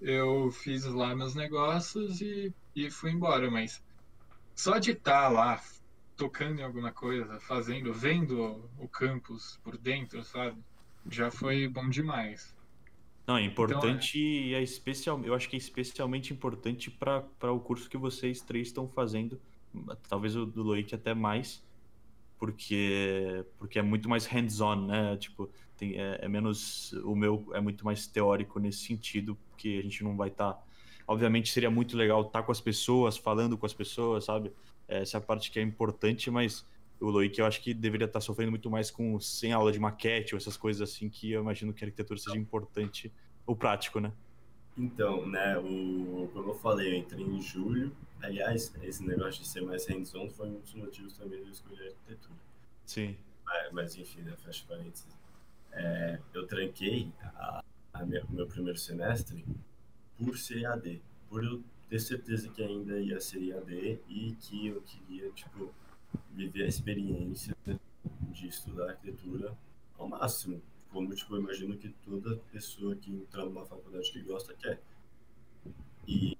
eu 0.00 0.50
fiz 0.50 0.84
lá 0.86 1.14
meus 1.14 1.34
negócios 1.34 2.22
e, 2.22 2.50
e 2.74 2.90
fui 2.90 3.10
embora. 3.10 3.50
Mas 3.50 3.82
só 4.54 4.78
de 4.78 4.92
estar 4.92 5.24
tá 5.24 5.28
lá 5.28 5.60
tocando 6.20 6.60
em 6.60 6.62
alguma 6.62 6.92
coisa, 6.92 7.40
fazendo, 7.40 7.94
vendo 7.94 8.62
o 8.78 8.86
campus 8.86 9.58
por 9.64 9.78
dentro, 9.78 10.22
sabe? 10.22 10.62
Já 11.08 11.30
foi 11.30 11.66
bom 11.66 11.88
demais. 11.88 12.54
Não, 13.26 13.38
é 13.38 13.42
importante 13.42 14.18
então, 14.18 14.58
é... 14.58 14.60
é 14.60 14.62
especial, 14.62 15.24
eu 15.24 15.32
acho 15.32 15.48
que 15.48 15.56
é 15.56 15.58
especialmente 15.58 16.30
importante 16.30 16.90
para 16.90 17.50
o 17.50 17.58
curso 17.58 17.88
que 17.88 17.96
vocês 17.96 18.42
três 18.42 18.68
estão 18.68 18.86
fazendo, 18.86 19.40
talvez 20.10 20.36
o 20.36 20.44
do 20.44 20.62
Loic 20.62 20.94
até 20.94 21.14
mais, 21.14 21.64
porque 22.38 23.42
porque 23.58 23.78
é 23.78 23.82
muito 23.82 24.06
mais 24.06 24.26
hands-on, 24.26 24.86
né? 24.88 25.16
Tipo, 25.16 25.48
tem, 25.78 25.98
é, 25.98 26.18
é, 26.20 26.28
menos 26.28 26.92
o 27.02 27.14
meu 27.14 27.50
é 27.54 27.62
muito 27.62 27.82
mais 27.82 28.06
teórico 28.06 28.58
nesse 28.60 28.80
sentido, 28.80 29.38
porque 29.48 29.78
a 29.80 29.82
gente 29.82 30.04
não 30.04 30.18
vai 30.18 30.28
estar 30.28 30.52
tá, 30.52 30.62
obviamente 31.06 31.50
seria 31.50 31.70
muito 31.70 31.96
legal 31.96 32.20
estar 32.20 32.40
tá 32.40 32.42
com 32.42 32.52
as 32.52 32.60
pessoas, 32.60 33.16
falando 33.16 33.56
com 33.56 33.64
as 33.64 33.72
pessoas, 33.72 34.26
sabe? 34.26 34.52
Essa 34.90 35.16
é 35.16 35.18
a 35.18 35.20
parte 35.20 35.50
que 35.50 35.58
é 35.58 35.62
importante, 35.62 36.30
mas 36.30 36.66
o 37.00 37.08
Loic 37.08 37.38
eu 37.38 37.46
acho 37.46 37.62
que 37.62 37.72
deveria 37.72 38.06
estar 38.06 38.20
sofrendo 38.20 38.50
muito 38.50 38.68
mais 38.68 38.90
com 38.90 39.18
sem 39.20 39.52
aula 39.52 39.72
de 39.72 39.78
maquete 39.78 40.34
ou 40.34 40.38
essas 40.38 40.56
coisas 40.56 40.82
assim 40.82 41.08
que 41.08 41.32
eu 41.32 41.40
imagino 41.40 41.72
que 41.72 41.84
a 41.84 41.86
arquitetura 41.86 42.18
seja 42.18 42.36
importante, 42.36 43.12
o 43.46 43.56
prático, 43.56 44.00
né? 44.00 44.12
Então, 44.76 45.26
né, 45.26 45.58
o, 45.58 46.30
como 46.32 46.50
eu 46.50 46.54
falei, 46.54 46.92
eu 46.92 46.98
entrei 46.98 47.24
em 47.24 47.40
julho. 47.40 47.94
Aliás, 48.22 48.72
esse 48.82 49.02
negócio 49.04 49.42
de 49.42 49.48
ser 49.48 49.62
mais 49.62 49.86
hands-on 49.86 50.28
foi 50.30 50.48
um 50.48 50.60
dos 50.60 50.74
motivos 50.74 51.16
também 51.16 51.40
de 51.40 51.46
eu 51.46 51.52
escolher 51.52 51.88
arquitetura. 51.88 52.38
Sim. 52.84 53.16
Mas, 53.44 53.72
mas 53.72 53.96
enfim, 53.96 54.20
né, 54.22 54.34
fecha 54.36 54.64
parênteses. 54.68 55.06
É, 55.72 56.18
eu 56.34 56.46
tranquei 56.46 57.10
a, 57.22 57.64
a 57.92 58.04
minha, 58.04 58.24
o 58.24 58.32
meu 58.32 58.46
primeiro 58.46 58.78
semestre 58.78 59.44
por 60.18 60.36
ser 60.36 60.66
AD, 60.66 61.00
por 61.28 61.44
eu 61.44 61.62
ter 61.90 62.00
certeza 62.00 62.48
que 62.48 62.62
ainda 62.62 62.98
ia 62.98 63.20
ser 63.20 63.52
AD 63.52 64.00
e 64.08 64.34
que 64.40 64.68
eu 64.68 64.80
queria, 64.80 65.30
tipo, 65.32 65.74
viver 66.30 66.62
a 66.62 66.68
experiência 66.68 67.54
de 68.32 68.48
estudar 68.48 68.90
arquitetura 68.90 69.54
ao 69.98 70.08
máximo 70.08 70.62
como 70.90 71.14
tipo, 71.14 71.36
eu 71.36 71.40
imagino 71.40 71.76
que 71.76 71.88
toda 72.04 72.36
pessoa 72.52 72.94
que 72.96 73.12
entra 73.12 73.44
numa 73.44 73.64
faculdade 73.64 74.10
que 74.10 74.20
gosta 74.22 74.54
quer. 74.54 74.80
E, 76.06 76.34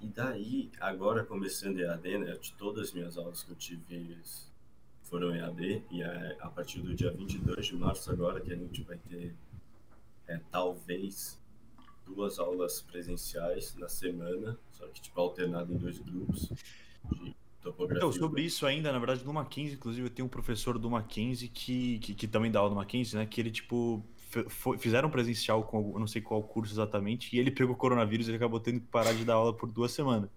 e 0.00 0.06
daí, 0.14 0.70
agora 0.78 1.24
começando 1.24 1.80
EAD, 1.80 2.18
né, 2.18 2.36
de 2.36 2.52
todas 2.54 2.88
as 2.88 2.92
minhas 2.92 3.16
aulas 3.16 3.42
que 3.42 3.50
eu 3.50 3.56
tive 3.56 4.18
foram 5.02 5.34
EAD, 5.34 5.82
e 5.90 6.02
é 6.02 6.36
a 6.40 6.48
partir 6.48 6.80
do 6.80 6.94
dia 6.94 7.10
22 7.10 7.66
de 7.66 7.76
março 7.76 8.10
agora 8.10 8.40
que 8.40 8.52
a 8.52 8.56
gente 8.56 8.82
vai 8.82 8.98
ter, 8.98 9.34
é, 10.28 10.38
talvez, 10.50 11.39
duas 12.14 12.38
aulas 12.38 12.80
presenciais 12.80 13.74
na 13.76 13.88
semana, 13.88 14.58
só 14.72 14.86
que 14.88 15.00
tipo 15.00 15.20
alternado 15.20 15.72
em 15.72 15.76
dois 15.76 15.98
grupos 15.98 16.50
de 17.12 17.34
topografia. 17.60 17.98
Então, 17.98 18.12
sobre 18.12 18.42
isso 18.42 18.66
ainda, 18.66 18.92
na 18.92 18.98
verdade, 18.98 19.24
no 19.24 19.32
Mackenzie, 19.32 19.74
inclusive, 19.74 20.06
eu 20.06 20.10
tenho 20.10 20.26
um 20.26 20.30
professor 20.30 20.78
do 20.78 20.90
Mackenzie 20.90 21.48
que, 21.48 21.98
que, 22.00 22.14
que 22.14 22.26
também 22.28 22.50
dá 22.50 22.60
aula 22.60 22.70
no 22.70 22.76
Mackenzie, 22.76 23.16
né? 23.16 23.26
Que 23.26 23.40
ele, 23.40 23.50
tipo, 23.50 24.04
fizeram 24.78 25.10
presencial 25.10 25.64
com 25.64 25.98
não 25.98 26.06
sei 26.06 26.22
qual 26.22 26.42
curso 26.42 26.72
exatamente, 26.74 27.34
e 27.34 27.38
ele 27.38 27.50
pegou 27.50 27.74
coronavírus 27.74 28.26
e 28.26 28.30
ele 28.30 28.36
acabou 28.36 28.60
tendo 28.60 28.80
que 28.80 28.86
parar 28.86 29.12
de 29.12 29.24
dar 29.24 29.34
aula 29.34 29.52
por 29.52 29.68
duas 29.68 29.92
semanas. 29.92 30.30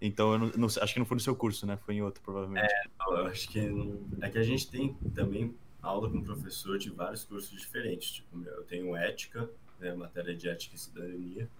Então, 0.00 0.32
eu 0.32 0.38
não, 0.38 0.50
não, 0.56 0.66
acho 0.66 0.92
que 0.94 0.98
não 0.98 1.06
foi 1.06 1.16
no 1.16 1.20
seu 1.20 1.36
curso, 1.36 1.66
né? 1.66 1.76
Foi 1.84 1.94
em 1.94 2.02
outro, 2.02 2.22
provavelmente. 2.22 2.72
É, 2.72 2.84
eu 3.08 3.26
acho 3.26 3.48
que 3.50 3.60
não... 3.60 4.00
é 4.22 4.30
que 4.30 4.38
a 4.38 4.42
gente 4.42 4.70
tem 4.70 4.94
também 5.14 5.54
aula 5.82 6.10
com 6.10 6.22
professor 6.22 6.78
de 6.78 6.90
vários 6.90 7.24
cursos 7.24 7.58
diferentes. 7.58 8.12
Tipo, 8.12 8.42
eu 8.42 8.62
tenho 8.64 8.96
ética, 8.96 9.50
né, 9.80 9.94
matéria 9.94 10.36
de 10.36 10.48
ética 10.48 10.76
e 10.76 10.78
cidadania, 10.78 11.50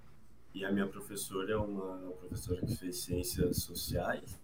e 0.54 0.64
a 0.64 0.70
minha 0.70 0.86
professora 0.86 1.52
é 1.52 1.56
uma 1.56 2.12
professora 2.12 2.60
que 2.60 2.76
fez 2.76 2.98
ciências 2.98 3.62
sociais 3.62 4.38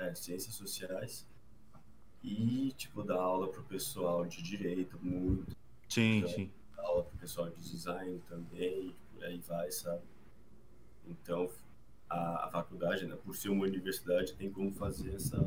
é, 0.00 0.14
ciências 0.14 0.54
sociais 0.54 1.26
e 2.22 2.72
tipo 2.76 3.02
dar 3.02 3.20
aula 3.20 3.48
pro 3.48 3.62
pessoal 3.64 4.24
de 4.24 4.42
direito 4.42 4.98
muito. 5.02 5.56
Sim 5.88 6.18
então, 6.18 6.30
sim. 6.30 6.50
dar 6.76 6.82
aula 6.84 7.04
pro 7.04 7.18
pessoal 7.18 7.50
de 7.50 7.56
design 7.56 8.20
também 8.28 8.94
por 9.12 9.24
aí 9.24 9.38
vai 9.40 9.70
sabe? 9.70 10.02
Então 11.06 11.50
a, 12.08 12.46
a, 12.46 12.50
faculdade 12.50 13.06
né 13.06 13.16
por 13.16 13.36
ser 13.36 13.50
uma 13.50 13.64
universidade 13.64 14.34
tem 14.34 14.50
como 14.50 14.72
fazer 14.72 15.14
essa 15.14 15.38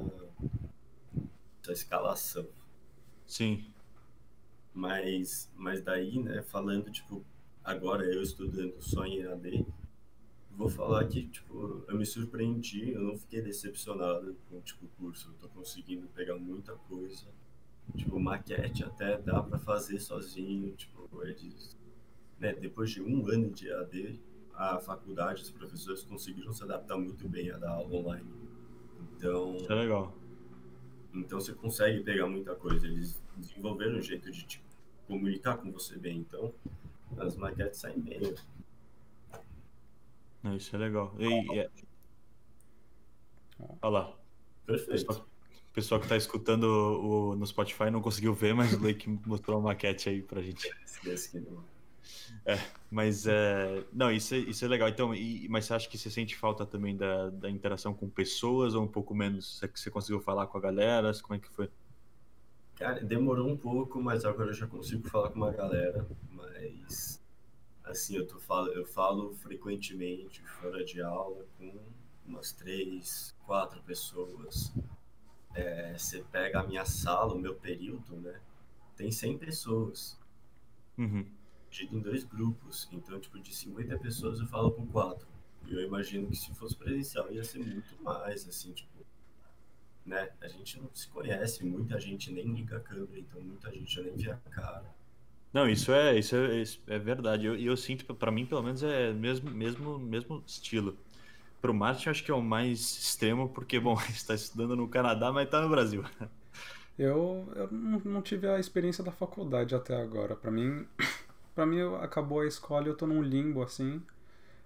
essa 1.61 1.71
escalação. 1.71 2.47
Sim 3.25 3.72
mas 4.73 5.51
mas 5.55 5.81
daí 5.81 6.21
né 6.21 6.41
falando 6.41 6.91
tipo 6.91 7.23
agora 7.63 8.03
eu 8.05 8.21
estudando 8.21 8.81
só 8.81 9.05
em 9.05 9.23
AD 9.25 9.65
vou 10.55 10.69
falar 10.69 11.05
que, 11.07 11.27
tipo, 11.27 11.83
eu 11.87 11.97
me 11.97 12.05
surpreendi, 12.05 12.91
eu 12.91 13.01
não 13.01 13.17
fiquei 13.17 13.41
decepcionado 13.41 14.35
com, 14.49 14.61
tipo, 14.61 14.85
o 14.85 14.89
curso. 14.89 15.29
Eu 15.29 15.33
tô 15.33 15.47
conseguindo 15.49 16.07
pegar 16.09 16.35
muita 16.35 16.73
coisa. 16.73 17.25
Tipo, 17.95 18.19
maquete 18.19 18.83
até 18.83 19.17
dá 19.17 19.41
para 19.41 19.59
fazer 19.59 19.99
sozinho, 19.99 20.73
tipo, 20.75 21.23
eles, 21.23 21.77
né, 22.39 22.53
depois 22.53 22.91
de 22.91 23.01
um 23.01 23.27
ano 23.27 23.49
de 23.49 23.71
AD, 23.71 24.19
a 24.53 24.79
faculdade, 24.79 25.41
os 25.41 25.49
professores 25.49 26.03
conseguiram 26.03 26.53
se 26.53 26.63
adaptar 26.63 26.97
muito 26.97 27.27
bem 27.27 27.51
a 27.51 27.57
dar 27.57 27.71
aula 27.71 27.95
online. 27.95 28.31
Então... 29.17 29.55
Isso 29.55 29.71
é 29.71 29.75
legal. 29.75 30.15
Então 31.13 31.39
você 31.39 31.53
consegue 31.53 32.01
pegar 32.01 32.27
muita 32.27 32.55
coisa. 32.55 32.87
Eles 32.87 33.21
desenvolveram 33.37 33.97
um 33.97 34.01
jeito 34.01 34.31
de 34.31 34.43
tipo, 34.43 34.65
comunicar 35.07 35.57
com 35.57 35.71
você 35.71 35.97
bem. 35.97 36.19
Então, 36.19 36.53
as 37.17 37.35
maquetes 37.35 37.79
saem 37.79 37.99
bem. 37.99 38.33
Não, 40.41 40.55
isso 40.55 40.75
é 40.75 40.79
legal. 40.79 41.15
E, 41.19 41.59
é... 41.59 41.69
Olha 43.81 43.91
lá. 43.91 44.17
Perfeito. 44.65 44.91
Pessoal, 44.91 45.27
pessoal 45.73 45.99
que 45.99 46.05
está 46.05 46.17
escutando 46.17 46.63
o, 46.63 47.35
no 47.35 47.45
Spotify 47.45 47.89
não 47.89 48.01
conseguiu 48.01 48.33
ver, 48.33 48.53
mas 48.53 48.73
o 48.73 48.83
Lake 48.83 49.09
mostrou 49.25 49.57
uma 49.57 49.69
maquete 49.69 50.09
aí 50.09 50.21
pra 50.21 50.41
gente. 50.41 50.69
É, 52.45 52.59
mas 52.91 53.25
é, 53.25 53.85
não, 53.93 54.11
isso 54.11 54.35
é, 54.35 54.37
isso 54.39 54.65
é 54.65 54.67
legal. 54.67 54.89
Então, 54.89 55.15
e, 55.15 55.47
mas 55.49 55.65
você 55.65 55.73
acha 55.73 55.89
que 55.89 55.97
você 55.97 56.09
sente 56.09 56.35
falta 56.35 56.65
também 56.65 56.95
da, 56.95 57.29
da 57.29 57.49
interação 57.49 57.93
com 57.93 58.09
pessoas 58.09 58.75
ou 58.75 58.83
um 58.83 58.87
pouco 58.87 59.15
menos? 59.15 59.59
Você, 59.59 59.67
você 59.73 59.89
conseguiu 59.89 60.19
falar 60.19 60.47
com 60.47 60.57
a 60.57 60.61
galera? 60.61 61.11
Como 61.21 61.35
é 61.35 61.39
que 61.39 61.49
foi? 61.49 61.69
Cara, 62.75 63.03
demorou 63.03 63.49
um 63.49 63.57
pouco, 63.57 64.01
mas 64.01 64.25
agora 64.25 64.49
eu 64.49 64.53
já 64.53 64.67
consigo 64.67 65.07
falar 65.07 65.29
com 65.29 65.35
uma 65.35 65.51
galera. 65.51 66.07
Mas 66.31 67.23
assim, 67.83 68.15
eu, 68.15 68.25
tô, 68.25 68.39
falo, 68.39 68.69
eu 68.69 68.85
falo 68.85 69.33
frequentemente 69.35 70.41
fora 70.43 70.83
de 70.83 71.01
aula 71.01 71.45
com 71.57 71.79
umas 72.25 72.51
três, 72.51 73.35
quatro 73.45 73.81
pessoas. 73.83 74.73
É, 75.53 75.95
você 75.97 76.23
pega 76.31 76.61
a 76.61 76.63
minha 76.63 76.85
sala, 76.85 77.33
o 77.33 77.39
meu 77.39 77.55
período, 77.55 78.15
né? 78.15 78.39
Tem 78.95 79.11
100 79.11 79.37
pessoas. 79.37 80.19
Uhum. 80.97 81.25
Dividido 81.69 81.97
em 81.97 82.01
dois 82.01 82.23
grupos. 82.23 82.87
Então, 82.91 83.19
tipo, 83.19 83.39
de 83.39 83.53
50 83.53 83.97
pessoas 83.99 84.39
eu 84.39 84.47
falo 84.47 84.71
com 84.71 84.85
quatro. 84.87 85.27
E 85.67 85.73
eu 85.73 85.81
imagino 85.81 86.27
que 86.27 86.35
se 86.35 86.53
fosse 86.53 86.75
presencial 86.75 87.31
ia 87.31 87.43
ser 87.43 87.59
muito 87.59 88.01
mais, 88.03 88.47
assim, 88.47 88.73
tipo, 88.73 88.92
né? 90.05 90.29
A 90.41 90.47
gente 90.47 90.79
não 90.79 90.89
se 90.93 91.07
conhece, 91.07 91.65
muita 91.65 91.99
gente 91.99 92.31
nem 92.31 92.45
liga 92.53 92.77
a 92.77 92.79
câmera, 92.79 93.19
então 93.19 93.41
muita 93.41 93.71
gente 93.71 93.93
já 93.93 94.01
nem 94.01 94.15
vê 94.15 94.31
a 94.31 94.37
cara. 94.51 94.83
Não, 95.53 95.69
isso 95.69 95.91
é, 95.91 96.17
isso 96.17 96.35
é, 96.35 96.61
isso 96.61 96.81
é 96.87 96.97
verdade. 96.97 97.43
E 97.43 97.47
eu, 97.47 97.55
eu, 97.55 97.77
sinto, 97.77 98.13
para 98.15 98.31
mim, 98.31 98.45
pelo 98.45 98.63
menos, 98.63 98.81
é 98.83 99.13
mesmo, 99.13 99.51
mesmo, 99.51 99.99
mesmo 99.99 100.43
estilo. 100.47 100.97
Para 101.61 101.71
o 101.71 101.73
Martin, 101.73 102.09
acho 102.09 102.23
que 102.23 102.31
é 102.31 102.33
o 102.33 102.41
mais 102.41 102.79
extremo, 102.79 103.47
porque, 103.49 103.79
bom, 103.79 103.93
está 104.09 104.33
estudando 104.33 104.75
no 104.75 104.87
Canadá, 104.87 105.31
mas 105.31 105.45
está 105.45 105.61
no 105.61 105.69
Brasil. 105.69 106.03
Eu, 106.97 107.51
eu 107.55 107.71
não 107.71 108.21
tive 108.21 108.47
a 108.47 108.59
experiência 108.59 109.03
da 109.03 109.11
faculdade 109.11 109.73
até 109.73 109.99
agora. 109.99 110.35
Para 110.35 110.51
mim, 110.51 110.85
para 111.55 111.65
mim 111.65 111.79
acabou 112.01 112.41
a 112.41 112.47
escola 112.47 112.85
e 112.85 112.89
eu 112.89 112.97
tô 112.97 113.07
num 113.07 113.21
limbo 113.21 113.63
assim. 113.63 114.01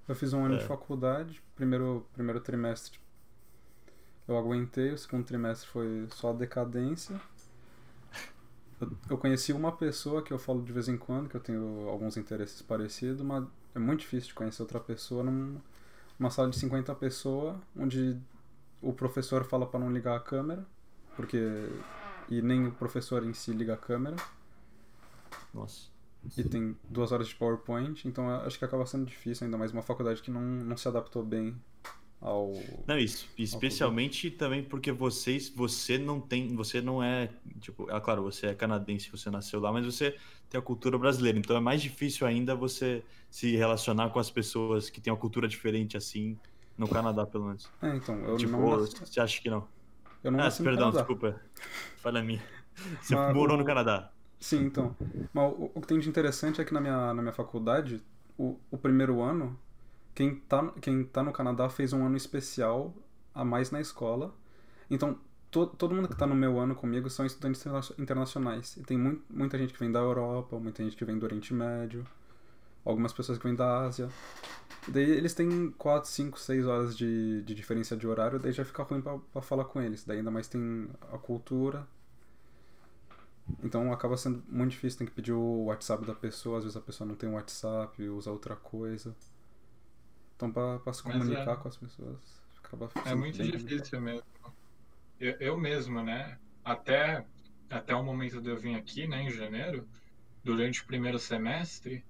Eu 0.08 0.16
fiz 0.16 0.34
um 0.34 0.44
ano 0.44 0.56
é. 0.56 0.58
de 0.58 0.66
faculdade, 0.66 1.42
primeiro 1.56 2.06
primeiro 2.14 2.40
trimestre 2.40 2.98
eu 4.28 4.38
aguentei, 4.38 4.92
o 4.92 4.98
segundo 4.98 5.26
trimestre 5.26 5.70
foi 5.70 6.08
só 6.12 6.34
decadência. 6.34 7.20
Eu, 8.80 8.92
eu 9.12 9.18
conheci 9.18 9.54
uma 9.54 9.72
pessoa 9.72 10.22
que 10.22 10.32
eu 10.32 10.38
falo 10.38 10.62
de 10.62 10.72
vez 10.72 10.88
em 10.88 10.98
quando, 10.98 11.30
que 11.30 11.36
eu 11.36 11.42
tenho 11.42 11.88
alguns 11.90 12.18
interesses 12.18 12.62
parecidos, 12.62 13.22
mas 13.22 13.46
é 13.74 13.80
muito 13.80 14.02
difícil 14.02 14.30
de 14.30 14.34
conhecer 14.36 14.62
outra 14.62 14.80
pessoa 14.80 15.24
num, 15.24 15.58
numa 16.20 16.30
sala 16.30 16.50
de 16.50 16.58
50 16.58 16.94
pessoas, 16.96 17.58
onde 17.76 18.20
o 18.82 18.94
professor 18.94 19.44
fala 19.46 19.66
para 19.66 19.80
não 19.80 19.92
ligar 19.92 20.16
a 20.16 20.20
câmera, 20.20 20.66
porque 21.16 21.40
e 22.30 22.42
nem 22.42 22.68
o 22.68 22.72
professor 22.72 23.24
em 23.24 23.34
si 23.34 23.52
liga 23.52 23.74
a 23.74 23.78
câmera. 23.78 24.16
Nossa. 25.54 25.88
E 26.36 26.44
tem 26.44 26.76
duas 26.90 27.12
horas 27.12 27.28
de 27.28 27.36
PowerPoint, 27.36 28.06
então 28.08 28.30
acho 28.42 28.60
que 28.60 28.66
acaba 28.66 28.86
sendo 28.86 29.06
difícil, 29.06 29.46
ainda 29.46 29.58
mais 29.58 29.72
uma 29.72 29.82
faculdade 29.82 30.22
que 30.22 30.30
não, 30.30 30.42
não 30.42 30.76
se 30.76 30.88
adaptou 30.88 31.24
bem 31.24 31.56
ao. 32.22 32.54
Não, 32.88 32.98
isso. 32.98 33.28
Especialmente 33.38 34.32
também 34.32 34.64
porque 34.64 34.92
vocês, 34.92 35.50
você 35.50 35.98
não 35.98 36.20
tem, 36.20 36.56
você 36.56 36.82
não 36.82 37.02
é, 37.02 37.30
tipo, 37.60 37.90
é 37.90 38.00
claro, 38.00 38.24
você 38.24 38.48
é 38.48 38.56
canadense, 38.56 39.10
você 39.10 39.30
nasceu 39.30 39.60
lá, 39.60 39.72
mas 39.72 39.86
você 39.86 40.16
tem 40.50 40.60
a 40.60 40.62
cultura 40.62 40.98
brasileira, 40.98 41.38
então 41.38 41.56
é 41.56 41.60
mais 41.60 41.82
difícil 41.82 42.26
ainda 42.26 42.56
você 42.56 43.04
se 43.30 43.56
relacionar 43.56 44.10
com 44.10 44.20
as 44.20 44.30
pessoas 44.30 44.90
que 44.90 45.02
têm 45.02 45.12
uma 45.12 45.20
cultura 45.20 45.48
diferente 45.48 45.98
assim, 45.98 46.38
no 46.78 46.88
Canadá, 46.88 47.26
pelo 47.26 47.46
menos. 47.46 47.70
É, 47.82 47.96
então, 47.96 48.16
eu 48.26 48.38
tipo, 48.38 48.54
não 48.54 48.80
nasci... 48.80 48.98
você 49.00 49.20
acha 49.20 49.42
que 49.42 49.50
não? 49.50 49.68
Eu 50.24 50.32
não 50.32 50.40
ah, 50.40 50.44
nasci 50.44 50.64
perdão, 50.64 50.92
desculpa. 50.92 51.40
Falha 51.98 52.24
minha. 52.24 52.42
Você 53.02 53.16
Mas 53.16 53.34
morou 53.34 53.56
o- 53.56 53.60
no 53.60 53.66
Canadá. 53.66 54.12
Sim, 54.40 54.66
então. 54.66 54.96
Mas 55.34 55.52
o, 55.54 55.72
o 55.74 55.82
que 55.82 55.88
tem 55.88 55.98
de 56.00 56.08
interessante 56.08 56.62
é 56.62 56.64
que 56.64 56.72
na 56.72 56.80
minha, 56.80 57.12
na 57.14 57.22
minha 57.24 57.34
faculdade, 57.34 58.04
o, 58.38 58.56
o 58.70 58.78
primeiro 58.78 59.22
ano, 59.22 59.58
quem 60.18 60.34
tá, 60.36 60.72
quem 60.82 61.04
tá 61.04 61.22
no 61.22 61.32
Canadá 61.32 61.70
fez 61.70 61.94
um 61.94 62.04
ano 62.04 62.18
especial 62.18 62.92
a 63.36 63.46
mais 63.46 63.70
na 63.70 63.80
escola. 63.80 64.34
Então, 64.90 65.20
to, 65.52 65.68
todo 65.68 65.94
mundo 65.94 66.08
que 66.10 66.16
tá 66.18 66.26
no 66.26 66.34
meu 66.34 66.60
ano 66.60 66.74
comigo 66.74 67.08
são 67.08 67.24
estudantes 67.24 67.62
interna- 67.62 67.82
internacionais. 68.00 68.78
E 68.78 68.84
tem 68.84 68.98
muito, 68.98 69.22
muita 69.30 69.60
gente 69.60 69.74
que 69.74 69.80
vem 69.80 69.92
da 69.92 70.00
Europa, 70.00 70.58
muita 70.60 70.84
gente 70.84 70.96
que 70.96 71.06
vem 71.06 71.20
do 71.20 71.24
Oriente 71.28 71.54
Médio, 71.54 72.04
algumas 72.86 73.14
pessoas 73.14 73.38
que 73.38 73.44
vêm 73.46 73.56
da 73.56 73.82
Ásia. 73.86 74.10
Daí 74.88 75.04
eles 75.12 75.36
têm 75.36 75.72
4, 75.78 76.10
5, 76.10 76.40
6 76.40 76.66
horas 76.66 76.98
de, 76.98 77.44
de 77.44 77.56
diferença 77.56 77.96
de 77.98 78.08
horário, 78.08 78.40
daí 78.40 78.52
já 78.54 78.66
fica 78.66 78.84
ruim 78.84 79.02
pra 79.02 79.42
falar 79.44 79.66
com 79.66 79.82
eles. 79.82 80.04
Daí 80.06 80.20
ainda 80.20 80.32
mais 80.32 80.48
tem 80.48 80.90
a 81.14 81.18
cultura. 81.20 81.88
Então 83.64 83.94
acaba 83.94 84.18
sendo 84.18 84.44
muito 84.50 84.72
difícil, 84.72 85.00
tem 85.00 85.08
que 85.08 85.14
pedir 85.14 85.34
o 85.34 85.66
WhatsApp 85.66 86.06
da 86.06 86.14
pessoa, 86.16 86.58
às 86.58 86.64
vezes 86.64 86.78
a 86.78 86.82
pessoa 86.82 87.08
não 87.08 87.16
tem 87.16 87.30
um 87.30 87.34
WhatsApp, 87.36 88.02
usa 88.10 88.32
outra 88.32 88.56
coisa. 88.56 89.16
Então 90.38 90.52
pra 90.52 90.94
se 90.94 91.04
Mas 91.08 91.18
comunicar 91.18 91.54
é. 91.54 91.56
com 91.56 91.68
as 91.68 91.78
pessoas, 91.78 92.42
acaba 92.64 92.90
É 93.06 93.16
muito 93.16 93.44
difícil 93.44 94.00
mesmo. 94.00 94.24
Eu, 95.20 95.36
eu 95.40 95.58
mesmo, 95.58 96.04
né? 96.04 96.38
Até, 96.64 97.26
até 97.70 97.96
o 97.96 98.04
momento 98.04 98.40
de 98.40 98.50
eu 98.50 98.58
vir 98.58 98.76
aqui, 98.76 99.08
né, 99.08 99.24
em 99.24 99.32
janeiro, 99.32 99.88
durante 100.44 100.84
o 100.84 100.86
primeiro 100.86 101.18
semestre, 101.18 102.06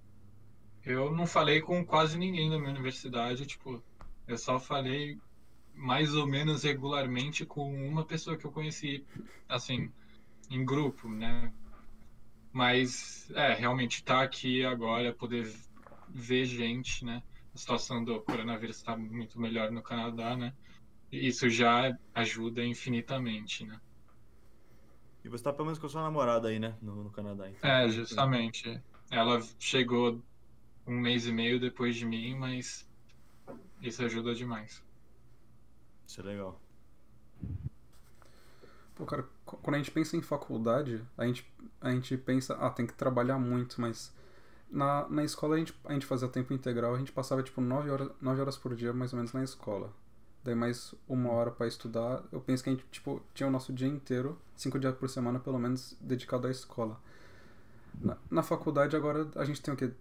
eu 0.84 1.10
não 1.10 1.26
falei 1.26 1.62
com 1.62 1.86
quase 1.86 2.18
ninguém 2.18 2.50
da 2.50 2.58
minha 2.58 2.72
universidade. 2.72 3.46
Tipo, 3.46 3.82
eu 4.28 4.38
só 4.38 4.60
falei 4.60 5.18
mais 5.74 6.14
ou 6.14 6.28
menos 6.28 6.64
regularmente 6.64 7.46
com 7.46 7.74
uma 7.88 8.04
pessoa 8.04 8.36
que 8.36 8.46
eu 8.46 8.52
conheci, 8.52 9.06
assim, 9.48 9.90
em 10.50 10.66
grupo, 10.66 11.08
né? 11.08 11.54
Mas, 12.52 13.32
é, 13.36 13.54
realmente 13.54 14.04
tá 14.04 14.22
aqui 14.22 14.66
agora, 14.66 15.14
poder 15.14 15.50
ver 16.10 16.44
gente, 16.44 17.06
né? 17.06 17.24
A 17.58 17.60
situação 17.60 18.06
do 18.06 18.22
coronavírus 18.22 18.78
está 18.78 18.96
muito 18.96 19.42
melhor 19.42 19.72
no 19.72 19.82
Canadá, 19.82 20.38
né? 20.38 20.54
E 21.12 21.28
Isso 21.28 21.50
já 21.50 21.98
ajuda 22.14 22.64
infinitamente, 22.64 23.66
né? 23.66 23.82
E 25.24 25.30
você 25.30 25.44
tá 25.44 25.52
pelo 25.54 25.66
menos 25.66 25.80
com 25.80 25.86
a 25.86 25.90
sua 25.90 26.02
namorada 26.04 26.48
aí, 26.48 26.60
né? 26.60 26.78
No, 26.82 27.04
no 27.04 27.12
Canadá. 27.12 27.50
Então. 27.50 27.70
É, 27.70 27.88
justamente. 27.90 28.82
Ela 29.12 29.40
chegou 29.60 30.24
um 30.88 31.00
mês 31.00 31.28
e 31.28 31.34
meio 31.34 31.60
depois 31.60 31.96
de 31.96 32.06
mim, 32.06 32.36
mas 32.36 32.88
isso 33.82 34.04
ajuda 34.04 34.36
demais. 34.36 34.84
Isso 36.08 36.22
é 36.22 36.24
legal. 36.24 36.60
Pô, 38.96 39.06
cara, 39.06 39.24
qu- 39.46 39.58
quando 39.58 39.76
a 39.76 39.78
gente 39.78 39.92
pensa 39.92 40.18
em 40.18 40.22
faculdade, 40.22 41.04
a 41.18 41.26
gente, 41.26 41.46
a 41.80 41.92
gente 41.92 42.18
pensa, 42.18 42.56
ah, 42.60 42.70
tem 42.70 42.86
que 42.88 42.94
trabalhar 42.94 43.38
muito, 43.38 43.80
mas 43.80 44.14
na, 44.70 45.08
na 45.10 45.24
escola 45.24 45.56
a 45.56 45.60
gente, 45.60 45.74
a 45.86 45.94
gente 45.94 46.06
fazia 46.06 46.28
tempo 46.28 46.54
integral, 46.54 46.96
a 46.96 46.98
gente 46.98 47.12
passava 47.12 47.44
tipo 47.44 47.62
9 47.62 47.90
horas, 47.90 48.12
9 48.22 48.42
horas 48.42 48.58
por 48.58 48.76
dia 48.76 48.94
mais 48.94 49.14
ou 49.14 49.18
menos 49.18 49.34
na 49.34 49.44
escola. 49.44 49.92
Daí 50.44 50.56
mais 50.56 50.94
uma 51.08 51.32
hora 51.32 51.52
pra 51.52 51.68
estudar, 51.68 52.24
eu 52.32 52.40
penso 52.40 52.64
que 52.64 52.70
a 52.70 52.74
gente 52.74 52.86
tipo, 52.92 53.22
tinha 53.34 53.48
o 53.48 53.52
nosso 53.52 53.74
dia 53.74 53.88
inteiro, 53.88 54.40
cinco 54.56 54.80
dias 54.80 54.96
por 54.96 55.10
semana 55.10 55.40
pelo 55.40 55.60
menos, 55.60 55.96
dedicado 56.00 56.48
à 56.48 56.52
escola. 56.52 57.00
Na, 58.00 58.18
na 58.30 58.44
faculdade 58.44 58.96
agora 58.96 59.28
a 59.36 59.44
gente 59.44 59.62
tem 59.62 59.74
o 59.74 59.78
quê? 59.78 59.92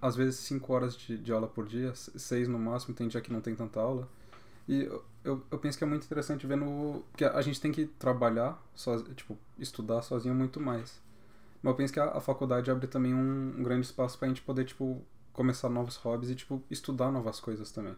Às 0.00 0.14
vezes 0.14 0.38
5 0.40 0.72
horas 0.72 0.96
de, 0.96 1.18
de 1.18 1.32
aula 1.32 1.48
por 1.48 1.66
dia, 1.66 1.92
6 1.94 2.46
no 2.46 2.58
máximo, 2.58 2.94
tem 2.94 3.08
dia 3.08 3.20
que 3.20 3.32
não 3.32 3.40
tem 3.40 3.54
tanta 3.54 3.80
aula. 3.80 4.08
E 4.68 4.82
eu, 5.24 5.42
eu, 5.50 5.58
penso 5.58 5.76
que 5.76 5.82
é 5.82 5.86
muito 5.86 6.04
interessante 6.04 6.46
ver 6.46 6.56
no. 6.56 7.02
Porque 7.10 7.24
a 7.24 7.40
gente 7.42 7.60
tem 7.60 7.72
que 7.72 7.86
trabalhar, 7.86 8.62
soz... 8.74 9.02
tipo, 9.16 9.36
estudar 9.58 10.02
sozinho 10.02 10.34
muito 10.34 10.60
mais. 10.60 11.00
Mas 11.62 11.72
eu 11.72 11.76
penso 11.76 11.92
que 11.92 12.00
a, 12.00 12.10
a 12.16 12.20
faculdade 12.20 12.70
abre 12.70 12.86
também 12.86 13.14
um, 13.14 13.54
um 13.58 13.62
grande 13.62 13.86
espaço 13.86 14.18
pra 14.18 14.28
gente 14.28 14.42
poder, 14.42 14.64
tipo, 14.64 15.04
começar 15.32 15.68
novos 15.68 15.96
hobbies 15.96 16.30
e, 16.30 16.34
tipo, 16.34 16.62
estudar 16.70 17.10
novas 17.10 17.40
coisas 17.40 17.70
também. 17.72 17.96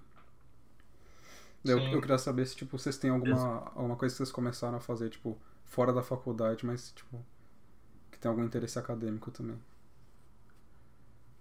Eu, 1.64 1.78
eu 1.78 2.00
queria 2.00 2.18
saber 2.18 2.46
se, 2.46 2.56
tipo, 2.56 2.78
vocês 2.78 2.96
têm 2.96 3.10
alguma, 3.10 3.70
alguma 3.74 3.96
coisa 3.96 4.14
que 4.14 4.18
vocês 4.18 4.32
começaram 4.32 4.78
a 4.78 4.80
fazer, 4.80 5.10
tipo, 5.10 5.38
fora 5.64 5.92
da 5.92 6.02
faculdade, 6.02 6.64
mas, 6.64 6.92
tipo, 6.92 7.22
que 8.10 8.18
tem 8.18 8.30
algum 8.30 8.44
interesse 8.44 8.78
acadêmico 8.78 9.30
também. 9.30 9.58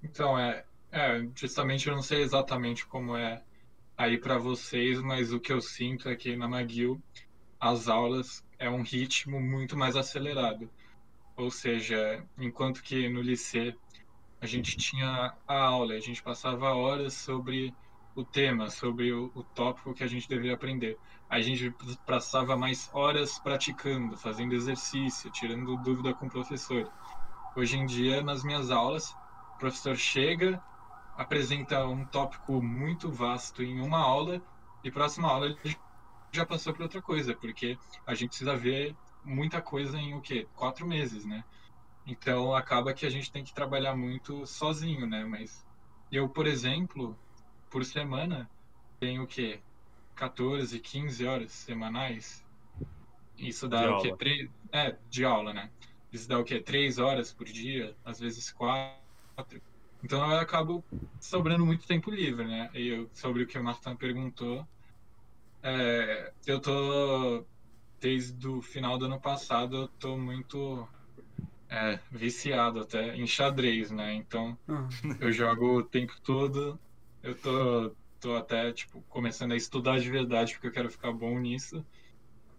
Então, 0.03 0.37
é, 0.37 0.65
é, 0.91 1.27
justamente 1.35 1.87
eu 1.87 1.95
não 1.95 2.01
sei 2.01 2.21
exatamente 2.21 2.85
como 2.85 3.15
é 3.15 3.41
aí 3.97 4.17
para 4.17 4.37
vocês, 4.37 5.01
mas 5.01 5.33
o 5.33 5.39
que 5.39 5.51
eu 5.51 5.61
sinto 5.61 6.09
é 6.09 6.15
que 6.15 6.35
na 6.35 6.45
McGill 6.45 7.01
as 7.59 7.87
aulas 7.87 8.43
é 8.57 8.69
um 8.69 8.81
ritmo 8.81 9.39
muito 9.41 9.77
mais 9.77 9.95
acelerado. 9.95 10.69
Ou 11.39 11.49
seja, 11.49 12.21
enquanto 12.37 12.83
que 12.83 13.07
no 13.07 13.21
liceu 13.21 13.73
a 14.41 14.45
gente 14.45 14.75
tinha 14.75 15.33
a 15.47 15.57
aula, 15.57 15.93
a 15.93 15.99
gente 15.99 16.21
passava 16.21 16.73
horas 16.73 17.13
sobre 17.13 17.73
o 18.13 18.25
tema, 18.25 18.69
sobre 18.69 19.13
o, 19.13 19.31
o 19.33 19.43
tópico 19.43 19.93
que 19.93 20.03
a 20.03 20.07
gente 20.07 20.27
deveria 20.27 20.55
aprender. 20.55 20.99
A 21.29 21.39
gente 21.39 21.73
passava 22.05 22.57
mais 22.57 22.89
horas 22.93 23.39
praticando, 23.39 24.17
fazendo 24.17 24.53
exercício, 24.53 25.31
tirando 25.31 25.77
dúvida 25.77 26.13
com 26.13 26.27
o 26.27 26.29
professor. 26.29 26.91
Hoje 27.55 27.77
em 27.77 27.85
dia, 27.85 28.21
nas 28.21 28.43
minhas 28.43 28.69
aulas, 28.69 29.09
o 29.09 29.59
professor 29.59 29.95
chega, 29.95 30.61
apresenta 31.15 31.87
um 31.87 32.05
tópico 32.05 32.61
muito 32.61 33.09
vasto 33.09 33.63
em 33.63 33.79
uma 33.79 33.99
aula 33.99 34.41
e 34.83 34.91
próxima 34.91 35.29
aula 35.29 35.47
ele 35.47 35.77
já 36.33 36.45
passou 36.45 36.73
para 36.73 36.83
outra 36.83 37.01
coisa, 37.01 37.33
porque 37.33 37.77
a 38.05 38.13
gente 38.13 38.29
precisa 38.29 38.57
ver 38.57 38.93
muita 39.23 39.61
coisa 39.61 39.97
em 39.97 40.13
o 40.15 40.21
quê? 40.21 40.47
Quatro 40.55 40.87
meses, 40.87 41.25
né? 41.25 41.43
Então 42.05 42.53
acaba 42.55 42.93
que 42.93 43.05
a 43.05 43.09
gente 43.09 43.31
tem 43.31 43.43
que 43.43 43.53
trabalhar 43.53 43.95
muito 43.95 44.45
sozinho, 44.45 45.07
né? 45.07 45.25
Mas 45.25 45.65
eu, 46.11 46.29
por 46.29 46.47
exemplo, 46.47 47.17
por 47.69 47.85
semana 47.85 48.49
tenho 48.99 49.23
o 49.23 49.27
quê? 49.27 49.61
14, 50.15 50.79
15 50.79 51.25
horas 51.25 51.51
semanais. 51.51 52.43
Isso 53.37 53.67
dá 53.67 53.81
De 53.81 53.87
o 53.87 54.01
quê? 54.01 54.07
aula. 54.07 54.17
Três... 54.17 54.49
É, 54.71 54.97
de 55.09 55.23
aula, 55.25 55.53
né? 55.53 55.71
Isso 56.11 56.27
dá 56.27 56.39
o 56.39 56.43
quê? 56.43 56.61
Três 56.61 56.97
horas 56.97 57.31
por 57.31 57.45
dia, 57.45 57.95
às 58.03 58.19
vezes 58.19 58.51
quatro. 58.51 59.61
Então 60.03 60.19
eu 60.31 60.39
acabo 60.39 60.83
sobrando 61.19 61.65
muito 61.65 61.85
tempo 61.85 62.09
livre, 62.09 62.45
né? 62.47 62.69
E 62.73 62.87
eu, 62.87 63.09
sobre 63.13 63.43
o 63.43 63.47
que 63.47 63.57
o 63.57 63.63
Martin 63.63 63.95
perguntou, 63.95 64.67
é, 65.61 66.33
eu 66.45 66.59
tô 66.61 67.45
desde 67.99 68.47
o 68.47 68.61
final 68.61 68.97
do 68.97 69.05
ano 69.05 69.21
passado 69.21 69.75
eu 69.77 69.89
tô 69.99 70.17
muito 70.17 70.89
é, 71.69 71.97
viciado 72.11 72.79
até 72.81 73.15
em 73.15 73.27
xadrez, 73.27 73.91
né? 73.91 74.13
Então 74.13 74.59
Ah, 74.67 74.89
eu 75.19 75.31
jogo 75.31 75.79
o 75.79 75.89
tempo 75.89 76.13
todo. 76.23 76.81
Eu 77.21 77.39
tô, 77.39 77.97
tô 78.19 78.35
até 78.37 78.73
tipo 78.73 79.03
começando 79.05 79.53
a 79.53 79.57
estudar 79.57 79.99
de 79.99 80.09
verdade 80.11 80.53
porque 80.53 80.67
eu 80.67 80.71
quero 80.73 80.91
ficar 80.91 81.13
bom 81.13 81.39
nisso. 81.39 81.85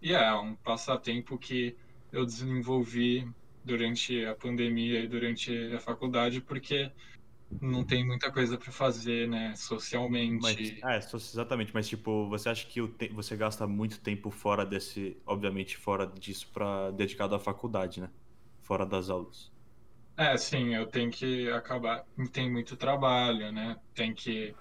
E 0.01 0.13
é 0.13 0.33
um 0.35 0.55
passatempo 0.57 1.37
que 1.37 1.77
eu 2.11 2.25
desenvolvi 2.25 3.25
durante 3.63 4.25
a 4.25 4.35
pandemia 4.35 5.01
e 5.01 5.07
durante 5.07 5.51
a 5.73 5.79
faculdade 5.79 6.41
porque 6.41 6.91
não 7.59 7.85
tem 7.85 8.05
muita 8.05 8.31
coisa 8.31 8.57
para 8.57 8.71
fazer, 8.71 9.27
né, 9.27 9.55
socialmente. 9.55 10.21
Mas, 10.37 10.73
é, 10.83 10.97
exatamente, 10.97 11.73
mas 11.73 11.87
tipo, 11.87 12.27
você 12.29 12.49
acha 12.49 12.65
que 12.67 12.85
te- 12.97 13.09
você 13.09 13.35
gasta 13.37 13.67
muito 13.67 14.01
tempo 14.01 14.31
fora 14.31 14.65
desse, 14.65 15.21
obviamente 15.25 15.77
fora 15.77 16.07
disso 16.07 16.51
para 16.51 16.89
dedicado 16.91 17.35
à 17.35 17.39
faculdade, 17.39 18.01
né? 18.01 18.11
Fora 18.61 18.85
das 18.85 19.09
aulas. 19.09 19.51
É, 20.17 20.37
sim, 20.37 20.75
eu 20.75 20.87
tenho 20.89 21.09
que 21.11 21.49
acabar. 21.49 22.05
Tem 22.31 22.51
muito 22.51 22.77
trabalho, 22.77 23.51
né? 23.51 23.75
Tem 23.93 24.13
que. 24.13 24.55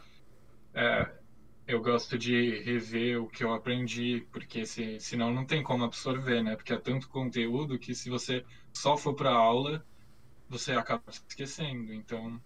é, 0.75 1.21
eu 1.67 1.83
gosto 1.83 2.19
de 2.19 2.61
rever 2.63 3.21
o 3.23 3.29
que 3.29 3.45
eu 3.45 3.53
aprendi, 3.55 4.27
porque 4.33 4.67
se, 4.67 5.01
senão 5.01 5.33
não 5.35 5.47
tem 5.47 5.63
como 5.63 5.85
absorver, 5.85 6.43
né? 6.43 6.57
Porque 6.57 6.73
é 6.75 6.81
tanto 6.81 7.09
conteúdo 7.09 7.79
que 7.79 7.95
se 7.95 8.11
você 8.11 8.45
só 8.77 8.97
for 8.97 9.15
para 9.17 9.33
aula, 9.33 9.87
você 10.49 10.73
acaba 10.75 11.05
esquecendo. 11.11 11.93
Então, 11.95 12.43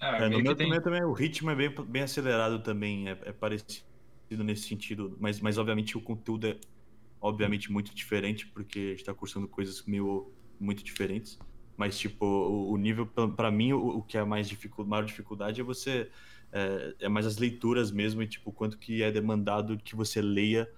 é, 0.00 0.24
É, 0.24 0.28
no 0.28 0.40
meu 0.40 0.54
tem. 0.56 0.70
também, 0.82 1.02
o 1.04 1.12
ritmo 1.12 1.50
é 1.50 1.54
bem, 1.54 1.70
bem 1.86 2.02
acelerado 2.02 2.62
também, 2.62 3.08
é, 3.08 3.12
é 3.24 3.32
parecido 3.32 3.84
nesse 4.44 4.68
sentido, 4.68 5.16
mas, 5.20 5.40
mas 5.40 5.58
obviamente 5.58 5.96
o 5.96 6.02
conteúdo 6.02 6.46
é 6.46 6.60
obviamente 7.20 7.72
muito 7.72 7.94
diferente, 7.94 8.46
porque 8.48 8.78
a 8.78 8.90
gente 8.92 9.04
tá 9.04 9.14
cursando 9.14 9.48
coisas 9.48 9.84
meio 9.86 10.34
muito 10.58 10.82
diferentes. 10.84 11.38
Mas, 11.76 11.98
tipo, 11.98 12.24
o, 12.26 12.72
o 12.72 12.76
nível, 12.76 13.06
pra 13.36 13.50
mim, 13.50 13.72
o, 13.72 13.98
o 13.98 14.02
que 14.02 14.18
é 14.18 14.24
mais 14.24 14.48
dificu 14.48 14.84
maior 14.86 15.04
dificuldade 15.04 15.60
é 15.60 15.64
você. 15.64 16.10
É, 16.52 16.96
é 17.00 17.08
mais 17.08 17.26
as 17.26 17.38
leituras 17.38 17.90
mesmo, 17.92 18.22
e, 18.22 18.28
tipo, 18.28 18.52
quanto 18.52 18.78
que 18.78 19.02
é 19.02 19.10
demandado 19.12 19.78
que 19.78 19.94
você 19.96 20.20
leia 20.20 20.68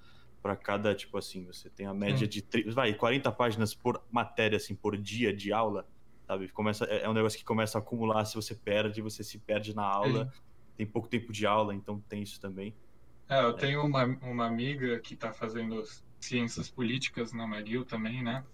para 0.42 0.56
cada, 0.56 0.94
tipo 0.94 1.16
assim, 1.16 1.46
você 1.46 1.70
tem 1.70 1.87
a 1.87 1.94
média 1.94 2.26
Sim. 2.28 2.42
de, 2.42 2.44
vai, 2.72 2.94
40 2.94 3.30
páginas 3.32 3.74
por 3.74 4.04
matéria, 4.11 4.56
assim, 4.56 4.74
por 4.74 4.96
dia 4.98 5.32
de 5.35 5.52
aula, 5.52 5.88
sabe? 6.33 6.49
Começa, 6.49 6.85
é, 6.87 7.03
é 7.03 7.09
um 7.09 7.12
negócio 7.12 7.38
que 7.38 7.45
começa 7.45 7.79
a 7.79 7.81
acumular 7.81 8.25
se 8.25 8.35
você 8.35 8.55
perde, 8.55 9.03
você 9.03 9.23
se 9.23 9.38
perde 9.38 9.75
na 9.75 9.85
aula, 9.85 10.33
tem 10.77 10.87
pouco 10.87 11.09
tempo 11.09 11.33
de 11.33 11.47
aula, 11.47 11.75
então 11.75 12.01
tem 12.09 12.23
isso 12.23 12.40
também. 12.40 12.75
É, 13.29 13.42
eu 13.42 13.53
tenho 13.53 13.85
uma, 13.85 14.05
uma 14.23 14.47
amiga 14.47 14.99
que 15.01 15.14
está 15.14 15.33
fazendo 15.33 15.83
ciências 16.18 16.71
políticas 16.71 17.33
na 17.33 17.45
McGill 17.45 17.85
também, 17.85 18.23
né? 18.23 18.45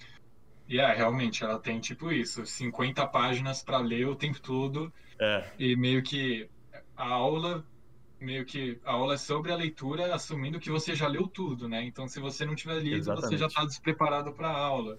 E 0.69 0.79
é, 0.79 0.93
realmente, 0.95 1.43
ela 1.43 1.59
tem 1.59 1.81
tipo 1.81 2.13
isso, 2.13 2.45
50 2.45 3.07
páginas 3.07 3.63
para 3.63 3.79
ler 3.79 4.07
o 4.07 4.15
tempo 4.15 4.41
todo 4.41 4.93
É, 5.19 5.51
e 5.59 5.77
meio 5.77 6.03
que 6.03 6.49
a 6.97 7.09
aula, 7.09 7.65
meio 8.21 8.45
que 8.45 8.79
a 8.85 8.93
aula 8.93 9.15
é 9.15 9.17
sobre 9.17 9.51
a 9.53 9.57
leitura, 9.57 10.15
assumindo 10.15 10.61
que 10.61 10.71
você 10.71 10.95
já 10.95 11.09
leu 11.09 11.27
tudo, 11.27 11.69
né? 11.69 11.83
Então, 11.85 12.07
se 12.07 12.21
você 12.21 12.45
não 12.45 12.55
tiver 12.55 12.81
lido, 12.81 13.11
você 13.13 13.37
já 13.37 13.47
Exatamente. 13.47 13.49
está 13.49 13.65
despreparado 13.65 14.33
para 14.33 14.49
a 14.49 14.57
aula. 14.59 14.99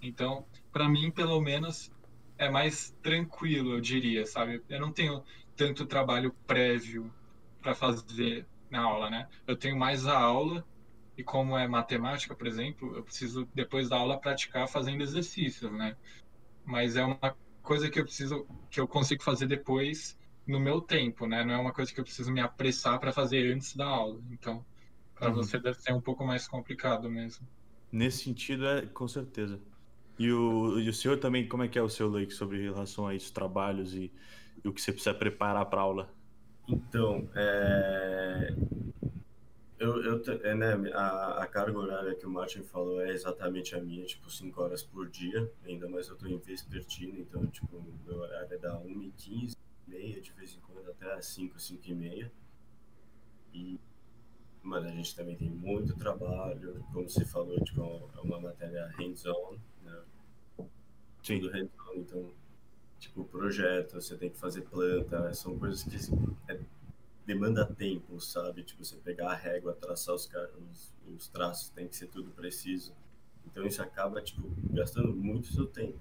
Então, 0.00 0.46
para 0.72 0.88
mim, 0.88 1.10
pelo 1.10 1.40
menos, 1.40 1.92
é 2.40 2.48
mais 2.48 2.96
tranquilo, 3.02 3.74
eu 3.74 3.80
diria, 3.82 4.24
sabe? 4.24 4.62
Eu 4.66 4.80
não 4.80 4.90
tenho 4.90 5.22
tanto 5.54 5.84
trabalho 5.84 6.34
prévio 6.46 7.12
para 7.60 7.74
fazer 7.74 8.46
na 8.70 8.80
aula, 8.80 9.10
né? 9.10 9.28
Eu 9.46 9.54
tenho 9.54 9.76
mais 9.76 10.06
a 10.06 10.18
aula 10.18 10.66
e 11.18 11.22
como 11.22 11.56
é 11.58 11.68
matemática, 11.68 12.34
por 12.34 12.46
exemplo, 12.46 12.96
eu 12.96 13.02
preciso 13.02 13.46
depois 13.54 13.90
da 13.90 13.98
aula 13.98 14.18
praticar 14.18 14.66
fazendo 14.66 15.02
exercícios, 15.02 15.70
né? 15.70 15.94
Mas 16.64 16.96
é 16.96 17.04
uma 17.04 17.36
coisa 17.62 17.90
que 17.90 18.00
eu 18.00 18.04
preciso 18.04 18.46
que 18.70 18.80
eu 18.80 18.88
consigo 18.88 19.22
fazer 19.22 19.46
depois 19.46 20.18
no 20.46 20.58
meu 20.58 20.80
tempo, 20.80 21.26
né? 21.26 21.44
Não 21.44 21.52
é 21.52 21.58
uma 21.58 21.74
coisa 21.74 21.92
que 21.92 22.00
eu 22.00 22.04
preciso 22.04 22.32
me 22.32 22.40
apressar 22.40 22.98
para 22.98 23.12
fazer 23.12 23.52
antes 23.52 23.76
da 23.76 23.84
aula. 23.84 24.18
Então, 24.30 24.64
para 25.14 25.28
uhum. 25.28 25.34
você 25.34 25.58
deve 25.58 25.78
ser 25.78 25.92
um 25.92 26.00
pouco 26.00 26.24
mais 26.24 26.48
complicado 26.48 27.10
mesmo. 27.10 27.46
Nesse 27.92 28.24
sentido, 28.24 28.66
é 28.66 28.86
com 28.86 29.06
certeza. 29.06 29.60
E 30.20 30.30
o, 30.30 30.78
e 30.78 30.86
o 30.86 30.92
senhor 30.92 31.16
também, 31.16 31.48
como 31.48 31.62
é 31.62 31.68
que 31.68 31.78
é 31.78 31.82
o 31.82 31.88
seu 31.88 32.06
leque 32.06 32.34
sobre 32.34 32.62
relação 32.62 33.06
a 33.06 33.14
esses 33.14 33.30
trabalhos 33.30 33.94
e, 33.94 34.12
e 34.62 34.68
o 34.68 34.70
que 34.70 34.78
você 34.78 34.92
precisa 34.92 35.14
preparar 35.14 35.64
para 35.64 35.80
aula? 35.80 36.10
Então, 36.68 37.26
é... 37.34 38.54
eu, 39.78 40.04
eu 40.04 40.22
é, 40.44 40.54
né, 40.54 40.74
a, 40.92 41.42
a, 41.42 41.46
carga 41.46 41.78
horária 41.78 42.14
que 42.14 42.26
o 42.26 42.30
Martin 42.30 42.62
falou 42.62 43.00
é 43.00 43.08
exatamente 43.08 43.74
a 43.74 43.80
minha, 43.80 44.04
tipo, 44.04 44.30
5 44.30 44.62
horas 44.62 44.82
por 44.82 45.08
dia, 45.08 45.50
ainda 45.64 45.88
mais 45.88 46.06
eu 46.08 46.12
estou 46.12 46.28
em 46.28 46.36
vespertino, 46.36 47.18
então, 47.18 47.46
tipo, 47.46 47.82
meu 48.06 48.18
horário 48.18 48.52
é 48.52 48.58
da 48.58 48.78
1h15, 48.78 49.56
meia, 49.88 50.20
de 50.20 50.32
vez 50.32 50.54
em 50.54 50.60
quando 50.60 50.90
até 50.90 51.10
às 51.14 51.24
5, 51.28 51.58
5 51.58 51.82
e 51.86 51.94
meia. 51.94 52.32
E, 53.54 53.80
mano, 54.62 54.86
a 54.86 54.92
gente 54.92 55.16
também 55.16 55.34
tem 55.34 55.48
muito 55.48 55.96
trabalho, 55.96 56.84
como 56.92 57.08
você 57.08 57.24
falou, 57.24 57.58
tipo, 57.64 57.80
é 58.14 58.20
uma 58.20 58.38
matéria 58.38 58.86
hands-on, 58.98 59.56
Sim. 61.22 61.40
tudo 61.40 61.52
redondo, 61.52 61.96
então, 61.96 62.32
tipo, 62.98 63.24
projeto, 63.24 63.94
você 63.94 64.16
tem 64.16 64.30
que 64.30 64.38
fazer 64.38 64.62
planta, 64.62 65.32
são 65.34 65.58
coisas 65.58 65.82
que 65.82 65.96
é, 66.48 66.58
demanda 67.26 67.66
tempo, 67.66 68.20
sabe? 68.20 68.62
Tipo, 68.62 68.84
você 68.84 68.96
pegar 68.96 69.30
a 69.30 69.34
régua, 69.34 69.74
traçar 69.74 70.14
os, 70.14 70.28
os, 70.70 70.92
os 71.14 71.28
traços, 71.28 71.70
tem 71.70 71.86
que 71.86 71.96
ser 71.96 72.08
tudo 72.08 72.30
preciso. 72.30 72.94
Então 73.46 73.66
isso 73.66 73.82
acaba, 73.82 74.20
tipo, 74.22 74.48
gastando 74.72 75.14
muito 75.14 75.52
seu 75.52 75.66
tempo. 75.66 75.98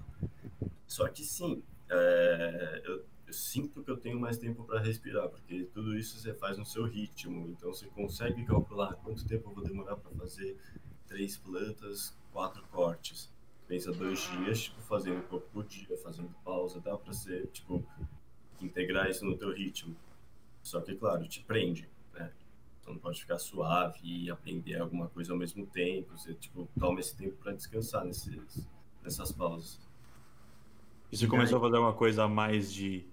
Só 0.88 1.08
que 1.08 1.24
sim, 1.24 1.62
é, 1.90 2.82
eu, 2.86 3.06
eu, 3.28 3.34
sinto 3.34 3.84
que 3.84 3.92
eu 3.92 3.98
tenho 3.98 4.20
mais 4.20 4.38
tempo 4.38 4.64
para 4.64 4.80
respirar, 4.80 5.30
porque 5.30 5.68
tudo 5.74 5.98
isso 5.98 6.20
você 6.20 6.34
faz 6.34 6.58
no 6.58 6.66
seu 6.66 6.86
ritmo. 6.86 7.50
Então 7.50 7.74
você 7.74 7.88
consegue 7.88 8.46
calcular 8.46 8.94
quanto 8.96 9.26
tempo 9.26 9.50
eu 9.50 9.54
vou 9.54 9.64
demorar 9.64 9.96
para 9.98 10.12
fazer 10.12 10.58
três 11.08 11.38
plantas, 11.38 12.16
quatro 12.32 12.64
cortes 12.68 13.30
pensa 13.70 13.92
dois 13.92 14.20
dias, 14.32 14.64
tipo, 14.64 14.82
fazendo 14.82 15.20
um 15.20 15.28
pouco 15.28 15.48
por 15.54 15.64
dia, 15.64 15.96
fazendo 16.04 16.34
pausa, 16.44 16.82
dá 16.82 16.98
pra 16.98 17.14
ser, 17.14 17.46
tipo, 17.54 17.86
integrar 18.60 19.08
isso 19.08 19.24
no 19.24 19.38
teu 19.38 19.54
ritmo. 19.54 19.96
Só 20.64 20.82
que, 20.82 20.96
claro, 20.96 21.26
te 21.28 21.44
prende, 21.44 21.88
né? 22.12 22.32
Você 22.82 22.90
não 22.90 22.98
pode 22.98 23.22
ficar 23.22 23.38
suave 23.38 24.00
e 24.04 24.30
aprender 24.32 24.82
alguma 24.82 25.08
coisa 25.08 25.32
ao 25.34 25.38
mesmo 25.38 25.68
tempo. 25.68 26.18
Você, 26.18 26.34
tipo, 26.34 26.68
toma 26.80 27.00
esse 27.00 27.16
tempo 27.16 27.36
para 27.38 27.54
descansar 27.54 28.04
nesses, 28.04 28.68
nessas 29.04 29.32
pausas. 29.32 29.80
E 31.12 31.18
você 31.18 31.26
e 31.26 31.28
começou 31.28 31.58
aí... 31.58 31.62
a 31.62 31.66
fazer 31.68 31.78
alguma 31.78 31.94
coisa 31.94 32.24
a 32.24 32.28
mais 32.28 32.74
de, 32.74 33.06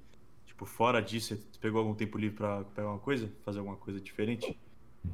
tipo, 0.47 0.65
fora 0.65 1.03
disso, 1.03 1.37
você 1.37 1.59
pegou 1.61 1.81
algum 1.81 1.95
tempo 1.95 2.17
livre 2.17 2.39
para 2.39 2.65
pegar 2.65 2.89
uma 2.89 2.99
coisa? 2.99 3.31
Fazer 3.45 3.59
alguma 3.59 3.77
coisa 3.77 4.01
diferente? 4.01 4.59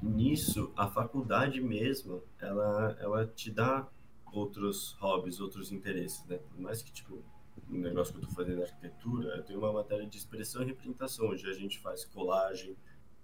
Nisso, 0.01 0.73
a 0.77 0.87
faculdade 0.87 1.61
mesmo, 1.61 2.23
ela, 2.41 2.97
ela 3.01 3.27
te 3.27 3.51
dá 3.51 3.89
outros 4.33 4.93
hobbies, 4.99 5.41
outros 5.41 5.71
interesses, 5.71 6.25
né? 6.27 6.39
Por 6.39 6.61
mais 6.61 6.83
que, 6.83 6.93
tipo, 6.93 7.23
no 7.69 7.79
negócio 7.79 8.13
que 8.13 8.21
eu 8.21 8.29
tô 8.29 8.35
fazendo 8.35 8.63
arquitetura, 8.63 9.37
eu 9.37 9.43
tenho 9.43 9.59
uma 9.59 9.73
matéria 9.73 10.07
de 10.07 10.17
expressão 10.17 10.63
e 10.63 10.67
representação, 10.67 11.29
onde 11.29 11.49
a 11.49 11.53
gente 11.53 11.79
faz 11.79 12.05
colagem, 12.05 12.77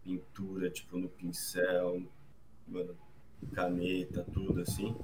pintura, 0.03 0.71
tipo, 0.71 0.99
no 0.99 1.09
pincel, 1.09 2.03
mano, 2.67 2.97
caneta, 3.53 4.25
tudo 4.33 4.61
assim. 4.61 4.95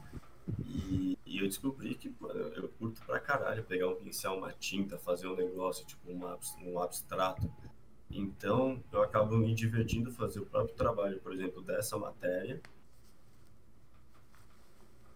E, 0.66 1.18
e, 1.24 1.38
eu 1.38 1.46
descobri 1.46 1.94
que 1.94 2.14
mano, 2.20 2.40
eu 2.54 2.68
curto 2.68 3.00
pra 3.06 3.18
caralho 3.18 3.64
pegar 3.64 3.88
um 3.88 3.96
pincel, 3.96 4.34
uma 4.34 4.52
tinta, 4.52 4.98
fazer 4.98 5.26
um 5.26 5.34
negócio, 5.34 5.86
tipo, 5.86 6.10
um, 6.10 6.20
um 6.66 6.78
abstrato. 6.78 7.50
Então, 8.10 8.82
eu 8.92 9.02
acabo 9.02 9.36
me 9.36 9.54
divertindo 9.54 10.12
fazer 10.12 10.40
o 10.40 10.46
próprio 10.46 10.74
trabalho, 10.76 11.18
por 11.20 11.32
exemplo, 11.32 11.62
dessa 11.62 11.98
matéria, 11.98 12.60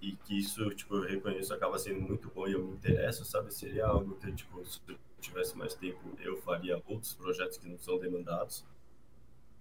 e 0.01 0.13
que 0.13 0.39
isso, 0.39 0.69
tipo, 0.71 0.97
eu 0.97 1.03
reconheço 1.03 1.53
acaba 1.53 1.79
sendo 1.79 2.01
muito 2.01 2.31
bom 2.31 2.47
e 2.47 2.53
eu 2.53 2.65
me 2.65 2.73
interesso, 2.73 3.25
sabe? 3.25 3.53
Seria 3.53 3.87
algo 3.87 4.15
que, 4.17 4.31
tipo, 4.33 4.65
se 4.65 4.81
eu 4.89 4.97
tivesse 5.21 5.57
mais 5.57 5.75
tempo, 5.75 5.99
eu 6.21 6.37
faria 6.43 6.81
outros 6.87 7.15
projetos 7.15 7.59
que 7.59 7.69
não 7.69 7.79
são 7.79 7.99
demandados. 7.99 8.65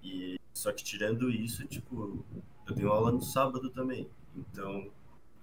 E 0.04 0.40
só 0.54 0.72
que 0.72 0.84
tirando 0.84 1.30
isso, 1.30 1.66
tipo, 1.68 2.24
eu 2.68 2.76
tenho 2.76 2.92
aula 2.92 3.12
no 3.12 3.22
sábado 3.22 3.70
também. 3.70 4.10
Então, 4.36 4.92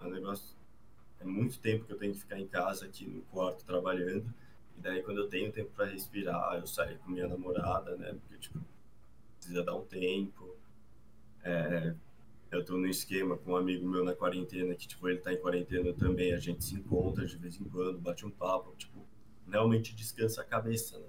é 0.00 0.04
um 0.04 0.11
negócio 0.11 0.54
é 1.20 1.24
muito 1.24 1.59
tempo 1.59 1.87
que 1.87 1.92
eu 1.92 1.98
tenho 1.98 2.12
que 2.12 2.20
ficar 2.20 2.38
em 2.38 2.46
casa 2.46 2.85
aqui 2.85 3.07
no 3.07 3.22
quarto 3.22 3.64
trabalhando. 3.64 4.33
E 4.76 4.80
daí 4.80 5.02
quando 5.02 5.18
eu 5.18 5.28
tenho 5.28 5.50
tempo 5.50 5.70
para 5.74 5.87
respirar, 5.87 6.57
eu 6.57 6.66
saio 6.66 6.98
com 6.98 7.11
minha 7.11 7.26
namorada, 7.26 7.96
né? 7.96 8.12
Porque 8.12 8.38
tipo, 8.38 8.61
precisa 9.38 9.62
dar 9.64 9.74
um 9.74 9.85
tempo. 9.85 10.54
É, 11.42 11.94
eu 12.55 12.64
tô 12.64 12.77
no 12.77 12.87
esquema 12.87 13.37
com 13.37 13.53
um 13.53 13.57
amigo 13.57 13.87
meu 13.88 14.05
na 14.05 14.14
quarentena, 14.14 14.75
que, 14.75 14.87
tipo, 14.87 15.09
ele 15.09 15.19
tá 15.19 15.33
em 15.33 15.40
quarentena 15.40 15.93
também, 15.93 16.33
a 16.33 16.38
gente 16.38 16.64
se 16.64 16.75
encontra 16.75 17.27
de 17.27 17.37
vez 17.37 17.61
em 17.61 17.64
quando, 17.64 17.99
bate 17.99 18.25
um 18.25 18.31
papo, 18.31 18.75
tipo, 18.77 19.05
realmente 19.49 19.95
descansa 19.95 20.43
a 20.43 20.45
cabeça, 20.45 20.99
né? 20.99 21.07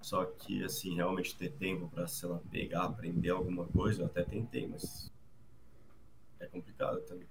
Só 0.00 0.24
que, 0.24 0.62
assim, 0.62 0.94
realmente 0.94 1.36
ter 1.36 1.50
tempo 1.52 1.88
pra, 1.88 2.06
sei 2.06 2.28
lá, 2.28 2.40
pegar, 2.50 2.84
aprender 2.84 3.30
alguma 3.30 3.66
coisa, 3.66 4.02
eu 4.02 4.06
até 4.06 4.22
tentei, 4.22 4.66
mas 4.66 5.12
é 6.38 6.46
complicado 6.46 7.00
também. 7.00 7.26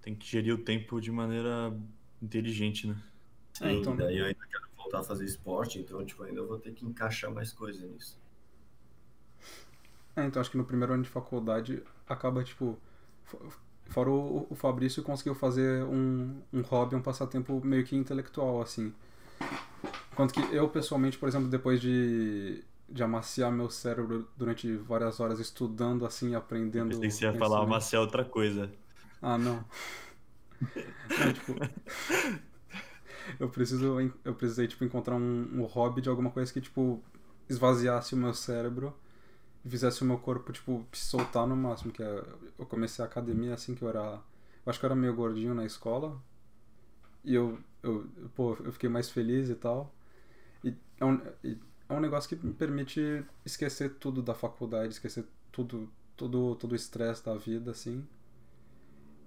Tem 0.00 0.14
que 0.14 0.26
gerir 0.26 0.54
o 0.54 0.58
tempo 0.58 1.00
de 1.00 1.10
maneira 1.10 1.76
inteligente, 2.22 2.86
né? 2.86 3.02
Sim, 3.54 3.64
é, 3.64 3.72
então... 3.74 3.96
daí 3.96 4.18
eu 4.18 4.26
ainda 4.26 4.46
quero 4.46 4.68
voltar 4.76 5.00
a 5.00 5.04
fazer 5.04 5.24
esporte, 5.24 5.80
então, 5.80 6.04
tipo, 6.04 6.22
ainda 6.22 6.42
vou 6.44 6.58
ter 6.58 6.72
que 6.72 6.86
encaixar 6.86 7.32
mais 7.32 7.52
coisa 7.52 7.84
nisso. 7.84 8.16
É, 10.18 10.26
então 10.26 10.40
acho 10.40 10.50
que 10.50 10.56
no 10.56 10.64
primeiro 10.64 10.92
ano 10.92 11.04
de 11.04 11.08
faculdade 11.08 11.80
acaba, 12.08 12.42
tipo. 12.42 12.76
Fora 13.86 14.10
o, 14.10 14.46
o 14.50 14.54
Fabrício 14.54 15.02
conseguiu 15.02 15.34
fazer 15.34 15.84
um, 15.84 16.42
um 16.52 16.60
hobby, 16.62 16.96
um 16.96 17.00
passatempo 17.00 17.64
meio 17.64 17.84
que 17.84 17.94
intelectual, 17.94 18.60
assim. 18.60 18.92
Enquanto 20.12 20.34
que 20.34 20.40
eu, 20.54 20.68
pessoalmente, 20.68 21.16
por 21.16 21.28
exemplo, 21.28 21.48
depois 21.48 21.80
de, 21.80 22.64
de 22.88 23.02
amaciar 23.02 23.52
meu 23.52 23.70
cérebro 23.70 24.28
durante 24.36 24.74
várias 24.76 25.20
horas 25.20 25.38
estudando, 25.38 26.04
assim, 26.04 26.34
aprendendo. 26.34 26.92
Eu 26.92 27.00
pensei 27.00 27.28
que 27.28 27.32
você 27.32 27.38
ia 27.38 27.38
falar 27.38 27.62
amaciar 27.62 28.02
outra 28.02 28.24
coisa. 28.24 28.70
Ah, 29.22 29.38
não. 29.38 29.64
não 31.20 31.32
tipo, 31.32 31.54
eu 33.38 33.48
preciso 33.48 34.12
eu 34.24 34.34
precisei 34.34 34.66
tipo 34.66 34.84
encontrar 34.84 35.14
um, 35.14 35.48
um 35.54 35.62
hobby 35.62 36.00
de 36.00 36.08
alguma 36.08 36.30
coisa 36.30 36.52
que 36.52 36.60
tipo 36.60 37.00
esvaziasse 37.48 38.14
o 38.14 38.18
meu 38.18 38.34
cérebro 38.34 38.92
fizesse 39.66 40.02
o 40.02 40.04
meu 40.04 40.18
corpo, 40.18 40.52
tipo, 40.52 40.86
se 40.92 41.04
soltar 41.04 41.46
no 41.46 41.56
máximo. 41.56 41.92
Que 41.92 42.02
é, 42.02 42.24
eu 42.58 42.66
comecei 42.66 43.04
a 43.04 43.08
academia 43.08 43.54
assim 43.54 43.74
que 43.74 43.82
eu 43.82 43.88
era. 43.88 44.20
Eu 44.64 44.70
acho 44.70 44.78
que 44.78 44.84
eu 44.84 44.88
era 44.88 44.96
meio 44.96 45.14
gordinho 45.14 45.54
na 45.54 45.64
escola. 45.64 46.20
E 47.24 47.34
eu, 47.34 47.58
eu, 47.82 48.08
pô, 48.34 48.54
eu 48.64 48.72
fiquei 48.72 48.88
mais 48.88 49.10
feliz 49.10 49.48
e 49.48 49.54
tal. 49.54 49.92
E 50.62 50.74
é 50.98 51.04
um, 51.04 51.20
é 51.88 51.94
um 51.94 52.00
negócio 52.00 52.28
que 52.28 52.46
me 52.46 52.52
permite 52.52 53.24
esquecer 53.44 53.94
tudo 53.94 54.22
da 54.22 54.34
faculdade, 54.34 54.92
esquecer 54.92 55.24
tudo, 55.50 55.90
todo, 56.16 56.54
todo 56.56 56.72
o 56.72 56.76
estresse 56.76 57.24
da 57.24 57.34
vida, 57.36 57.70
assim. 57.70 58.06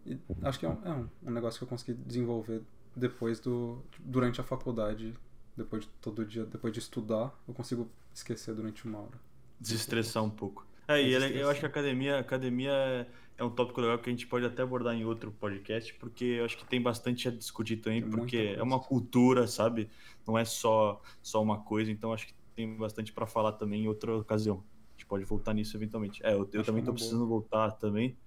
E 0.06 0.20
acho 0.42 0.60
que 0.60 0.66
é, 0.66 0.70
um, 0.70 0.82
é 0.84 0.92
um, 0.92 1.10
um 1.24 1.32
negócio 1.32 1.60
que 1.60 1.64
eu 1.64 1.68
consegui 1.68 1.94
desenvolver 1.94 2.62
depois 2.96 3.40
do. 3.40 3.82
durante 4.00 4.42
a 4.42 4.44
faculdade, 4.44 5.16
depois 5.56 5.84
de 5.84 5.90
todo 6.02 6.26
dia, 6.26 6.46
depois 6.46 6.74
de 6.74 6.80
estudar, 6.80 7.34
eu 7.48 7.54
consigo 7.54 7.90
esquecer 8.14 8.54
durante 8.54 8.86
uma 8.86 9.00
hora. 9.00 9.31
Desestressar 9.62 10.24
um 10.24 10.30
pouco. 10.30 10.66
É, 10.88 11.02
e 11.02 11.14
eu 11.40 11.50
acho 11.50 11.60
que 11.60 11.66
a 11.66 11.70
academia, 11.70 12.20
academia 12.20 12.72
é, 12.72 13.06
é 13.38 13.44
um 13.44 13.50
tópico 13.50 13.80
legal 13.80 13.98
que 14.00 14.10
a 14.10 14.12
gente 14.12 14.28
pode 14.28 14.46
até 14.46 14.62
abordar 14.62 14.96
em 14.96 15.06
outro 15.06 15.32
podcast, 15.32 15.94
porque 15.94 16.26
eu 16.26 16.46
acho 16.46 16.58
que 16.58 16.66
tem 16.66 16.82
bastante 16.82 17.28
a 17.28 17.32
discutir 17.32 17.78
também, 17.78 18.02
tem 18.02 18.12
porque 18.12 18.56
é 18.58 18.64
uma 18.64 18.80
cultura, 18.80 19.48
sabe? 19.48 19.90
Não 20.28 20.38
é 20.38 20.44
só, 20.44 21.02
só 21.22 21.42
uma 21.42 21.60
coisa, 21.60 21.92
então 21.92 22.12
acho 22.12 22.28
que 22.28 22.34
tem 22.56 22.76
bastante 22.76 23.14
para 23.14 23.26
falar 23.26 23.54
também 23.54 23.84
em 23.84 23.88
outra 23.88 24.18
ocasião. 24.18 24.64
A 24.90 24.92
gente 24.94 25.06
pode 25.06 25.24
voltar 25.24 25.54
nisso 25.54 25.78
eventualmente. 25.78 26.20
É, 26.26 26.34
eu, 26.34 26.50
eu 26.52 26.64
também 26.64 26.84
tô 26.84 26.92
precisando 26.92 27.26
voltar 27.28 27.72
também. 27.72 28.18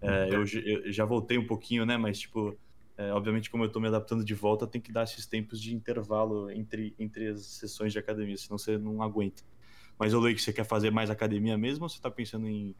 É, 0.00 0.28
eu, 0.30 0.44
eu, 0.44 0.92
já 0.92 1.04
voltei 1.04 1.38
um 1.38 1.46
pouquinho, 1.46 1.86
né? 1.86 1.96
Mas, 1.96 2.18
tipo, 2.18 2.56
é, 2.96 3.12
obviamente, 3.12 3.50
como 3.50 3.64
eu 3.64 3.68
tô 3.68 3.80
me 3.80 3.88
adaptando 3.88 4.24
de 4.24 4.34
volta, 4.34 4.66
tem 4.66 4.80
que 4.80 4.92
dar 4.92 5.04
esses 5.04 5.26
tempos 5.26 5.60
de 5.60 5.74
intervalo 5.74 6.50
entre, 6.50 6.94
entre 6.98 7.28
as 7.28 7.44
sessões 7.44 7.92
de 7.92 7.98
academia, 7.98 8.36
senão 8.36 8.58
você 8.58 8.76
não 8.76 9.02
aguenta. 9.02 9.42
Mas, 9.98 10.12
Luiz, 10.12 10.42
você 10.42 10.52
quer 10.52 10.64
fazer 10.64 10.90
mais 10.90 11.10
academia 11.10 11.56
mesmo 11.56 11.84
ou 11.84 11.88
você 11.88 12.00
tá 12.00 12.10
pensando 12.10 12.48
em 12.48 12.74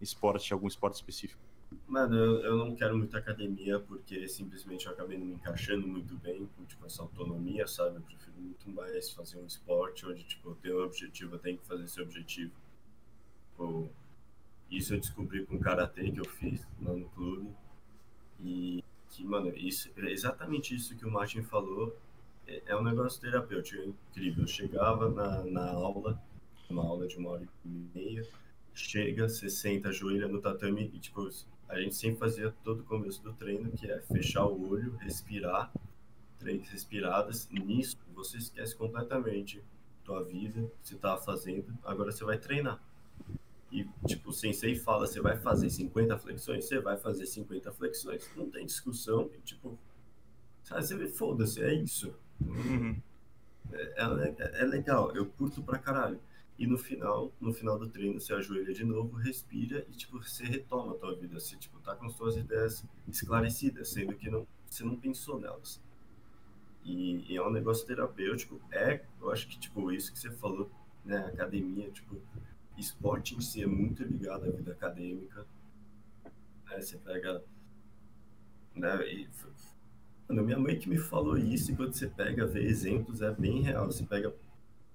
esporte, 0.00 0.52
algum 0.52 0.68
esporte 0.68 0.94
específico? 0.94 1.40
Mano, 1.86 2.16
eu, 2.16 2.40
eu 2.40 2.56
não 2.56 2.74
quero 2.74 2.96
muita 2.96 3.18
academia 3.18 3.78
porque 3.80 4.26
simplesmente 4.28 4.86
eu 4.86 4.92
acabei 4.92 5.18
não 5.18 5.26
me 5.26 5.34
encaixando 5.34 5.86
muito 5.86 6.14
bem 6.16 6.48
com 6.56 6.64
tipo, 6.64 6.86
essa 6.86 7.02
autonomia, 7.02 7.66
sabe? 7.66 7.96
Eu 7.96 8.02
prefiro 8.02 8.36
muito 8.38 8.70
mais 8.70 9.10
fazer 9.10 9.38
um 9.38 9.46
esporte 9.46 10.06
onde 10.06 10.22
tipo, 10.24 10.50
eu 10.50 10.54
tenho 10.56 10.80
um 10.80 10.84
objetivo, 10.84 11.34
eu 11.34 11.38
tenho 11.38 11.58
que 11.58 11.66
fazer 11.66 11.84
esse 11.84 12.00
objetivo. 12.00 12.52
Tipo, 13.50 13.90
isso 14.70 14.94
eu 14.94 15.00
descobri 15.00 15.44
com 15.46 15.56
o 15.56 15.60
karatê 15.60 16.10
que 16.10 16.20
eu 16.20 16.24
fiz 16.24 16.66
lá 16.80 16.92
no 16.94 17.08
clube. 17.10 17.50
E 18.40 18.84
que, 19.10 19.24
mano, 19.24 19.48
isso, 19.56 19.90
exatamente 19.96 20.74
isso 20.74 20.96
que 20.96 21.04
o 21.04 21.10
Martin 21.10 21.42
falou 21.42 21.96
é, 22.46 22.62
é 22.66 22.76
um 22.76 22.82
negócio 22.82 23.20
terapêutico, 23.20 23.82
é 23.82 23.86
incrível. 23.86 24.44
Eu 24.44 24.48
chegava 24.48 25.10
na, 25.10 25.44
na 25.44 25.70
aula, 25.70 26.22
uma 26.70 26.84
aula 26.84 27.06
de 27.06 27.16
uma 27.16 27.30
hora 27.30 27.48
e 27.64 27.68
meia, 27.94 28.26
chega, 28.74 29.28
você 29.28 29.48
senta, 29.48 29.88
ajoelha 29.88 30.28
no 30.28 30.40
tatame 30.40 30.90
e, 30.94 30.98
tipo, 30.98 31.28
a 31.68 31.80
gente 31.80 31.94
sempre 31.94 32.18
fazia 32.18 32.54
todo 32.64 32.80
o 32.80 32.84
começo 32.84 33.22
do 33.22 33.32
treino, 33.32 33.70
que 33.72 33.90
é 33.90 34.00
fechar 34.00 34.46
o 34.46 34.70
olho, 34.70 34.96
respirar, 34.96 35.72
três 36.38 36.68
respiradas. 36.68 37.48
Nisso, 37.50 37.96
você 38.14 38.38
esquece 38.38 38.74
completamente 38.74 39.62
tua 40.04 40.24
vida, 40.24 40.70
você 40.82 40.96
tá 40.96 41.16
fazendo, 41.18 41.76
agora 41.84 42.10
você 42.10 42.24
vai 42.24 42.38
treinar. 42.38 42.80
E, 43.70 43.86
tipo, 44.06 44.30
o 44.30 44.32
sensei 44.32 44.74
fala, 44.74 45.06
você 45.06 45.20
vai 45.20 45.36
fazer 45.36 45.68
50 45.68 46.16
flexões, 46.16 46.64
você 46.64 46.80
vai 46.80 46.96
fazer 46.96 47.26
50 47.26 47.70
flexões. 47.72 48.30
Não 48.34 48.48
tem 48.48 48.64
discussão, 48.64 49.28
tipo, 49.44 49.78
sabe, 50.64 50.86
você 50.86 50.96
vê, 50.96 51.06
foda-se, 51.06 51.62
é 51.62 51.74
isso. 51.74 52.14
Uhum. 52.40 52.96
É, 53.70 54.02
é, 54.02 54.62
é, 54.62 54.64
legal, 54.64 55.14
eu 55.14 55.26
curto 55.26 55.62
pra 55.62 55.78
caralho. 55.78 56.18
E 56.58 56.66
no 56.66 56.76
final, 56.76 57.32
no 57.40 57.52
final 57.52 57.78
do 57.78 57.88
treino, 57.88 58.18
você 58.18 58.34
ajoelha 58.34 58.74
de 58.74 58.84
novo, 58.84 59.16
respira 59.16 59.86
e, 59.88 59.92
tipo, 59.92 60.20
você 60.22 60.44
retoma 60.44 60.92
a 60.92 60.96
tua 60.96 61.14
vida. 61.14 61.38
Você, 61.38 61.56
tipo, 61.56 61.78
tá 61.80 61.94
com 61.94 62.06
as 62.06 62.14
suas 62.14 62.36
ideias 62.36 62.84
esclarecidas, 63.06 63.90
sendo 63.90 64.14
que 64.14 64.28
não, 64.28 64.46
você 64.68 64.84
não 64.84 64.96
pensou 64.96 65.38
nelas. 65.38 65.80
E, 66.84 67.32
e, 67.32 67.36
é 67.36 67.42
um 67.42 67.50
negócio 67.50 67.86
terapêutico. 67.86 68.60
É, 68.72 69.04
eu 69.20 69.30
acho 69.30 69.46
que, 69.46 69.58
tipo, 69.58 69.92
isso 69.92 70.12
que 70.12 70.18
você 70.18 70.30
falou, 70.30 70.68
né, 71.04 71.26
academia, 71.26 71.90
tipo, 71.90 72.20
esporte 72.76 73.36
em 73.36 73.40
si 73.40 73.62
é 73.62 73.66
muito 73.66 74.02
ligado 74.02 74.46
à 74.46 74.50
vida 74.50 74.72
acadêmica. 74.72 75.46
Né, 76.66 76.80
você 76.80 76.98
pega, 76.98 77.42
né, 78.74 79.12
e 79.12 79.28
Mano, 80.28 80.44
minha 80.44 80.58
mãe 80.58 80.78
que 80.78 80.90
me 80.90 80.98
falou 80.98 81.38
isso, 81.38 81.72
e 81.72 81.76
quando 81.76 81.94
você 81.94 82.06
pega, 82.06 82.46
vê 82.46 82.62
exemplos, 82.62 83.22
é 83.22 83.30
bem 83.30 83.62
real. 83.62 83.86
Você 83.86 84.04
pega, 84.04 84.34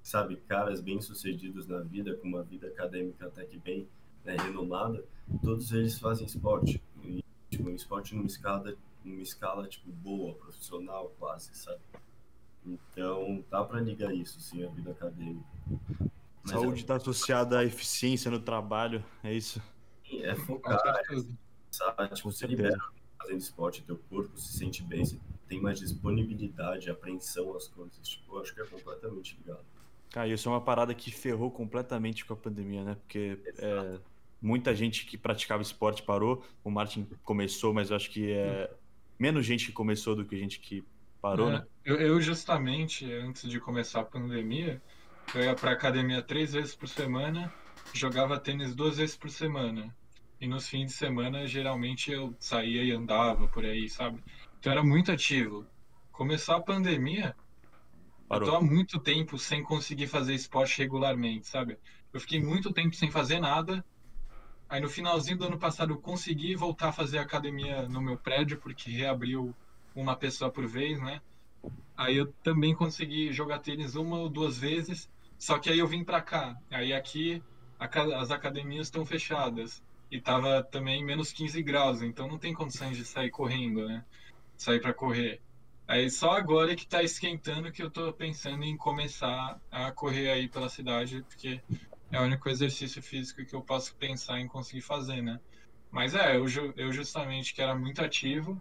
sabe, 0.03 0.35
caras 0.47 0.81
bem-sucedidos 0.81 1.65
na 1.65 1.79
vida, 1.79 2.13
com 2.17 2.27
uma 2.27 2.43
vida 2.43 2.67
acadêmica 2.67 3.25
até 3.25 3.45
que 3.45 3.57
bem 3.57 3.87
né, 4.23 4.35
renomada, 4.35 5.03
todos 5.41 5.71
eles 5.71 5.97
fazem 5.97 6.27
esporte. 6.27 6.83
E, 7.03 7.23
tipo, 7.49 7.69
um 7.69 7.75
esporte 7.75 8.13
numa 8.13 8.27
escala, 8.27 8.75
numa 9.03 9.21
escala, 9.21 9.67
tipo, 9.67 9.89
boa, 9.89 10.35
profissional, 10.35 11.13
quase, 11.17 11.55
sabe? 11.55 11.79
Então, 12.65 13.43
dá 13.49 13.63
para 13.63 13.79
ligar 13.79 14.13
isso, 14.13 14.39
sim, 14.39 14.63
a 14.63 14.69
vida 14.69 14.91
acadêmica. 14.91 15.45
Mas 16.43 16.51
Saúde 16.51 16.81
está 16.81 16.95
é... 16.95 16.97
associada 16.97 17.59
à 17.59 17.63
eficiência 17.63 18.29
no 18.29 18.39
trabalho, 18.39 19.03
é 19.23 19.33
isso? 19.33 19.61
É 20.11 20.35
focar, 20.35 20.79
é, 21.09 21.23
sabe? 21.71 22.09
Tipo, 22.13 22.31
você 22.31 22.45
libera 22.45 22.77
fazendo 23.17 23.39
esporte, 23.39 23.83
teu 23.83 23.97
corpo 24.09 24.37
se 24.37 24.57
sente 24.57 24.83
bem, 24.83 25.05
você 25.05 25.17
tem 25.47 25.61
mais 25.61 25.79
disponibilidade, 25.79 26.89
apreensão 26.89 27.55
às 27.55 27.67
coisas. 27.67 27.97
Tipo, 28.07 28.35
eu 28.35 28.41
acho 28.41 28.53
que 28.53 28.61
é 28.61 28.65
completamente 28.65 29.37
ligado. 29.37 29.65
Cara, 30.14 30.28
isso 30.28 30.47
é 30.47 30.51
uma 30.51 30.61
parada 30.61 30.93
que 30.93 31.09
ferrou 31.09 31.49
completamente 31.49 32.24
com 32.24 32.34
a 32.34 32.38
pandemia, 32.38 32.84
né? 32.84 32.93
Porque 32.93 33.39
é, 33.57 33.97
muita 34.39 34.76
gente 34.76 35.07
que 35.07 35.18
praticava 35.18 35.64
esporte 35.64 36.03
parou. 36.03 36.45
O 36.64 36.70
Martin 36.70 37.09
começou, 37.24 37.74
mas 37.74 37.89
eu 37.89 37.95
acho 37.95 38.11
que 38.11 38.32
é 38.32 38.72
menos 39.18 39.43
gente 39.43 39.66
que 39.66 39.72
começou 39.72 40.16
do 40.16 40.24
que 40.24 40.38
gente 40.38 40.59
que 40.59 40.86
parou, 41.20 41.49
é, 41.49 41.53
né? 41.53 41.66
Eu, 41.84 41.95
eu, 41.95 42.22
justamente, 42.22 43.11
antes 43.11 43.49
de 43.49 43.59
começar 43.59 44.01
a 44.01 44.05
pandemia, 44.05 44.80
eu 45.34 45.41
ia 45.41 45.55
pra 45.55 45.72
academia 45.72 46.22
três 46.22 46.53
vezes 46.53 46.76
por 46.76 46.88
semana, 46.88 47.51
jogava 47.91 48.39
tênis 48.39 48.76
duas 48.76 48.97
vezes 48.97 49.18
por 49.18 49.32
semana. 49.32 49.95
E 50.39 50.45
nos 50.45 50.70
fins 50.70 50.91
de 50.91 50.93
semana, 50.93 51.47
geralmente 51.47 52.11
eu 52.11 52.36
saía 52.39 52.84
e 52.84 52.91
andava 52.91 53.47
por 53.47 53.66
aí, 53.66 53.89
sabe? 53.89 54.24
Então 54.59 54.72
era 54.72 54.84
muito 54.84 55.11
ativo. 55.11 55.66
Começou 56.11 56.53
a 56.53 56.61
pandemia, 56.61 57.36
Parou. 58.28 58.47
eu 58.47 58.51
tô 58.51 58.57
há 58.57 58.61
muito 58.61 58.99
tempo 58.99 59.38
sem 59.38 59.63
conseguir 59.63 60.07
fazer 60.07 60.34
esporte 60.34 60.78
regularmente, 60.80 61.47
sabe? 61.47 61.78
Eu 62.13 62.19
fiquei 62.19 62.41
muito 62.41 62.71
tempo 62.71 62.95
sem 62.95 63.11
fazer 63.11 63.39
nada. 63.39 63.84
Aí 64.69 64.82
no 64.82 64.89
finalzinho 64.89 65.38
do 65.38 65.45
ano 65.45 65.59
passado 65.59 65.93
eu 65.93 65.97
consegui 65.97 66.55
voltar 66.55 66.89
a 66.89 66.93
fazer 66.93 67.19
academia 67.19 67.88
no 67.88 68.01
meu 68.01 68.17
prédio, 68.17 68.59
porque 68.59 68.89
reabriu 68.89 69.53
uma 69.95 70.15
pessoa 70.15 70.51
por 70.51 70.65
vez, 70.65 70.99
né? 70.99 71.21
Aí 71.95 72.17
eu 72.17 72.34
também 72.43 72.74
consegui 72.74 73.32
jogar 73.32 73.59
tênis 73.59 73.95
uma 73.95 74.17
ou 74.17 74.30
duas 74.30 74.57
vezes, 74.57 75.09
só 75.38 75.59
que 75.59 75.69
aí 75.69 75.78
eu 75.78 75.88
vim 75.88 76.03
para 76.03 76.21
cá. 76.21 76.57
Aí 76.71 76.91
aqui 76.93 77.43
as 77.80 78.32
academias 78.32 78.88
estão 78.88 79.05
fechadas 79.05 79.84
e 80.09 80.19
tava 80.19 80.63
também 80.63 81.03
menos 81.03 81.32
15 81.32 81.61
graus, 81.61 82.01
então 82.01 82.28
não 82.28 82.39
tem 82.39 82.53
condições 82.53 82.97
de 82.97 83.05
sair 83.05 83.30
correndo, 83.30 83.88
né? 83.88 84.03
Sair 84.57 84.80
para 84.80 84.93
correr. 84.93 85.41
Aí 85.93 86.09
só 86.09 86.31
agora 86.31 86.75
que 86.75 86.87
tá 86.87 87.03
esquentando 87.03 87.71
que 87.71 87.83
eu 87.83 87.91
tô 87.91 88.11
pensando 88.11 88.63
em 88.63 88.75
começar 88.75 89.61
a 89.69 89.91
correr 89.91 90.31
aí 90.31 90.49
pela 90.49 90.67
cidade, 90.67 91.21
porque 91.21 91.61
é 92.11 92.19
o 92.19 92.23
único 92.23 92.49
exercício 92.49 92.99
físico 92.99 93.45
que 93.45 93.55
eu 93.55 93.61
posso 93.61 93.95
pensar 93.97 94.39
em 94.39 94.47
conseguir 94.47 94.81
fazer, 94.81 95.21
né? 95.21 95.39
Mas 95.91 96.15
é, 96.15 96.35
eu, 96.35 96.45
eu 96.75 96.91
justamente 96.91 97.53
que 97.53 97.61
era 97.61 97.75
muito 97.75 98.03
ativo 98.03 98.59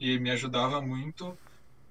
e 0.00 0.18
me 0.18 0.32
ajudava 0.32 0.82
muito, 0.82 1.38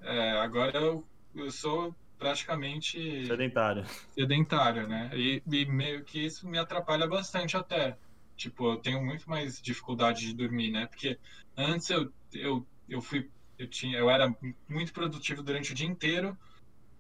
é, 0.02 0.32
agora 0.32 0.78
eu, 0.78 1.08
eu 1.34 1.50
sou 1.50 1.96
praticamente 2.18 3.26
sedentário. 3.28 3.86
Sedentário, 4.12 4.90
né? 4.90 5.10
E, 5.14 5.42
e 5.54 5.66
meio 5.68 6.04
que 6.04 6.20
isso 6.26 6.46
me 6.50 6.58
atrapalha 6.58 7.08
bastante 7.08 7.56
até 7.56 7.98
Tipo, 8.40 8.72
eu 8.72 8.78
tenho 8.78 9.04
muito 9.04 9.30
mais 9.30 9.62
dificuldade 9.62 10.22
de 10.22 10.34
dormir, 10.34 10.72
né? 10.72 10.86
Porque 10.88 11.20
antes 11.58 11.90
eu, 11.90 12.10
eu, 12.32 12.66
eu 12.88 13.02
fui. 13.02 13.30
Eu, 13.60 13.68
tinha, 13.70 14.00
eu 14.00 14.10
era 14.10 14.36
muito 14.70 14.94
produtivo 14.94 15.44
durante 15.44 15.74
o 15.74 15.76
dia 15.76 15.88
inteiro. 15.88 16.38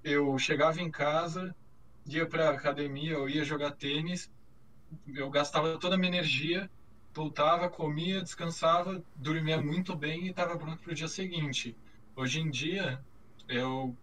Eu 0.04 0.38
chegava 0.40 0.82
em 0.82 0.92
casa, 0.92 1.56
ia 2.06 2.28
pra 2.28 2.52
academia, 2.52 3.14
eu 3.14 3.30
ia 3.30 3.44
jogar 3.44 3.72
tênis, 3.74 4.32
eu 5.08 5.30
gastava 5.30 5.78
toda 5.80 5.96
a 5.96 5.98
minha 5.98 6.10
energia, 6.10 6.72
voltava, 7.14 7.70
comia, 7.70 8.22
descansava, 8.24 9.04
dormia 9.16 9.62
muito 9.62 9.96
bem 9.96 10.28
e 10.28 10.30
estava 10.32 10.58
pronto 10.58 10.82
para 10.82 10.92
o 10.92 10.96
dia 10.96 11.08
seguinte. 11.08 11.78
Hoje 12.16 12.40
em 12.42 12.50
dia, 12.52 13.06
eu, 13.48 13.98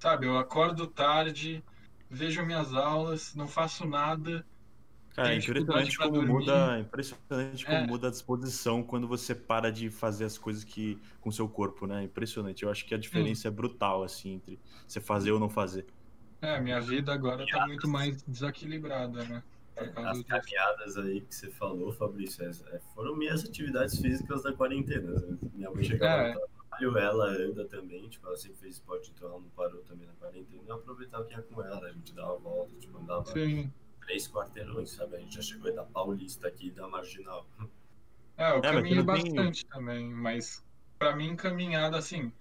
sabe, 0.00 0.26
eu 0.26 0.38
acordo 0.38 0.86
tarde, 0.86 1.64
vejo 2.10 2.44
minhas 2.44 2.74
aulas, 2.74 3.34
não 3.34 3.48
faço 3.48 3.86
nada, 3.86 4.46
Cara, 5.14 5.34
é 5.34 5.36
impressionante 5.36 5.98
como 5.98 6.22
muda, 6.22 6.78
impressionante 6.78 7.66
como 7.66 7.76
é. 7.76 7.86
muda 7.86 8.08
a 8.08 8.10
disposição 8.10 8.82
quando 8.82 9.06
você 9.06 9.34
para 9.34 9.70
de 9.70 9.90
fazer 9.90 10.24
as 10.24 10.38
coisas 10.38 10.64
que 10.64 10.98
com 11.20 11.28
o 11.28 11.32
seu 11.32 11.48
corpo, 11.48 11.86
né? 11.86 12.04
Impressionante. 12.04 12.62
Eu 12.62 12.70
acho 12.70 12.86
que 12.86 12.94
a 12.94 12.98
diferença 12.98 13.48
é 13.48 13.50
brutal 13.50 14.02
assim 14.02 14.34
entre 14.34 14.58
você 14.88 15.00
fazer 15.00 15.32
ou 15.32 15.38
não 15.38 15.50
fazer. 15.50 15.86
É, 16.40 16.58
minha 16.60 16.80
vida 16.80 17.12
agora 17.12 17.46
tá 17.46 17.66
muito 17.66 17.86
mais 17.86 18.22
desequilibrada, 18.22 19.22
né? 19.24 19.42
As 19.76 20.22
caminhadas 20.22 20.96
aí 20.96 21.20
que 21.20 21.34
você 21.34 21.50
falou, 21.50 21.92
Fabrício, 21.92 22.44
é, 22.44 22.80
foram 22.94 23.14
minhas 23.14 23.44
atividades 23.44 23.98
físicas 23.98 24.42
da 24.42 24.52
quarentena. 24.52 25.22
Minha 25.54 25.70
mãe 25.70 25.84
chegava 25.84 26.28
é. 26.28 26.34
no 26.34 26.40
trabalho, 26.40 26.98
ela 26.98 27.28
anda 27.28 27.64
também, 27.66 28.08
tipo, 28.08 28.26
ela 28.26 28.36
sempre 28.36 28.58
fez 28.58 28.74
esporte, 28.74 29.12
então 29.14 29.28
ela 29.28 29.40
não 29.40 29.48
parou 29.50 29.80
também 29.82 30.06
na 30.06 30.12
quarentena. 30.14 30.62
Eu 30.66 30.74
aproveitava 30.74 31.24
que 31.24 31.34
ia 31.34 31.42
com 31.42 31.62
ela, 31.62 31.86
a 31.86 31.92
gente 31.92 32.14
dava 32.14 32.36
volta, 32.36 32.74
tipo, 32.76 32.98
andava 32.98 33.24
Sim 33.32 33.70
três 34.04 34.28
quarteirões, 34.28 34.90
sabe? 34.90 35.16
A 35.16 35.20
gente 35.20 35.34
já 35.34 35.42
chegou 35.42 35.74
da 35.74 35.84
Paulista 35.84 36.48
aqui, 36.48 36.70
da 36.70 36.86
Marginal. 36.88 37.46
É, 38.36 38.50
eu 38.50 38.58
é, 38.58 38.60
caminhei 38.60 39.02
bastante 39.02 39.66
também, 39.66 40.10
mas 40.10 40.64
para 40.98 41.14
mim 41.16 41.34
caminhada 41.36 41.98
assim 41.98 42.32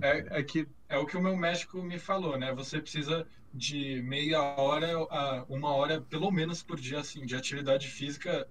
é, 0.00 0.38
é, 0.38 0.42
que 0.42 0.66
é 0.88 0.98
o 0.98 1.06
que 1.06 1.16
o 1.16 1.22
meu 1.22 1.36
médico 1.36 1.82
me 1.82 1.98
falou, 1.98 2.38
né? 2.38 2.52
Você 2.54 2.80
precisa 2.80 3.26
de 3.52 4.00
meia 4.02 4.40
hora 4.40 4.96
a 5.10 5.44
uma 5.48 5.74
hora 5.74 6.00
pelo 6.00 6.30
menos 6.30 6.62
por 6.62 6.78
dia 6.78 7.00
assim 7.00 7.26
de 7.26 7.34
atividade 7.34 7.88
física, 7.88 8.46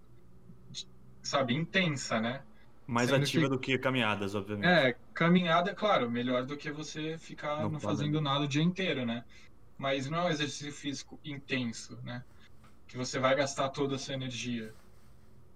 sabe, 1.21 1.53
intensa, 1.53 2.19
né? 2.19 2.41
Mais 2.85 3.09
Sendo 3.09 3.23
ativa 3.23 3.43
que... 3.43 3.49
do 3.49 3.59
que 3.59 3.77
caminhadas, 3.77 4.35
obviamente. 4.35 4.67
É, 4.67 4.95
caminhada, 5.13 5.73
claro, 5.73 6.09
melhor 6.09 6.43
do 6.43 6.57
que 6.57 6.71
você 6.71 7.17
ficar 7.17 7.61
não, 7.61 7.69
não 7.71 7.79
fazendo 7.79 8.19
nada 8.19 8.45
o 8.45 8.47
dia 8.47 8.63
inteiro, 8.63 9.05
né? 9.05 9.23
Mas 9.77 10.09
não 10.09 10.19
é 10.19 10.23
um 10.25 10.29
exercício 10.29 10.73
físico 10.73 11.19
intenso, 11.23 11.97
né? 12.03 12.23
Que 12.89 12.97
você 12.97 13.19
vai 13.19 13.35
gastar 13.35 13.69
toda 13.69 13.95
essa 13.95 14.11
energia. 14.13 14.73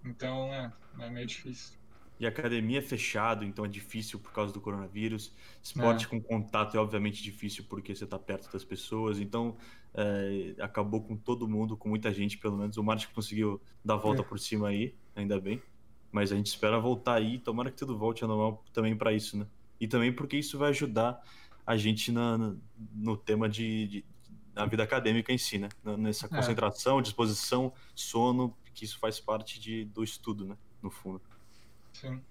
Então, 0.05 0.53
é, 0.53 0.71
é 0.99 1.09
meio 1.09 1.25
difícil. 1.25 1.77
E 2.19 2.27
academia 2.27 2.77
é 2.77 2.81
fechado, 2.81 3.43
então 3.43 3.65
é 3.65 3.67
difícil 3.67 4.19
por 4.19 4.31
causa 4.31 4.53
do 4.53 4.61
coronavírus. 4.61 5.33
Esporte 5.61 6.05
é. 6.05 6.07
com 6.07 6.21
contato 6.21 6.77
é 6.77 6.79
obviamente 6.79 7.23
difícil 7.23 7.65
porque 7.67 7.93
você 7.93 8.03
está 8.03 8.19
perto 8.19 8.51
das 8.53 8.63
pessoas. 8.63 9.19
Então 9.19 9.57
é, 9.95 10.53
acabou 10.59 11.01
com 11.01 11.17
todo 11.17 11.47
mundo, 11.47 11.75
com 11.75 11.89
muita 11.89 12.13
gente, 12.13 12.37
pelo 12.37 12.55
menos. 12.55 12.77
O 12.77 12.83
Martin 12.83 13.07
conseguiu 13.13 13.59
dar 13.83 13.95
a 13.95 13.97
volta 13.97 14.21
é. 14.21 14.25
por 14.25 14.39
cima 14.39 14.69
aí, 14.69 14.95
ainda 15.15 15.41
bem. 15.41 15.59
Mas 16.11 16.31
a 16.31 16.35
gente 16.35 16.47
espera 16.47 16.79
voltar 16.79 17.15
aí, 17.15 17.39
tomara 17.39 17.71
que 17.71 17.77
tudo 17.77 17.97
volte 17.97 18.23
ao 18.23 18.29
normal 18.29 18.63
também 18.71 18.95
para 18.95 19.11
isso, 19.11 19.35
né? 19.35 19.47
E 19.79 19.87
também 19.87 20.13
porque 20.13 20.37
isso 20.37 20.59
vai 20.59 20.69
ajudar 20.69 21.19
a 21.65 21.75
gente 21.75 22.11
na 22.11 22.55
no 22.93 23.17
tema 23.17 23.49
de, 23.49 23.87
de, 23.87 24.05
na 24.55 24.65
vida 24.65 24.83
acadêmica 24.83 25.31
em 25.31 25.37
si, 25.37 25.57
né? 25.57 25.69
Nessa 25.97 26.27
é. 26.27 26.29
concentração, 26.29 27.01
disposição, 27.01 27.73
sono, 27.95 28.55
que 28.73 28.85
isso 28.85 28.99
faz 28.99 29.19
parte 29.19 29.59
de, 29.59 29.85
do 29.85 30.03
estudo, 30.03 30.45
né? 30.45 30.57
No 30.81 30.89
fundo. 30.89 31.21
Sim. 31.93 32.21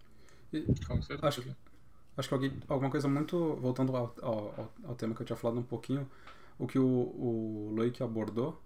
E, 0.52 0.62
Com 0.86 1.00
certeza. 1.02 1.26
Acho, 1.26 1.56
acho 2.16 2.28
que 2.28 2.34
alguém, 2.34 2.52
alguma 2.68 2.90
coisa 2.90 3.08
muito. 3.08 3.56
Voltando 3.56 3.96
ao, 3.96 4.14
ao, 4.20 4.72
ao, 4.84 4.94
tema 4.94 5.14
que 5.14 5.22
eu 5.22 5.26
tinha 5.26 5.36
falado 5.36 5.58
um 5.58 5.62
pouquinho, 5.64 6.08
o 6.58 6.66
que 6.66 6.78
o, 6.78 6.84
o 6.84 7.72
Loic 7.74 8.02
abordou, 8.02 8.60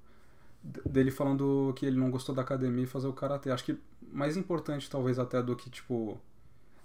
dele 0.63 1.11
falando 1.11 1.73
que 1.77 1.87
ele 1.87 1.97
não 1.97 2.11
gostou 2.11 2.35
da 2.35 2.43
academia 2.43 2.85
e 2.85 2.89
fazer 2.89 3.07
o 3.07 3.13
karatê. 3.13 3.51
Acho 3.51 3.65
que 3.65 3.79
mais 4.11 4.37
importante, 4.37 4.91
talvez, 4.91 5.19
até 5.19 5.43
do 5.43 5.57
que, 5.57 5.71
tipo. 5.71 6.21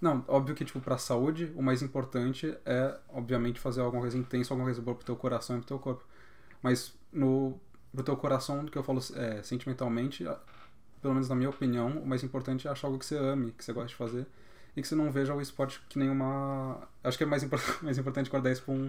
Não, 0.00 0.24
óbvio 0.26 0.54
que, 0.54 0.64
tipo, 0.64 0.80
pra 0.80 0.98
saúde, 0.98 1.52
o 1.54 1.62
mais 1.62 1.80
importante 1.80 2.56
é, 2.64 2.98
obviamente, 3.08 3.60
fazer 3.60 3.80
alguma 3.82 4.02
coisa 4.02 4.18
intensa, 4.18 4.52
alguma 4.52 4.66
coisa 4.66 4.82
boa 4.82 4.96
pro 4.96 5.06
teu 5.06 5.14
coração 5.14 5.56
e 5.56 5.58
pro 5.60 5.68
teu 5.68 5.78
corpo. 5.78 6.04
Mas 6.62 6.94
no 7.12 7.60
pro 7.92 8.02
teu 8.02 8.16
coração, 8.16 8.64
que 8.64 8.78
eu 8.78 8.82
falo 8.82 9.00
é, 9.14 9.42
sentimentalmente, 9.42 10.24
pelo 11.00 11.14
menos 11.14 11.28
na 11.28 11.34
minha 11.34 11.50
opinião, 11.50 11.88
o 11.98 12.06
mais 12.06 12.22
importante 12.22 12.66
é 12.66 12.70
achar 12.70 12.86
algo 12.86 12.98
que 12.98 13.04
você 13.04 13.16
ame, 13.16 13.52
que 13.52 13.64
você 13.64 13.72
gosta 13.72 13.88
de 13.88 13.94
fazer, 13.94 14.26
e 14.74 14.80
que 14.80 14.88
você 14.88 14.94
não 14.94 15.10
veja 15.10 15.34
o 15.34 15.40
esporte 15.40 15.80
que 15.88 15.98
nenhuma. 15.98 16.88
Acho 17.04 17.18
que 17.18 17.24
é 17.24 17.26
mais, 17.26 17.42
import... 17.42 17.62
mais 17.82 17.98
importante 17.98 18.30
guardar 18.30 18.52
isso 18.52 18.62
pra 18.62 18.72
um, 18.72 18.88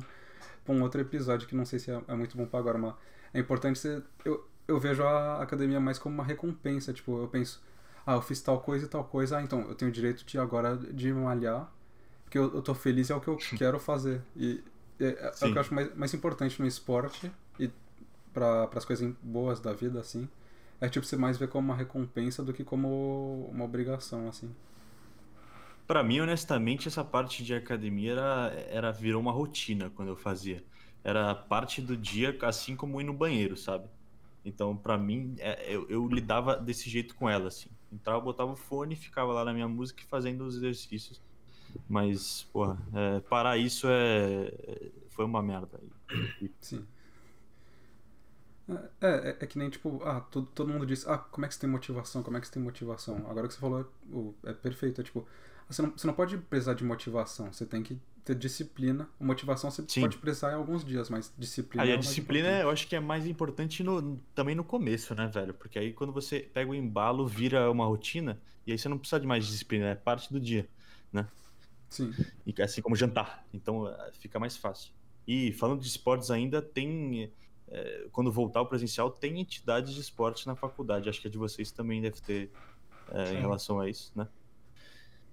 pra 0.64 0.74
um 0.74 0.82
outro 0.82 1.02
episódio, 1.02 1.48
que 1.48 1.56
não 1.56 1.66
sei 1.66 1.80
se 1.80 1.92
é, 1.92 2.02
é 2.08 2.16
muito 2.16 2.38
bom 2.38 2.46
pra 2.46 2.60
agora, 2.60 2.78
mas 2.78 2.94
é 3.34 3.40
importante 3.40 3.80
você. 3.80 4.02
Eu, 4.24 4.48
eu 4.68 4.80
vejo 4.80 5.04
a 5.04 5.42
academia 5.42 5.80
mais 5.80 6.00
como 6.00 6.16
uma 6.16 6.24
recompensa, 6.24 6.94
tipo, 6.94 7.22
eu 7.22 7.28
penso, 7.28 7.62
ah, 8.06 8.14
eu 8.14 8.22
fiz 8.22 8.42
tal 8.42 8.62
coisa 8.62 8.86
e 8.86 8.90
tal 8.90 9.04
coisa, 9.04 9.38
ah, 9.38 9.42
então 9.42 9.62
eu 9.68 9.76
tenho 9.76 9.92
o 9.92 9.94
direito 9.94 10.24
de 10.26 10.40
agora 10.40 10.78
de 10.78 11.12
malhar, 11.12 11.70
porque 12.24 12.38
eu, 12.38 12.54
eu 12.56 12.62
tô 12.62 12.74
feliz 12.74 13.10
é 13.10 13.16
o 13.16 13.20
que 13.20 13.28
eu 13.28 13.38
quero 13.58 13.78
fazer. 13.80 14.22
E 14.36 14.64
é, 15.00 15.06
é, 15.08 15.34
é 15.42 15.46
o 15.48 15.52
que 15.52 15.58
eu 15.58 15.62
acho 15.62 15.74
mais, 15.74 15.94
mais 15.96 16.14
importante 16.14 16.62
no 16.62 16.68
esporte 16.68 17.30
e 17.60 17.70
para 18.34 18.70
as 18.74 18.86
coisas 18.86 19.14
boas 19.22 19.60
da 19.60 19.74
vida, 19.74 20.00
assim, 20.00 20.28
é 20.82 20.90
tipo 20.90 21.06
você 21.06 21.16
mais 21.16 21.38
vê 21.38 21.48
como 21.48 21.70
uma 21.70 21.76
recompensa 21.76 22.44
do 22.44 22.54
que 22.54 22.64
como 22.64 23.48
uma 23.52 23.64
obrigação, 23.66 24.28
assim. 24.28 24.54
Para 25.86 26.04
mim, 26.04 26.20
honestamente, 26.20 26.88
essa 26.88 27.04
parte 27.04 27.44
de 27.44 27.54
academia 27.54 28.14
era, 28.14 28.54
era 28.70 28.92
virou 28.92 29.22
uma 29.22 29.32
rotina 29.32 29.90
quando 29.90 30.10
eu 30.10 30.16
fazia. 30.16 30.64
Era 31.04 31.36
parte 31.36 31.82
do 31.82 31.98
dia, 31.98 32.38
assim 32.42 32.76
como 32.76 33.02
ir 33.02 33.04
no 33.04 33.14
banheiro, 33.14 33.58
sabe? 33.58 33.88
Então, 34.46 34.76
para 34.76 34.98
mim, 34.98 35.36
é, 35.40 35.74
eu, 35.74 35.88
eu, 35.90 36.08
lidava 36.08 36.56
desse 36.56 36.90
jeito 36.90 37.16
com 37.16 37.30
ela, 37.30 37.48
assim. 37.48 37.70
Entrava, 37.92 38.20
botava 38.20 38.52
o 38.52 38.56
fone, 38.56 38.96
ficava 38.96 39.32
lá 39.32 39.46
na 39.46 39.54
minha 39.54 39.68
música 39.68 40.04
fazendo 40.10 40.46
os 40.46 40.56
exercícios. 40.56 41.22
Mas, 41.88 42.44
porra, 42.52 42.78
é, 42.94 43.20
parar 43.22 43.58
isso 43.58 43.88
é, 43.90 44.52
foi 45.10 45.26
uma 45.26 45.42
merda. 45.42 45.80
Sim. 46.60 46.86
É, 48.70 49.08
é, 49.08 49.38
é, 49.42 49.46
que 49.46 49.58
nem, 49.58 49.70
tipo, 49.70 50.02
ah, 50.06 50.22
todo, 50.22 50.48
todo 50.48 50.72
mundo 50.72 50.86
diz, 50.86 51.06
ah, 51.08 51.18
como 51.18 51.46
é 51.46 51.50
que 51.50 51.56
você 51.56 51.62
tem 51.62 51.70
motivação, 51.70 52.24
como 52.24 52.38
é 52.38 52.40
que 52.40 52.48
você 52.48 52.54
tem 52.54 52.64
motivação? 52.64 53.18
Agora 53.30 53.48
que 53.48 53.54
você 53.54 53.60
falou 53.60 53.92
é, 54.46 54.50
é 54.50 54.54
perfeito, 54.54 55.02
é 55.02 55.04
tipo, 55.04 55.28
você 55.68 55.82
não, 55.82 55.92
você 55.92 56.08
não 56.08 56.14
pode 56.14 56.38
precisar 56.38 56.74
de 56.74 56.84
motivação, 56.84 57.52
você 57.52 57.66
tem 57.66 57.84
que 57.84 58.00
ter 58.24 58.36
disciplina. 58.36 59.10
Motivação 59.20 59.70
você 59.70 59.84
Sim. 59.88 60.02
pode 60.02 60.18
precisar 60.18 60.52
em 60.52 60.56
alguns 60.56 60.86
dias, 60.86 61.10
mas 61.10 61.34
disciplina. 61.38 61.84
Aí 61.84 61.92
a 61.92 61.96
é 61.96 61.98
disciplina 61.98 62.48
eu 62.62 62.70
acho 62.70 62.88
que 62.88 62.96
é 62.96 63.00
mais 63.00 63.28
importante 63.28 63.84
no, 63.84 64.18
também 64.34 64.56
no 64.56 64.64
começo, 64.64 65.14
né, 65.14 65.28
velho? 65.28 65.54
Porque 65.54 65.78
aí 65.78 65.92
quando 65.92 66.14
você 66.14 66.40
pega 66.40 66.72
o 66.72 66.76
embalo, 66.76 67.28
vira 67.28 67.70
uma 67.70 67.86
rotina, 67.86 68.40
e 68.66 68.72
aí 68.72 68.78
você 68.78 68.88
não 68.88 68.98
precisa 68.98 69.20
de 69.20 69.28
mais 69.28 69.46
disciplina, 69.46 69.88
é 69.88 69.96
parte 69.96 70.32
do 70.32 70.40
dia, 70.40 70.70
né? 71.12 71.28
Sim. 71.90 72.14
E 72.46 72.62
assim 72.62 72.82
como 72.82 72.96
jantar. 72.96 73.46
Então 73.54 73.90
é, 73.90 74.12
fica 74.14 74.40
mais 74.40 74.56
fácil. 74.56 74.94
E 75.28 75.52
falando 75.54 75.82
de 75.82 75.88
esportes 75.88 76.32
ainda, 76.32 76.62
tem 76.62 77.32
é, 77.74 78.08
quando 78.12 78.32
voltar 78.32 78.60
ao 78.60 78.68
presencial, 78.68 79.10
tem 79.10 79.40
entidades 79.40 79.96
de 79.96 80.00
esporte 80.00 80.46
na 80.46 80.56
faculdade. 80.56 81.10
Acho 81.10 81.20
que 81.20 81.28
a 81.28 81.32
de 81.32 81.40
vocês 81.40 81.72
também 81.72 82.02
deve 82.02 82.22
ter 82.22 82.52
é, 83.12 83.34
em 83.34 83.40
relação 83.40 83.80
a 83.80 83.90
isso, 83.90 84.12
né? 84.16 84.28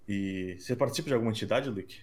E 0.09 0.57
você 0.59 0.75
participa 0.75 1.09
de 1.09 1.15
alguma 1.15 1.31
entidade, 1.31 1.69
Luke? 1.69 2.01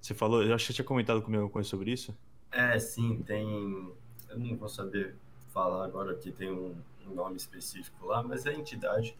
Você 0.00 0.14
falou, 0.14 0.44
eu 0.44 0.54
acho 0.54 0.64
que 0.64 0.72
você 0.72 0.76
tinha 0.76 0.84
comentado 0.84 1.20
comigo 1.20 1.42
alguma 1.42 1.52
coisa 1.52 1.68
sobre 1.68 1.90
isso? 1.90 2.16
É, 2.52 2.78
sim, 2.78 3.20
tem. 3.26 3.92
Eu 4.30 4.38
não 4.38 4.56
vou 4.56 4.68
saber 4.68 5.16
falar 5.48 5.84
agora 5.84 6.14
que 6.14 6.30
tem 6.30 6.50
um, 6.50 6.74
um 7.06 7.14
nome 7.14 7.36
específico 7.36 8.06
lá, 8.06 8.22
mas 8.22 8.46
é 8.46 8.54
entidade. 8.54 9.16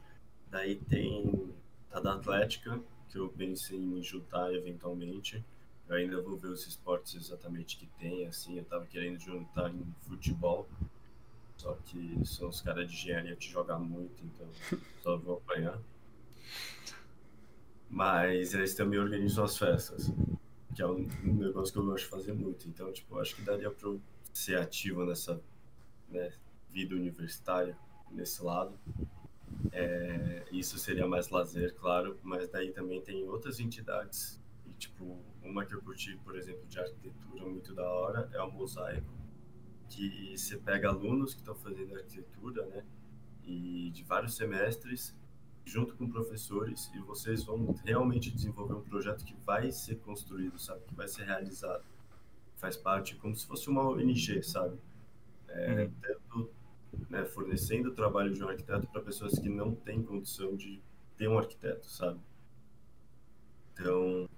Daí 0.50 0.76
tem 0.76 1.52
a 1.92 2.00
da 2.00 2.14
Atlética, 2.14 2.80
que 3.08 3.18
eu 3.18 3.28
pensei 3.28 3.78
em 3.78 4.00
juntar 4.02 4.54
eventualmente. 4.54 5.44
Eu 5.88 5.96
ainda 5.96 6.20
vou 6.20 6.36
ver 6.36 6.48
os 6.48 6.66
esportes 6.66 7.14
exatamente 7.14 7.78
que 7.78 7.86
tem, 7.98 8.26
assim, 8.26 8.58
eu 8.58 8.64
tava 8.64 8.84
querendo 8.86 9.18
juntar 9.18 9.70
em 9.70 9.86
futebol, 10.02 10.68
só 11.56 11.74
que 11.76 12.20
são 12.26 12.50
os 12.50 12.60
caras 12.60 12.90
de 12.90 12.94
engenharia 12.94 13.34
que 13.34 13.48
jogam 13.48 13.80
muito, 13.80 14.22
então 14.22 14.46
só 15.02 15.16
vou 15.16 15.38
apanhar. 15.38 15.80
Mas 17.88 18.52
eles 18.52 18.74
também 18.74 18.98
organizam 18.98 19.44
as 19.44 19.56
festas, 19.56 20.12
que 20.74 20.82
é 20.82 20.86
um 20.86 21.08
negócio 21.24 21.72
que 21.72 21.78
eu 21.78 21.86
gosto 21.86 22.04
de 22.04 22.10
fazer 22.10 22.34
muito. 22.34 22.68
Então, 22.68 22.92
tipo, 22.92 23.18
acho 23.18 23.34
que 23.34 23.40
daria 23.40 23.70
pra 23.70 23.88
eu 23.88 24.00
ser 24.30 24.58
ativo 24.58 25.06
nessa 25.06 25.40
né, 26.10 26.30
vida 26.70 26.94
universitária, 26.94 27.76
nesse 28.10 28.42
lado. 28.42 28.78
É, 29.72 30.44
isso 30.52 30.78
seria 30.78 31.06
mais 31.06 31.30
lazer, 31.30 31.74
claro, 31.76 32.18
mas 32.22 32.46
daí 32.50 32.72
também 32.72 33.00
tem 33.00 33.26
outras 33.26 33.58
entidades 33.58 34.38
tipo, 34.78 35.18
uma 35.42 35.64
que 35.64 35.74
eu 35.74 35.82
curti, 35.82 36.16
por 36.24 36.36
exemplo, 36.36 36.66
de 36.66 36.78
arquitetura 36.78 37.44
muito 37.44 37.74
da 37.74 37.88
hora 37.88 38.28
é 38.32 38.40
o 38.40 38.50
Mosaico, 38.50 39.12
que 39.88 40.36
você 40.36 40.56
pega 40.56 40.88
alunos 40.88 41.34
que 41.34 41.40
estão 41.40 41.54
fazendo 41.54 41.94
arquitetura, 41.94 42.64
né, 42.66 42.84
e 43.44 43.90
de 43.90 44.04
vários 44.04 44.36
semestres, 44.36 45.16
junto 45.64 45.94
com 45.96 46.08
professores, 46.08 46.90
e 46.94 46.98
vocês 47.00 47.44
vão 47.44 47.72
realmente 47.84 48.30
desenvolver 48.30 48.74
um 48.74 48.82
projeto 48.82 49.24
que 49.24 49.34
vai 49.44 49.70
ser 49.70 49.96
construído, 49.96 50.58
sabe, 50.58 50.84
que 50.86 50.94
vai 50.94 51.08
ser 51.08 51.24
realizado. 51.24 51.84
Faz 52.56 52.76
parte 52.76 53.16
como 53.16 53.34
se 53.34 53.46
fosse 53.46 53.68
uma 53.68 53.82
ONG, 53.88 54.42
sabe? 54.42 54.78
É, 55.48 55.84
uhum. 55.84 55.92
tendo, 56.00 56.50
né, 57.08 57.24
fornecendo 57.24 57.90
o 57.90 57.94
trabalho 57.94 58.32
de 58.32 58.42
um 58.42 58.48
arquiteto 58.48 58.86
para 58.86 59.00
pessoas 59.00 59.38
que 59.38 59.48
não 59.48 59.74
têm 59.74 60.02
condição 60.02 60.56
de 60.56 60.82
ter 61.16 61.28
um 61.28 61.38
arquiteto, 61.38 61.86
sabe? 61.86 62.20
Então, 63.72 64.28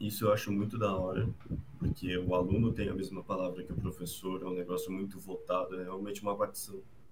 isso 0.00 0.24
eu 0.24 0.32
acho 0.32 0.50
muito 0.50 0.78
da 0.78 0.96
hora, 0.96 1.28
porque 1.78 2.16
o 2.16 2.34
aluno 2.34 2.72
tem 2.72 2.88
a 2.88 2.94
mesma 2.94 3.22
palavra 3.22 3.62
que 3.62 3.72
o 3.72 3.76
professor, 3.76 4.42
é 4.42 4.46
um 4.46 4.54
negócio 4.54 4.90
muito 4.90 5.18
votado, 5.18 5.78
é 5.78 5.84
realmente 5.84 6.22
uma 6.22 6.34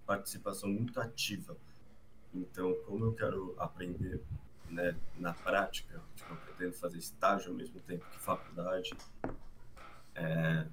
participação 0.07 0.71
muito 0.71 0.99
ativa. 0.99 1.55
Então, 2.35 2.75
como 2.87 3.05
eu 3.05 3.13
quero 3.13 3.55
aprender 3.59 4.23
né, 4.71 4.97
na 5.19 5.35
prática, 5.35 6.03
tipo, 6.17 6.33
eu 6.33 6.37
pretendo 6.39 6.73
fazer 6.73 6.97
estágio 6.97 7.51
ao 7.51 7.57
mesmo 7.57 7.79
tempo 7.81 8.05
que 8.11 8.19
faculdade, 8.19 8.97
é, 10.15 10.67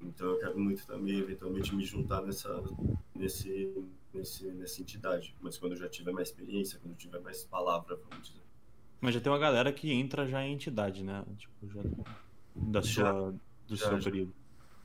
então 0.00 0.30
eu 0.30 0.38
quero 0.40 0.58
muito 0.58 0.84
também, 0.84 1.18
eventualmente, 1.18 1.74
me 1.74 1.84
juntar 1.84 2.22
nessa, 2.22 2.60
nesse, 3.14 3.72
nesse, 4.12 4.46
nessa 4.48 4.82
entidade. 4.82 5.34
Mas 5.40 5.56
quando 5.58 5.72
eu 5.72 5.78
já 5.78 5.88
tiver 5.88 6.12
mais 6.12 6.28
experiência, 6.28 6.78
quando 6.80 6.92
eu 6.92 6.98
tiver 6.98 7.20
mais 7.20 7.44
palavra, 7.44 7.96
vamos 7.96 8.28
dizer. 8.28 8.41
Mas 9.02 9.14
já 9.14 9.20
tem 9.20 9.32
uma 9.32 9.38
galera 9.38 9.72
que 9.72 9.92
entra 9.92 10.28
já 10.28 10.46
em 10.46 10.54
entidade, 10.54 11.02
né? 11.02 11.24
Tipo, 11.36 11.68
já 11.68 11.82
da 12.54 12.80
sua, 12.80 13.04
já, 13.04 13.30
do 13.66 13.76
já, 13.76 13.88
seu 13.88 14.00
já. 14.00 14.10
período. 14.10 14.32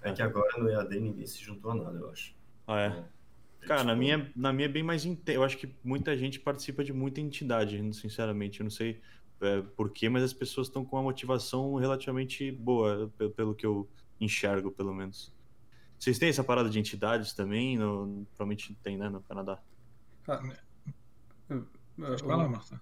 É, 0.02 0.10
é, 0.10 0.14
que 0.14 0.22
agora 0.24 0.58
no 0.58 0.68
EAD 0.68 1.00
ninguém 1.00 1.28
se 1.28 1.40
juntou 1.40 1.70
a 1.70 1.76
nada, 1.76 2.00
eu 2.00 2.10
acho. 2.10 2.34
Ah, 2.66 2.80
é? 2.80 2.88
é. 2.88 3.68
Cara, 3.68 3.84
na 3.84 3.92
tipo 3.92 4.00
minha, 4.00 4.32
na 4.36 4.52
minha 4.52 4.66
é 4.68 4.72
bem 4.72 4.82
mais. 4.82 5.06
Eu 5.28 5.44
acho 5.44 5.56
que 5.56 5.72
muita 5.84 6.18
gente 6.18 6.40
participa 6.40 6.84
de 6.84 6.92
muita 6.92 7.22
entidade, 7.22 7.78
sinceramente. 7.94 8.60
Eu 8.60 8.64
não 8.64 8.72
sei 8.72 9.00
é, 9.40 9.62
porquê, 9.62 10.10
mas 10.10 10.24
as 10.24 10.34
pessoas 10.34 10.66
estão 10.66 10.84
com 10.84 10.96
uma 10.96 11.04
motivação 11.04 11.76
relativamente 11.76 12.52
boa, 12.52 13.14
pelo 13.36 13.54
que 13.54 13.68
eu 13.68 13.88
enxergo, 14.20 14.72
pelo 14.72 14.96
menos. 14.96 15.32
Vocês 16.00 16.18
têm 16.18 16.30
essa 16.30 16.44
parada 16.44 16.72
de 16.72 16.80
entidades 16.80 17.34
também? 17.34 17.78
No, 17.78 18.26
provavelmente 18.30 18.76
tem, 18.82 18.98
né, 18.98 19.10
no 19.10 19.22
Canadá. 19.22 19.60
Ah, 20.28 20.42
eu, 21.50 21.68
eu, 22.00 22.16
eu, 22.16 22.50
Marta. 22.50 22.82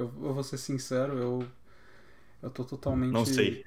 Eu, 0.00 0.12
eu 0.22 0.34
vou 0.34 0.42
ser 0.42 0.58
sincero, 0.58 1.18
eu. 1.18 1.46
Eu 2.42 2.50
tô 2.50 2.64
totalmente. 2.64 3.12
Não 3.12 3.26
sei. 3.26 3.64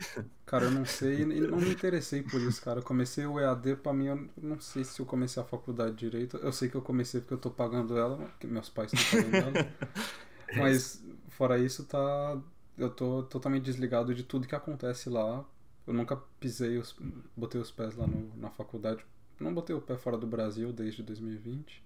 Cara, 0.47 0.65
eu 0.65 0.71
não 0.71 0.83
sei 0.83 1.21
e 1.21 1.25
não 1.25 1.59
me 1.59 1.69
interessei 1.69 2.23
por 2.23 2.41
isso, 2.41 2.59
cara. 2.61 2.79
Eu 2.79 2.83
comecei 2.83 3.23
o 3.25 3.39
EAD, 3.39 3.75
pra 3.75 3.93
mim, 3.93 4.07
eu 4.07 4.29
não 4.41 4.59
sei 4.59 4.83
se 4.83 4.99
eu 4.99 5.05
comecei 5.05 5.41
a 5.41 5.45
faculdade 5.45 5.95
direito. 5.95 6.37
Eu 6.37 6.51
sei 6.51 6.69
que 6.69 6.75
eu 6.75 6.81
comecei 6.81 7.21
porque 7.21 7.35
eu 7.35 7.37
tô 7.37 7.51
pagando 7.51 7.95
ela, 7.95 8.17
porque 8.17 8.47
meus 8.47 8.69
pais 8.69 8.91
estão 8.91 9.21
pagando 9.21 9.57
ela. 9.57 9.73
Mas, 10.57 11.03
fora 11.29 11.59
isso, 11.59 11.85
tá. 11.85 12.37
Eu 12.75 12.89
tô 12.89 13.21
totalmente 13.23 13.63
desligado 13.63 14.13
de 14.15 14.23
tudo 14.23 14.47
que 14.47 14.55
acontece 14.55 15.07
lá. 15.07 15.45
Eu 15.85 15.93
nunca 15.93 16.15
pisei, 16.39 16.79
os... 16.79 16.95
botei 17.37 17.61
os 17.61 17.69
pés 17.69 17.95
lá 17.95 18.07
no, 18.07 18.35
na 18.37 18.49
faculdade. 18.49 19.05
Não 19.39 19.53
botei 19.53 19.75
o 19.75 19.81
pé 19.81 19.97
fora 19.97 20.17
do 20.17 20.25
Brasil 20.25 20.73
desde 20.73 21.03
2020. 21.03 21.83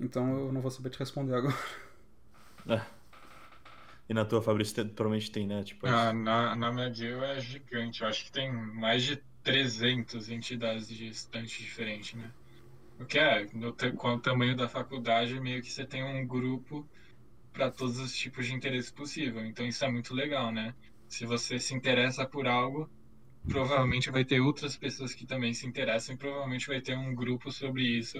Então 0.00 0.38
eu 0.38 0.52
não 0.52 0.62
vou 0.62 0.70
saber 0.70 0.88
te 0.88 0.98
responder 0.98 1.34
agora. 1.34 1.56
É. 2.66 3.01
E 4.08 4.14
na 4.14 4.24
tua, 4.24 4.40
Fabrício, 4.42 4.74
tem- 4.76 4.88
provavelmente 4.94 5.30
tem, 5.32 5.46
né? 5.46 5.62
Tipo, 5.64 5.86
Ah, 5.86 6.12
na, 6.12 6.54
na 6.56 6.68
McGill 6.72 7.24
é 7.24 7.40
gigante. 7.40 8.02
Eu 8.02 8.08
acho 8.08 8.24
que 8.24 8.32
tem 8.32 8.52
mais 8.52 9.02
de 9.04 9.16
300 9.42 10.28
entidades 10.30 10.86
de 10.88 11.08
estudantes 11.08 11.56
diferentes, 11.58 12.14
né? 12.14 12.32
O 12.98 13.06
que 13.06 13.18
é, 13.18 13.46
no, 13.54 13.74
com 13.96 14.10
o 14.14 14.20
tamanho 14.20 14.56
da 14.56 14.68
faculdade, 14.68 15.40
meio 15.40 15.62
que 15.62 15.70
você 15.70 15.86
tem 15.86 16.04
um 16.04 16.26
grupo 16.26 16.88
para 17.52 17.70
todos 17.70 17.98
os 17.98 18.14
tipos 18.16 18.46
de 18.46 18.54
interesse 18.54 18.92
possível. 18.92 19.44
Então 19.46 19.66
isso 19.66 19.84
é 19.84 19.90
muito 19.90 20.14
legal, 20.14 20.52
né? 20.52 20.74
Se 21.08 21.26
você 21.26 21.58
se 21.60 21.74
interessa 21.74 22.26
por 22.26 22.46
algo, 22.48 22.90
provavelmente 23.48 24.10
vai 24.10 24.24
ter 24.24 24.40
outras 24.40 24.76
pessoas 24.78 25.14
que 25.14 25.26
também 25.26 25.54
se 25.54 25.66
interessam 25.66 26.14
e 26.14 26.18
provavelmente 26.18 26.66
vai 26.68 26.80
ter 26.82 26.96
um 26.96 27.14
grupo 27.14 27.52
sobre 27.52 27.84
isso 27.84 28.18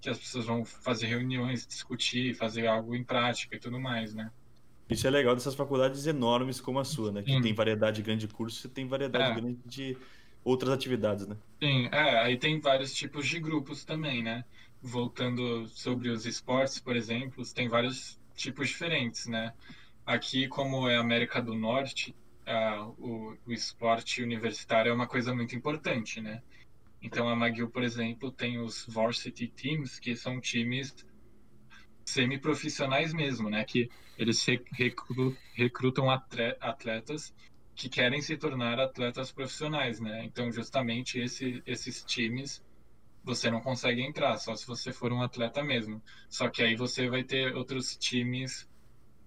que 0.00 0.08
as 0.10 0.18
pessoas 0.18 0.46
vão 0.46 0.64
fazer 0.64 1.06
reuniões, 1.08 1.66
discutir, 1.66 2.34
fazer 2.34 2.66
algo 2.66 2.94
em 2.94 3.04
prática 3.04 3.56
e 3.56 3.60
tudo 3.60 3.80
mais, 3.80 4.14
né? 4.14 4.30
Isso 4.88 5.06
é 5.06 5.10
legal 5.10 5.34
dessas 5.34 5.54
faculdades 5.54 6.06
enormes 6.06 6.60
como 6.60 6.78
a 6.78 6.84
sua, 6.84 7.12
né? 7.12 7.22
Que 7.22 7.34
Sim. 7.34 7.40
tem 7.40 7.54
variedade 7.54 8.02
grande 8.02 8.26
de 8.26 8.32
curso, 8.34 8.60
você 8.60 8.68
tem 8.68 8.86
variedade 8.86 9.30
É. 9.30 9.34
grande 9.34 9.60
de 9.64 9.98
outras 10.44 10.72
atividades, 10.72 11.26
né? 11.26 11.38
Sim, 11.62 11.86
é, 11.92 12.18
aí 12.20 12.38
tem 12.38 12.60
vários 12.60 12.92
tipos 12.92 13.26
de 13.26 13.40
grupos 13.40 13.84
também, 13.84 14.22
né? 14.22 14.44
Voltando 14.82 15.66
sobre 15.68 16.10
os 16.10 16.26
esportes, 16.26 16.78
por 16.80 16.94
exemplo, 16.96 17.42
tem 17.54 17.68
vários 17.68 18.20
tipos 18.34 18.68
diferentes, 18.68 19.26
né? 19.26 19.54
Aqui, 20.04 20.48
como 20.48 20.88
é 20.88 20.96
América 20.96 21.40
do 21.40 21.54
Norte, 21.54 22.14
ah, 22.46 22.86
o, 22.98 23.36
o 23.46 23.52
esporte 23.52 24.22
universitário 24.22 24.90
é 24.90 24.94
uma 24.94 25.08
coisa 25.08 25.34
muito 25.34 25.56
importante, 25.56 26.20
né? 26.20 26.42
Então, 27.02 27.28
a 27.28 27.34
McGill, 27.34 27.70
por 27.70 27.82
exemplo, 27.84 28.32
tem 28.32 28.58
os 28.58 28.86
varsity 28.88 29.48
teams, 29.48 29.98
que 30.00 30.16
são 30.16 30.40
times 30.40 30.94
semiprofissionais 32.04 33.12
mesmo, 33.12 33.50
né? 33.50 33.64
Que 33.64 33.90
eles 34.16 34.44
re- 34.46 34.64
recru- 34.72 35.38
recrutam 35.52 36.10
atletas 36.10 37.34
que 37.74 37.88
querem 37.88 38.20
se 38.20 38.36
tornar 38.36 38.78
atletas 38.80 39.32
profissionais, 39.32 40.00
né? 40.00 40.24
Então, 40.24 40.50
justamente 40.52 41.18
esse, 41.18 41.62
esses 41.66 42.04
times 42.04 42.62
você 43.24 43.50
não 43.50 43.60
consegue 43.60 44.02
entrar, 44.02 44.36
só 44.38 44.54
se 44.56 44.66
você 44.66 44.92
for 44.92 45.12
um 45.12 45.22
atleta 45.22 45.62
mesmo. 45.64 46.02
Só 46.30 46.48
que 46.50 46.62
aí 46.62 46.76
você 46.76 47.08
vai 47.08 47.24
ter 47.24 47.54
outros 47.56 47.96
times 47.96 48.68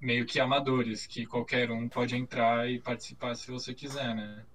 meio 0.01 0.25
que 0.25 0.39
amadores, 0.39 1.07
que 1.07 1.25
qualquer 1.27 1.71
um 1.71 1.89
pode 1.89 2.15
entrar 2.15 2.69
e 2.69 2.81
participar 2.81 3.35
se 3.35 3.51
você 3.51 3.73
quiser, 3.75 4.15
né? 4.15 4.47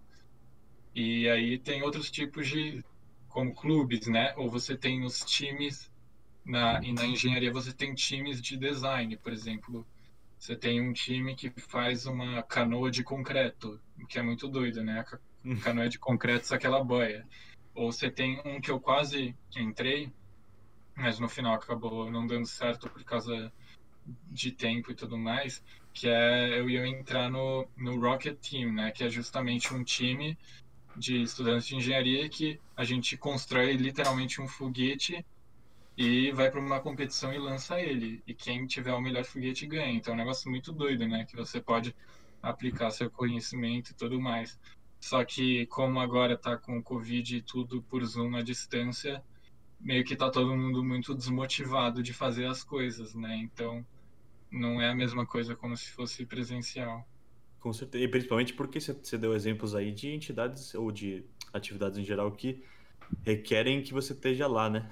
E 0.95 1.29
aí 1.29 1.59
tem 1.59 1.83
outros 1.83 2.11
tipos 2.11 2.49
de, 2.49 2.83
como 3.29 3.55
clubes, 3.55 4.07
né? 4.07 4.35
Ou 4.37 4.51
você 4.51 4.77
tem 4.77 5.05
os 5.05 5.19
times 5.21 5.92
na, 6.45 6.81
e 6.83 6.93
na 6.93 7.07
engenharia 7.07 7.53
você 7.53 7.73
tem 7.73 7.95
times 7.95 8.41
de 8.41 8.57
design, 8.57 9.17
por 9.19 9.33
exemplo. 9.33 9.87
Você 10.39 10.57
tem 10.57 10.81
um 10.81 10.93
time 10.93 11.37
que 11.37 11.51
faz 11.71 12.07
uma 12.07 12.43
canoa 12.45 12.91
de 12.91 13.03
concreto, 13.05 13.81
que 14.09 14.19
é 14.19 14.23
muito 14.23 14.49
doido, 14.49 14.83
né? 14.85 15.01
A 15.01 15.05
ca- 15.05 15.21
canoa 15.61 15.89
de 15.89 15.99
concreto, 15.99 16.47
só 16.47 16.59
que 16.59 16.67
ela 16.67 16.85
boia. 16.85 17.27
Ou 17.75 17.93
você 17.93 18.11
tem 18.11 18.41
um 18.45 18.61
que 18.61 18.71
eu 18.71 18.81
quase 18.81 19.37
entrei, 19.57 20.13
mas 20.97 21.19
no 21.19 21.29
final 21.29 21.55
acabou 21.55 22.11
não 22.11 22.27
dando 22.27 22.47
certo 22.47 22.89
por 22.91 23.03
causa 23.05 23.53
de 24.05 24.53
tempo 24.53 24.91
e 24.91 24.95
tudo 24.95 25.17
mais, 25.19 25.63
que 25.95 26.09
é 26.09 26.59
eu 26.59 26.69
ia 26.69 26.87
entrar 26.87 27.31
no, 27.31 27.69
no 27.77 27.99
Rocket 28.01 28.39
Team, 28.41 28.73
né? 28.73 28.91
Que 28.93 29.05
é 29.05 29.11
justamente 29.11 29.73
um 29.75 29.85
time 29.85 30.39
de 30.95 31.23
estudantes 31.23 31.67
de 31.69 31.77
engenharia 31.77 32.29
que 32.29 32.61
a 32.77 32.85
gente 32.85 33.17
constrói 33.17 33.77
literalmente 33.77 34.41
um 34.41 34.49
foguete 34.49 35.25
e 35.97 36.33
vai 36.33 36.51
para 36.51 36.61
uma 36.61 36.81
competição 36.81 37.33
e 37.33 37.39
lança 37.39 37.81
ele. 37.81 38.23
E 38.27 38.35
quem 38.35 38.67
tiver 38.67 38.93
o 38.93 39.01
melhor 39.01 39.25
foguete 39.25 39.67
ganha. 39.67 39.93
Então 39.93 40.13
é 40.13 40.17
um 40.17 40.19
negócio 40.19 40.51
muito 40.51 40.73
doido, 40.73 41.07
né? 41.07 41.25
Que 41.25 41.37
você 41.37 41.61
pode 41.61 41.95
aplicar 42.43 42.91
seu 42.91 43.11
conhecimento 43.11 43.91
e 43.91 43.95
tudo 43.95 44.21
mais. 44.21 44.59
Só 45.01 45.25
que 45.25 45.67
como 45.67 46.01
agora 46.01 46.37
tá 46.37 46.57
com 46.57 46.79
o 46.79 46.83
Covid 46.83 47.37
e 47.37 47.43
tudo 47.43 47.83
por 47.83 48.05
Zoom 48.05 48.37
à 48.37 48.43
distância, 48.43 49.23
meio 49.81 50.05
que 50.05 50.17
tá 50.17 50.31
todo 50.31 50.57
mundo 50.57 50.85
muito 50.85 51.15
desmotivado 51.15 52.03
de 52.03 52.13
fazer 52.13 52.47
as 52.47 52.63
coisas, 52.63 53.15
né? 53.15 53.37
Então 53.37 53.85
não 54.51 54.81
é 54.81 54.91
a 54.91 54.95
mesma 54.95 55.27
coisa 55.27 55.57
como 55.57 55.77
se 55.77 55.91
fosse 55.91 56.25
presencial. 56.25 57.07
Com 57.59 57.73
certeza. 57.73 58.05
E 58.05 58.09
principalmente 58.09 58.55
porque 58.55 58.81
você 58.81 59.19
deu 59.19 59.35
exemplos 59.35 59.75
aí 59.75 59.93
de 59.93 60.09
entidades 60.09 60.75
ou 60.75 60.91
de 60.91 61.25
atividades 61.53 61.99
em 61.99 62.05
geral 62.05 62.31
que 62.33 62.63
requerem 63.25 63.83
que 63.83 63.93
você 63.93 64.13
esteja 64.13 64.47
lá, 64.47 64.71
né? 64.71 64.89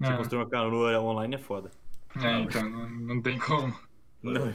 Você 0.00 0.12
É, 0.12 0.16
construir 0.16 0.38
uma 0.40 0.48
canoa 0.48 1.00
online 1.00 1.34
é 1.34 1.38
foda. 1.38 1.70
é, 2.16 2.40
então 2.40 2.68
não, 2.68 2.88
não 2.88 3.22
tem 3.22 3.38
como. 3.38 3.74
Não. 4.22 4.52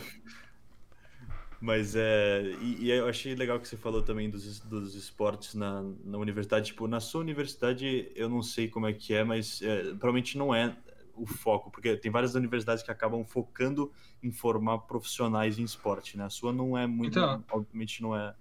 Mas 1.59 1.95
é. 1.95 2.41
E, 2.61 2.85
e 2.85 2.91
eu 2.91 3.07
achei 3.07 3.35
legal 3.35 3.59
que 3.59 3.67
você 3.67 3.77
falou 3.77 4.01
também 4.03 4.29
dos, 4.29 4.59
dos 4.59 4.95
esportes 4.95 5.55
na, 5.55 5.81
na 6.03 6.17
universidade. 6.17 6.67
Tipo, 6.67 6.87
na 6.87 6.99
sua 6.99 7.21
universidade, 7.21 8.11
eu 8.15 8.27
não 8.29 8.41
sei 8.41 8.67
como 8.67 8.87
é 8.87 8.93
que 8.93 9.13
é, 9.13 9.23
mas 9.23 9.61
é, 9.61 9.83
provavelmente 9.83 10.37
não 10.37 10.53
é 10.53 10.75
o 11.15 11.25
foco, 11.25 11.69
porque 11.69 11.95
tem 11.95 12.11
várias 12.11 12.35
universidades 12.35 12.83
que 12.83 12.91
acabam 12.91 13.23
focando 13.23 13.91
em 14.21 14.31
formar 14.31 14.79
profissionais 14.79 15.59
em 15.59 15.63
esporte, 15.63 16.17
né? 16.17 16.25
A 16.25 16.29
sua 16.29 16.51
não 16.51 16.77
é 16.77 16.87
muito. 16.87 17.17
Então. 17.19 17.43
Obviamente 17.51 18.01
não 18.01 18.15
é. 18.15 18.33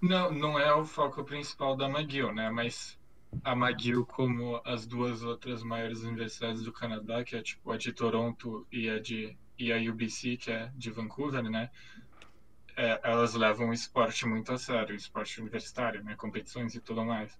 Não, 0.00 0.30
não 0.32 0.58
é 0.58 0.72
o 0.74 0.84
foco 0.84 1.24
principal 1.24 1.76
da 1.76 1.88
McGill, 1.88 2.32
né? 2.32 2.50
Mas 2.50 2.97
a 3.44 3.52
McGill, 3.54 4.04
como 4.06 4.60
as 4.64 4.86
duas 4.86 5.22
outras 5.22 5.62
maiores 5.62 6.02
universidades 6.02 6.62
do 6.62 6.72
Canadá, 6.72 7.24
que 7.24 7.36
é 7.36 7.42
tipo 7.42 7.70
a 7.70 7.76
de 7.76 7.92
Toronto 7.92 8.66
e 8.72 8.88
a 8.88 8.98
de 9.00 9.36
e 9.58 9.72
a 9.72 9.76
UBC, 9.76 10.36
que 10.36 10.50
é 10.52 10.70
de 10.76 10.90
Vancouver, 10.90 11.42
né? 11.50 11.70
É, 12.76 13.00
elas 13.02 13.34
levam 13.34 13.68
o 13.70 13.72
esporte 13.72 14.24
muito 14.24 14.52
a 14.52 14.58
sério, 14.58 14.94
o 14.94 14.96
esporte 14.96 15.40
universitário, 15.40 16.02
né? 16.02 16.14
Competições 16.16 16.74
e 16.74 16.80
tudo 16.80 17.04
mais. 17.04 17.36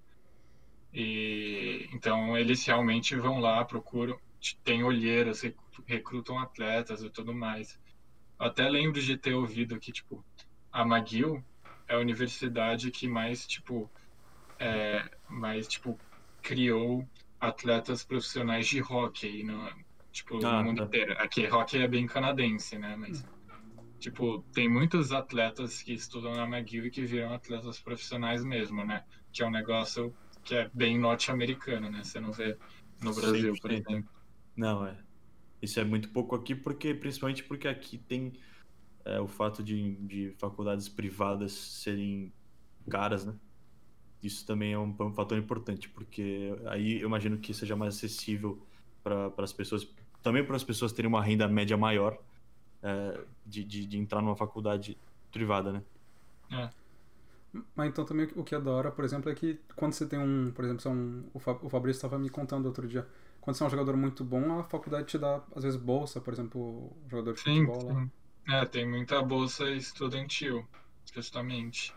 E 0.92 1.88
então 1.92 2.36
eles 2.36 2.64
realmente 2.66 3.14
vão 3.16 3.38
lá, 3.38 3.64
procuram, 3.64 4.18
tem 4.64 4.82
olheiras, 4.82 5.40
rec- 5.42 5.56
recrutam 5.86 6.38
atletas 6.38 7.02
e 7.02 7.10
tudo 7.10 7.32
mais. 7.34 7.78
Até 8.38 8.68
lembro 8.68 9.00
de 9.00 9.16
ter 9.16 9.34
ouvido 9.34 9.78
que 9.80 9.92
tipo 9.92 10.24
a 10.72 10.82
McGill 10.82 11.42
é 11.88 11.94
a 11.94 11.98
universidade 11.98 12.90
que 12.90 13.08
mais 13.08 13.46
tipo 13.46 13.90
é, 14.58 15.10
mais 15.28 15.66
tipo 15.68 16.00
criou 16.42 17.08
atletas 17.40 18.04
profissionais 18.04 18.66
de 18.66 18.80
hockey 18.82 19.44
no, 19.44 19.70
tipo 20.12 20.42
Ah, 20.42 20.62
no 20.62 20.64
mundo 20.64 20.78
tá. 20.78 20.84
inteiro. 20.84 21.14
Aqui 21.18 21.46
hockey 21.48 21.78
é 21.78 21.88
bem 21.88 22.06
canadense, 22.06 22.78
né? 22.78 22.96
Mas 22.96 23.26
tipo 23.98 24.42
tem 24.52 24.68
muitos 24.68 25.12
atletas 25.12 25.82
que 25.82 25.92
estudam 25.94 26.34
na 26.36 26.44
McGill 26.44 26.86
e 26.86 26.90
que 26.90 27.04
viram 27.04 27.32
atletas 27.34 27.80
profissionais 27.80 28.44
mesmo, 28.44 28.84
né? 28.84 29.04
Que 29.32 29.42
é 29.42 29.46
um 29.46 29.50
negócio 29.50 30.16
que 30.44 30.54
é 30.54 30.70
bem 30.74 30.98
norte-americano, 30.98 31.90
né? 31.90 32.02
Você 32.04 32.20
não 32.20 32.32
vê 32.32 32.58
no 33.00 33.14
Brasil, 33.14 33.58
por 33.58 33.70
100%. 33.70 33.72
exemplo. 33.72 34.10
Não, 34.56 34.86
é. 34.86 35.04
Isso 35.62 35.80
é 35.80 35.84
muito 35.84 36.10
pouco 36.12 36.34
aqui, 36.36 36.54
porque 36.54 36.94
principalmente 36.94 37.44
porque 37.44 37.68
aqui 37.68 37.98
tem 37.98 38.32
é, 39.04 39.20
o 39.20 39.28
fato 39.28 39.62
de, 39.62 39.96
de 40.06 40.32
faculdades 40.38 40.88
privadas 40.88 41.52
serem 41.52 42.34
caras, 42.88 43.26
né? 43.26 43.38
Isso 44.22 44.46
também 44.46 44.72
é 44.72 44.78
um, 44.78 44.94
um 45.00 45.12
fator 45.14 45.38
importante, 45.38 45.88
porque 45.90 46.54
aí 46.66 47.00
eu 47.00 47.06
imagino 47.08 47.38
que 47.38 47.54
seja 47.54 47.76
mais 47.76 47.96
acessível 47.96 48.60
para 49.02 49.32
as 49.38 49.52
pessoas, 49.52 49.86
também 50.22 50.44
para 50.44 50.56
as 50.56 50.64
pessoas 50.64 50.92
terem 50.92 51.08
uma 51.08 51.22
renda 51.22 51.46
média 51.48 51.76
maior 51.76 52.18
é, 52.82 53.24
de, 53.46 53.64
de, 53.64 53.86
de 53.86 53.98
entrar 53.98 54.22
numa 54.22 54.36
faculdade 54.36 54.98
privada, 55.32 55.72
né? 55.72 55.84
Mas 57.74 57.88
então 57.88 58.04
também 58.04 58.28
o 58.36 58.44
que 58.44 58.54
é 58.54 58.60
da 58.60 58.70
hora, 58.70 58.90
por 58.92 59.04
exemplo, 59.04 59.30
é 59.30 59.34
que 59.34 59.58
quando 59.76 59.92
você 59.94 60.06
tem 60.06 60.18
um, 60.18 60.52
por 60.52 60.64
exemplo, 60.64 60.82
você 60.82 60.88
é 60.88 60.90
um, 60.90 61.24
o, 61.32 61.38
Fa- 61.38 61.58
o 61.62 61.68
Fabrício 61.68 61.98
estava 61.98 62.18
me 62.18 62.28
contando 62.28 62.66
outro 62.66 62.86
dia, 62.86 63.06
quando 63.40 63.56
você 63.56 63.62
é 63.64 63.66
um 63.66 63.70
jogador 63.70 63.96
muito 63.96 64.22
bom, 64.24 64.58
a 64.58 64.64
faculdade 64.64 65.06
te 65.08 65.18
dá, 65.18 65.42
às 65.54 65.62
vezes, 65.64 65.80
bolsa, 65.80 66.20
por 66.20 66.32
exemplo, 66.32 66.92
um 67.04 67.08
jogador 67.08 67.32
de 67.34 67.40
Sim, 67.42 67.72
futebol 67.80 67.84
lá. 67.86 67.96
sim. 67.96 68.10
É, 68.48 68.66
tem 68.66 68.86
muita 68.88 69.22
bolsa 69.22 69.70
estudantil, 69.70 70.66
justamente. 71.14 71.94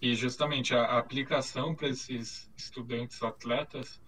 E 0.00 0.14
justamente 0.14 0.74
a 0.74 0.98
aplicação 0.98 1.74
para 1.74 1.88
esses 1.88 2.50
estudantes 2.56 3.22
atletas 3.22 4.00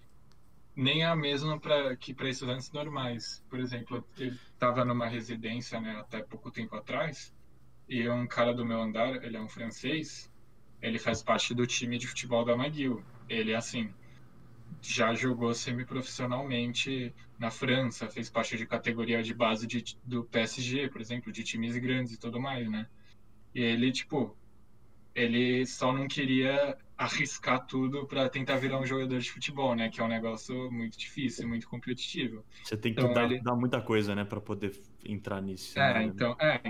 nem 0.75 1.03
é 1.03 1.07
a 1.07 1.17
mesma 1.17 1.59
pra, 1.59 1.97
que 1.97 2.15
para 2.15 2.29
estudantes 2.29 2.71
normais. 2.73 3.43
Por 3.49 3.59
exemplo, 3.59 4.05
eu 4.19 4.33
estava 4.33 4.85
numa 4.85 5.07
residência 5.07 5.81
né, 5.81 5.97
até 5.97 6.23
pouco 6.23 6.51
tempo 6.51 6.75
atrás, 6.77 7.35
e 7.89 8.09
um 8.09 8.27
cara 8.27 8.55
do 8.55 8.65
meu 8.65 8.81
andar, 8.81 9.23
ele 9.25 9.37
é 9.37 9.41
um 9.43 9.49
francês, 9.49 10.31
ele 10.81 10.99
faz 10.99 11.23
parte 11.23 11.53
do 11.55 11.67
time 11.67 11.99
de 11.99 12.07
futebol 12.07 12.45
da 12.45 12.53
McGill. 12.55 13.05
Ele, 13.29 13.53
assim, 13.55 13.93
já 14.81 15.15
jogou 15.15 15.53
semiprofissionalmente 15.53 17.15
na 17.39 17.51
França, 17.51 18.09
fez 18.09 18.31
parte 18.31 18.57
de 18.57 18.67
categoria 18.67 19.23
de 19.23 19.35
base 19.35 19.67
de, 19.67 19.83
do 20.05 20.25
PSG, 20.25 20.89
por 20.89 21.01
exemplo, 21.01 21.33
de 21.33 21.43
times 21.43 21.77
grandes 21.77 22.15
e 22.15 22.19
tudo 22.19 22.41
mais, 22.41 22.71
né? 22.71 22.87
E 23.55 23.61
ele, 23.61 23.93
tipo, 23.93 24.37
ele 25.15 25.67
só 25.67 25.93
não 25.93 26.07
queria 26.09 26.77
arriscar 26.97 27.67
tudo 27.67 28.07
para 28.07 28.29
tentar 28.29 28.57
virar 28.57 28.79
um 28.81 28.87
jogador 28.87 29.19
de 29.19 29.31
futebol, 29.31 29.75
né? 29.75 29.91
Que 29.91 30.01
é 30.01 30.05
um 30.05 30.09
negócio 30.09 30.71
muito 30.71 30.99
difícil, 30.99 31.49
muito 31.49 31.67
competitivo. 31.69 32.45
Você 32.63 32.77
tem 32.77 32.95
que 32.95 33.05
Então, 33.05 33.13
dar, 33.13 33.27
ele- 33.27 33.41
dar 33.41 33.55
muita 33.57 33.83
coisa, 33.83 34.15
né, 34.15 34.25
para 34.25 34.41
poder 34.41 34.73
entrar 35.05 35.41
nisso. 35.43 35.79
É, 35.79 36.03
né? 36.03 36.05
então, 36.05 36.37
é, 36.41 36.61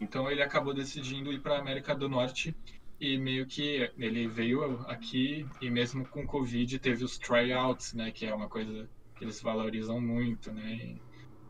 Então 0.00 0.30
ele 0.30 0.42
acabou 0.42 0.74
decidindo 0.74 1.32
ir 1.32 1.42
para 1.42 1.56
a 1.56 1.60
América 1.60 1.94
do 1.96 2.08
Norte 2.08 2.56
e 3.00 3.18
meio 3.18 3.46
que 3.48 3.90
ele 3.98 4.28
veio 4.28 4.80
aqui 4.88 5.46
e 5.60 5.70
mesmo 5.70 6.08
com 6.08 6.26
Covid 6.26 6.78
teve 6.80 7.04
os 7.04 7.18
tryouts, 7.18 7.92
né, 7.94 8.12
que 8.12 8.26
é 8.26 8.34
uma 8.34 8.48
coisa 8.48 8.90
que 9.16 9.24
eles 9.24 9.40
valorizam 9.42 10.00
muito, 10.00 10.52
né? 10.52 10.74
E, 10.76 11.02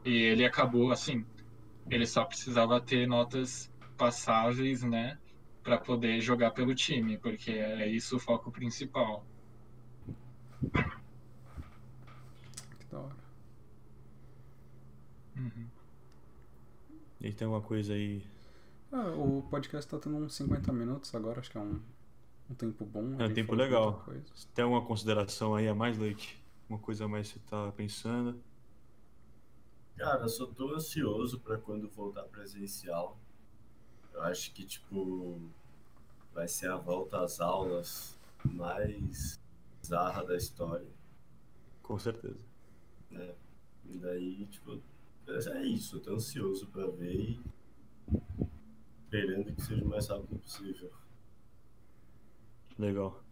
e 0.05 0.13
ele 0.15 0.45
acabou 0.47 0.93
assim, 0.93 1.25
ele 1.91 2.07
só 2.07 2.25
precisava 2.27 2.81
ter 2.85 3.07
notas 3.09 3.71
passáveis, 3.97 4.83
né, 4.85 5.19
para 5.63 5.79
poder 5.79 6.21
jogar 6.21 6.51
pelo 6.51 6.75
time, 6.75 7.17
porque 7.19 7.53
é 7.53 7.87
isso 7.87 8.17
o 8.17 8.21
foco 8.21 8.51
principal. 8.51 9.25
Que 12.79 12.87
da 12.91 12.99
hora. 13.01 13.17
Uhum. 15.37 15.67
E 17.21 17.33
tem 17.33 17.47
alguma 17.47 17.63
coisa 17.63 17.95
aí. 17.95 18.25
Ah, 18.91 19.09
o 19.11 19.43
podcast 19.49 19.89
tá 19.91 19.99
tendo 19.99 20.17
uns 20.17 20.35
50 20.35 20.73
minutos 20.73 21.15
agora, 21.15 21.41
acho 21.41 21.51
que 21.51 21.57
é 21.57 21.61
um, 21.61 21.81
um 22.51 22.55
tempo 22.55 22.85
bom. 22.85 23.21
É 23.21 23.27
um 23.27 23.33
tempo 23.33 23.55
legal. 23.55 24.05
Tem 24.55 24.65
alguma 24.65 24.85
consideração 24.85 25.55
aí 25.55 25.69
a 25.69 25.75
mais, 25.75 25.97
Leite? 25.97 26.43
Uma 26.69 26.79
coisa 26.79 27.05
a 27.05 27.09
mais 27.09 27.33
que 27.33 27.39
você 27.39 27.45
tá 27.49 27.73
pensando? 27.73 28.43
Cara, 29.97 30.23
eu 30.23 30.29
só 30.29 30.47
tô 30.47 30.75
ansioso 30.75 31.39
pra 31.41 31.59
quando 31.59 31.89
voltar 31.89 32.25
presencial. 32.25 33.19
Eu 34.13 34.23
acho 34.23 34.53
que, 34.53 34.65
tipo, 34.65 35.41
vai 36.35 36.49
ser 36.49 36.71
a 36.71 36.77
volta 36.77 37.23
às 37.23 37.41
aulas 37.41 38.19
mais 38.45 39.41
bizarra 39.81 40.25
da 40.25 40.37
história, 40.37 40.87
Com 41.83 41.99
certeza. 41.99 42.41
né? 43.11 43.35
E 43.85 43.99
daí, 43.99 44.47
tipo, 44.47 44.81
é 45.27 45.63
isso, 45.65 45.97
eu 45.97 46.01
tô 46.01 46.15
ansioso 46.15 46.67
pra 46.69 46.87
ver 46.89 47.15
e 47.15 47.41
esperando 49.05 49.55
que 49.55 49.63
seja 49.63 49.85
o 49.85 49.89
mais 49.89 50.09
rápido 50.09 50.39
possível. 50.41 50.91
Legal. 52.79 53.23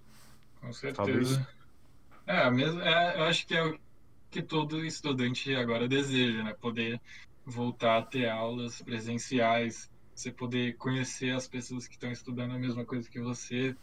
Com 0.60 0.72
Fabrício? 0.94 1.40
certeza. 1.40 1.48
É, 2.26 2.38
a 2.44 2.50
mesma, 2.50 2.84
é, 2.84 3.18
eu 3.20 3.24
acho 3.24 3.46
que 3.46 3.54
é 3.54 3.64
o 3.64 3.78
que 4.30 4.42
todo 4.42 4.84
estudante 4.84 5.54
agora 5.54 5.88
deseja, 5.88 6.44
né? 6.44 6.54
Poder 6.54 7.00
voltar 7.44 7.98
a 7.98 8.06
ter 8.06 8.28
aulas 8.28 8.80
presenciais, 8.82 9.90
você 10.20 10.30
poder 10.30 10.76
conhecer 10.76 11.30
as 11.30 11.48
pessoas 11.48 11.88
que 11.88 11.94
estão 11.94 12.12
estudando 12.12 12.52
a 12.52 12.58
mesma 12.58 12.84
coisa 12.84 13.08
que 13.08 13.18
você, 13.18 13.74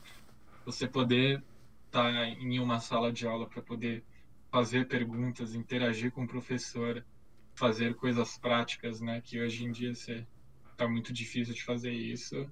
você 0.64 0.88
poder 0.88 1.44
estar 1.88 2.12
em 2.14 2.60
uma 2.60 2.80
sala 2.80 3.12
de 3.12 3.26
aula 3.26 3.50
para 3.50 3.62
poder 3.62 4.04
fazer 4.52 4.88
perguntas, 4.88 5.56
interagir 5.56 6.12
com 6.12 6.26
o 6.26 6.28
professor, 6.28 7.04
fazer 7.56 7.96
coisas 7.96 8.38
práticas, 8.38 9.02
né? 9.02 9.20
Que 9.20 9.42
hoje 9.42 9.66
em 9.66 9.72
dia 9.72 9.96
você 9.96 10.28
tá 10.78 10.88
muito 10.88 11.12
difícil 11.12 11.56
de 11.56 11.64
fazer 11.64 11.92
isso. 11.92 12.48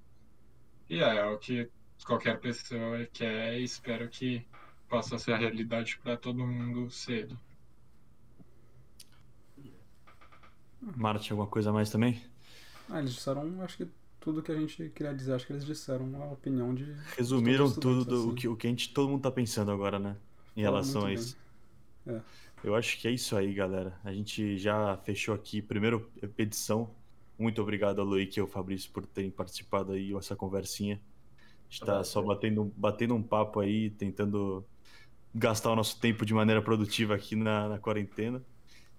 E 0.90 0.98
é, 0.98 1.18
é 1.18 1.26
o 1.26 1.38
que 1.38 1.70
qualquer 2.06 2.40
pessoa 2.40 3.06
quer 3.14 3.60
e 3.60 3.64
espero 3.64 4.10
que 4.10 4.48
possa 4.90 5.20
ser 5.20 5.34
a 5.34 5.38
realidade 5.38 6.00
para 6.00 6.18
todo 6.18 6.46
mundo 6.46 6.90
cedo. 6.90 7.40
Marte, 10.82 11.32
alguma 11.32 11.48
coisa 11.48 11.70
a 11.70 11.74
mais 11.74 11.92
também? 11.92 12.35
Ah, 12.90 13.00
eles 13.00 13.14
disseram, 13.14 13.62
acho 13.62 13.78
que 13.78 13.88
tudo 14.20 14.42
que 14.42 14.52
a 14.52 14.56
gente 14.56 14.90
queria 14.90 15.14
dizer, 15.14 15.34
acho 15.34 15.46
que 15.46 15.54
eles 15.54 15.66
disseram 15.66 16.22
a 16.22 16.26
opinião 16.32 16.74
de. 16.74 16.92
Resumiram 17.16 17.72
tudo 17.72 18.04
do, 18.04 18.16
o, 18.16 18.20
assim. 18.28 18.36
que, 18.36 18.48
o 18.48 18.56
que 18.56 18.68
a 18.68 18.70
gente, 18.70 18.94
todo 18.94 19.10
mundo 19.10 19.22
tá 19.22 19.32
pensando 19.32 19.72
agora, 19.72 20.00
né? 20.00 20.16
Em 20.56 20.64
Falaram 20.64 20.84
relação 20.84 21.06
a 21.06 21.14
isso. 21.14 21.38
É. 22.08 22.20
Eu 22.64 22.74
acho 22.74 23.00
que 23.00 23.08
é 23.08 23.12
isso 23.12 23.36
aí, 23.36 23.54
galera. 23.54 24.00
A 24.04 24.12
gente 24.12 24.58
já 24.58 24.98
fechou 24.98 25.36
aqui, 25.36 25.62
primeira 25.62 26.02
edição. 26.38 26.90
Muito 27.38 27.62
obrigado 27.62 28.02
a 28.02 28.04
Luíque 28.04 28.40
e 28.40 28.42
ao 28.42 28.48
Fabrício 28.48 28.90
por 28.92 29.06
terem 29.06 29.30
participado 29.30 29.92
aí 29.92 30.14
dessa 30.14 30.36
conversinha. 30.36 30.96
A 30.96 31.70
gente 31.70 31.86
tá 31.86 32.04
só 32.04 32.22
batendo, 32.22 32.74
batendo 32.76 33.14
um 33.14 33.22
papo 33.22 33.60
aí, 33.60 33.92
tentando 33.92 34.66
gastar 35.34 35.72
o 35.72 35.76
nosso 35.76 36.00
tempo 36.00 36.26
de 36.26 36.34
maneira 36.34 36.62
produtiva 36.62 37.14
aqui 37.14 37.36
na, 37.36 37.70
na 37.70 37.78
quarentena. 37.78 38.42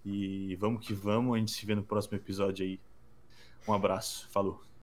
E 0.05 0.55
vamos 0.57 0.87
que 0.87 0.95
vamos, 0.95 1.35
a 1.35 1.39
gente 1.39 1.51
se 1.51 1.67
vê 1.67 1.75
no 1.75 1.83
próximo 1.83 2.17
episódio 2.17 2.65
aí. 2.65 2.79
Um 3.67 3.73
abraço, 3.75 4.29
falou. 4.31 4.67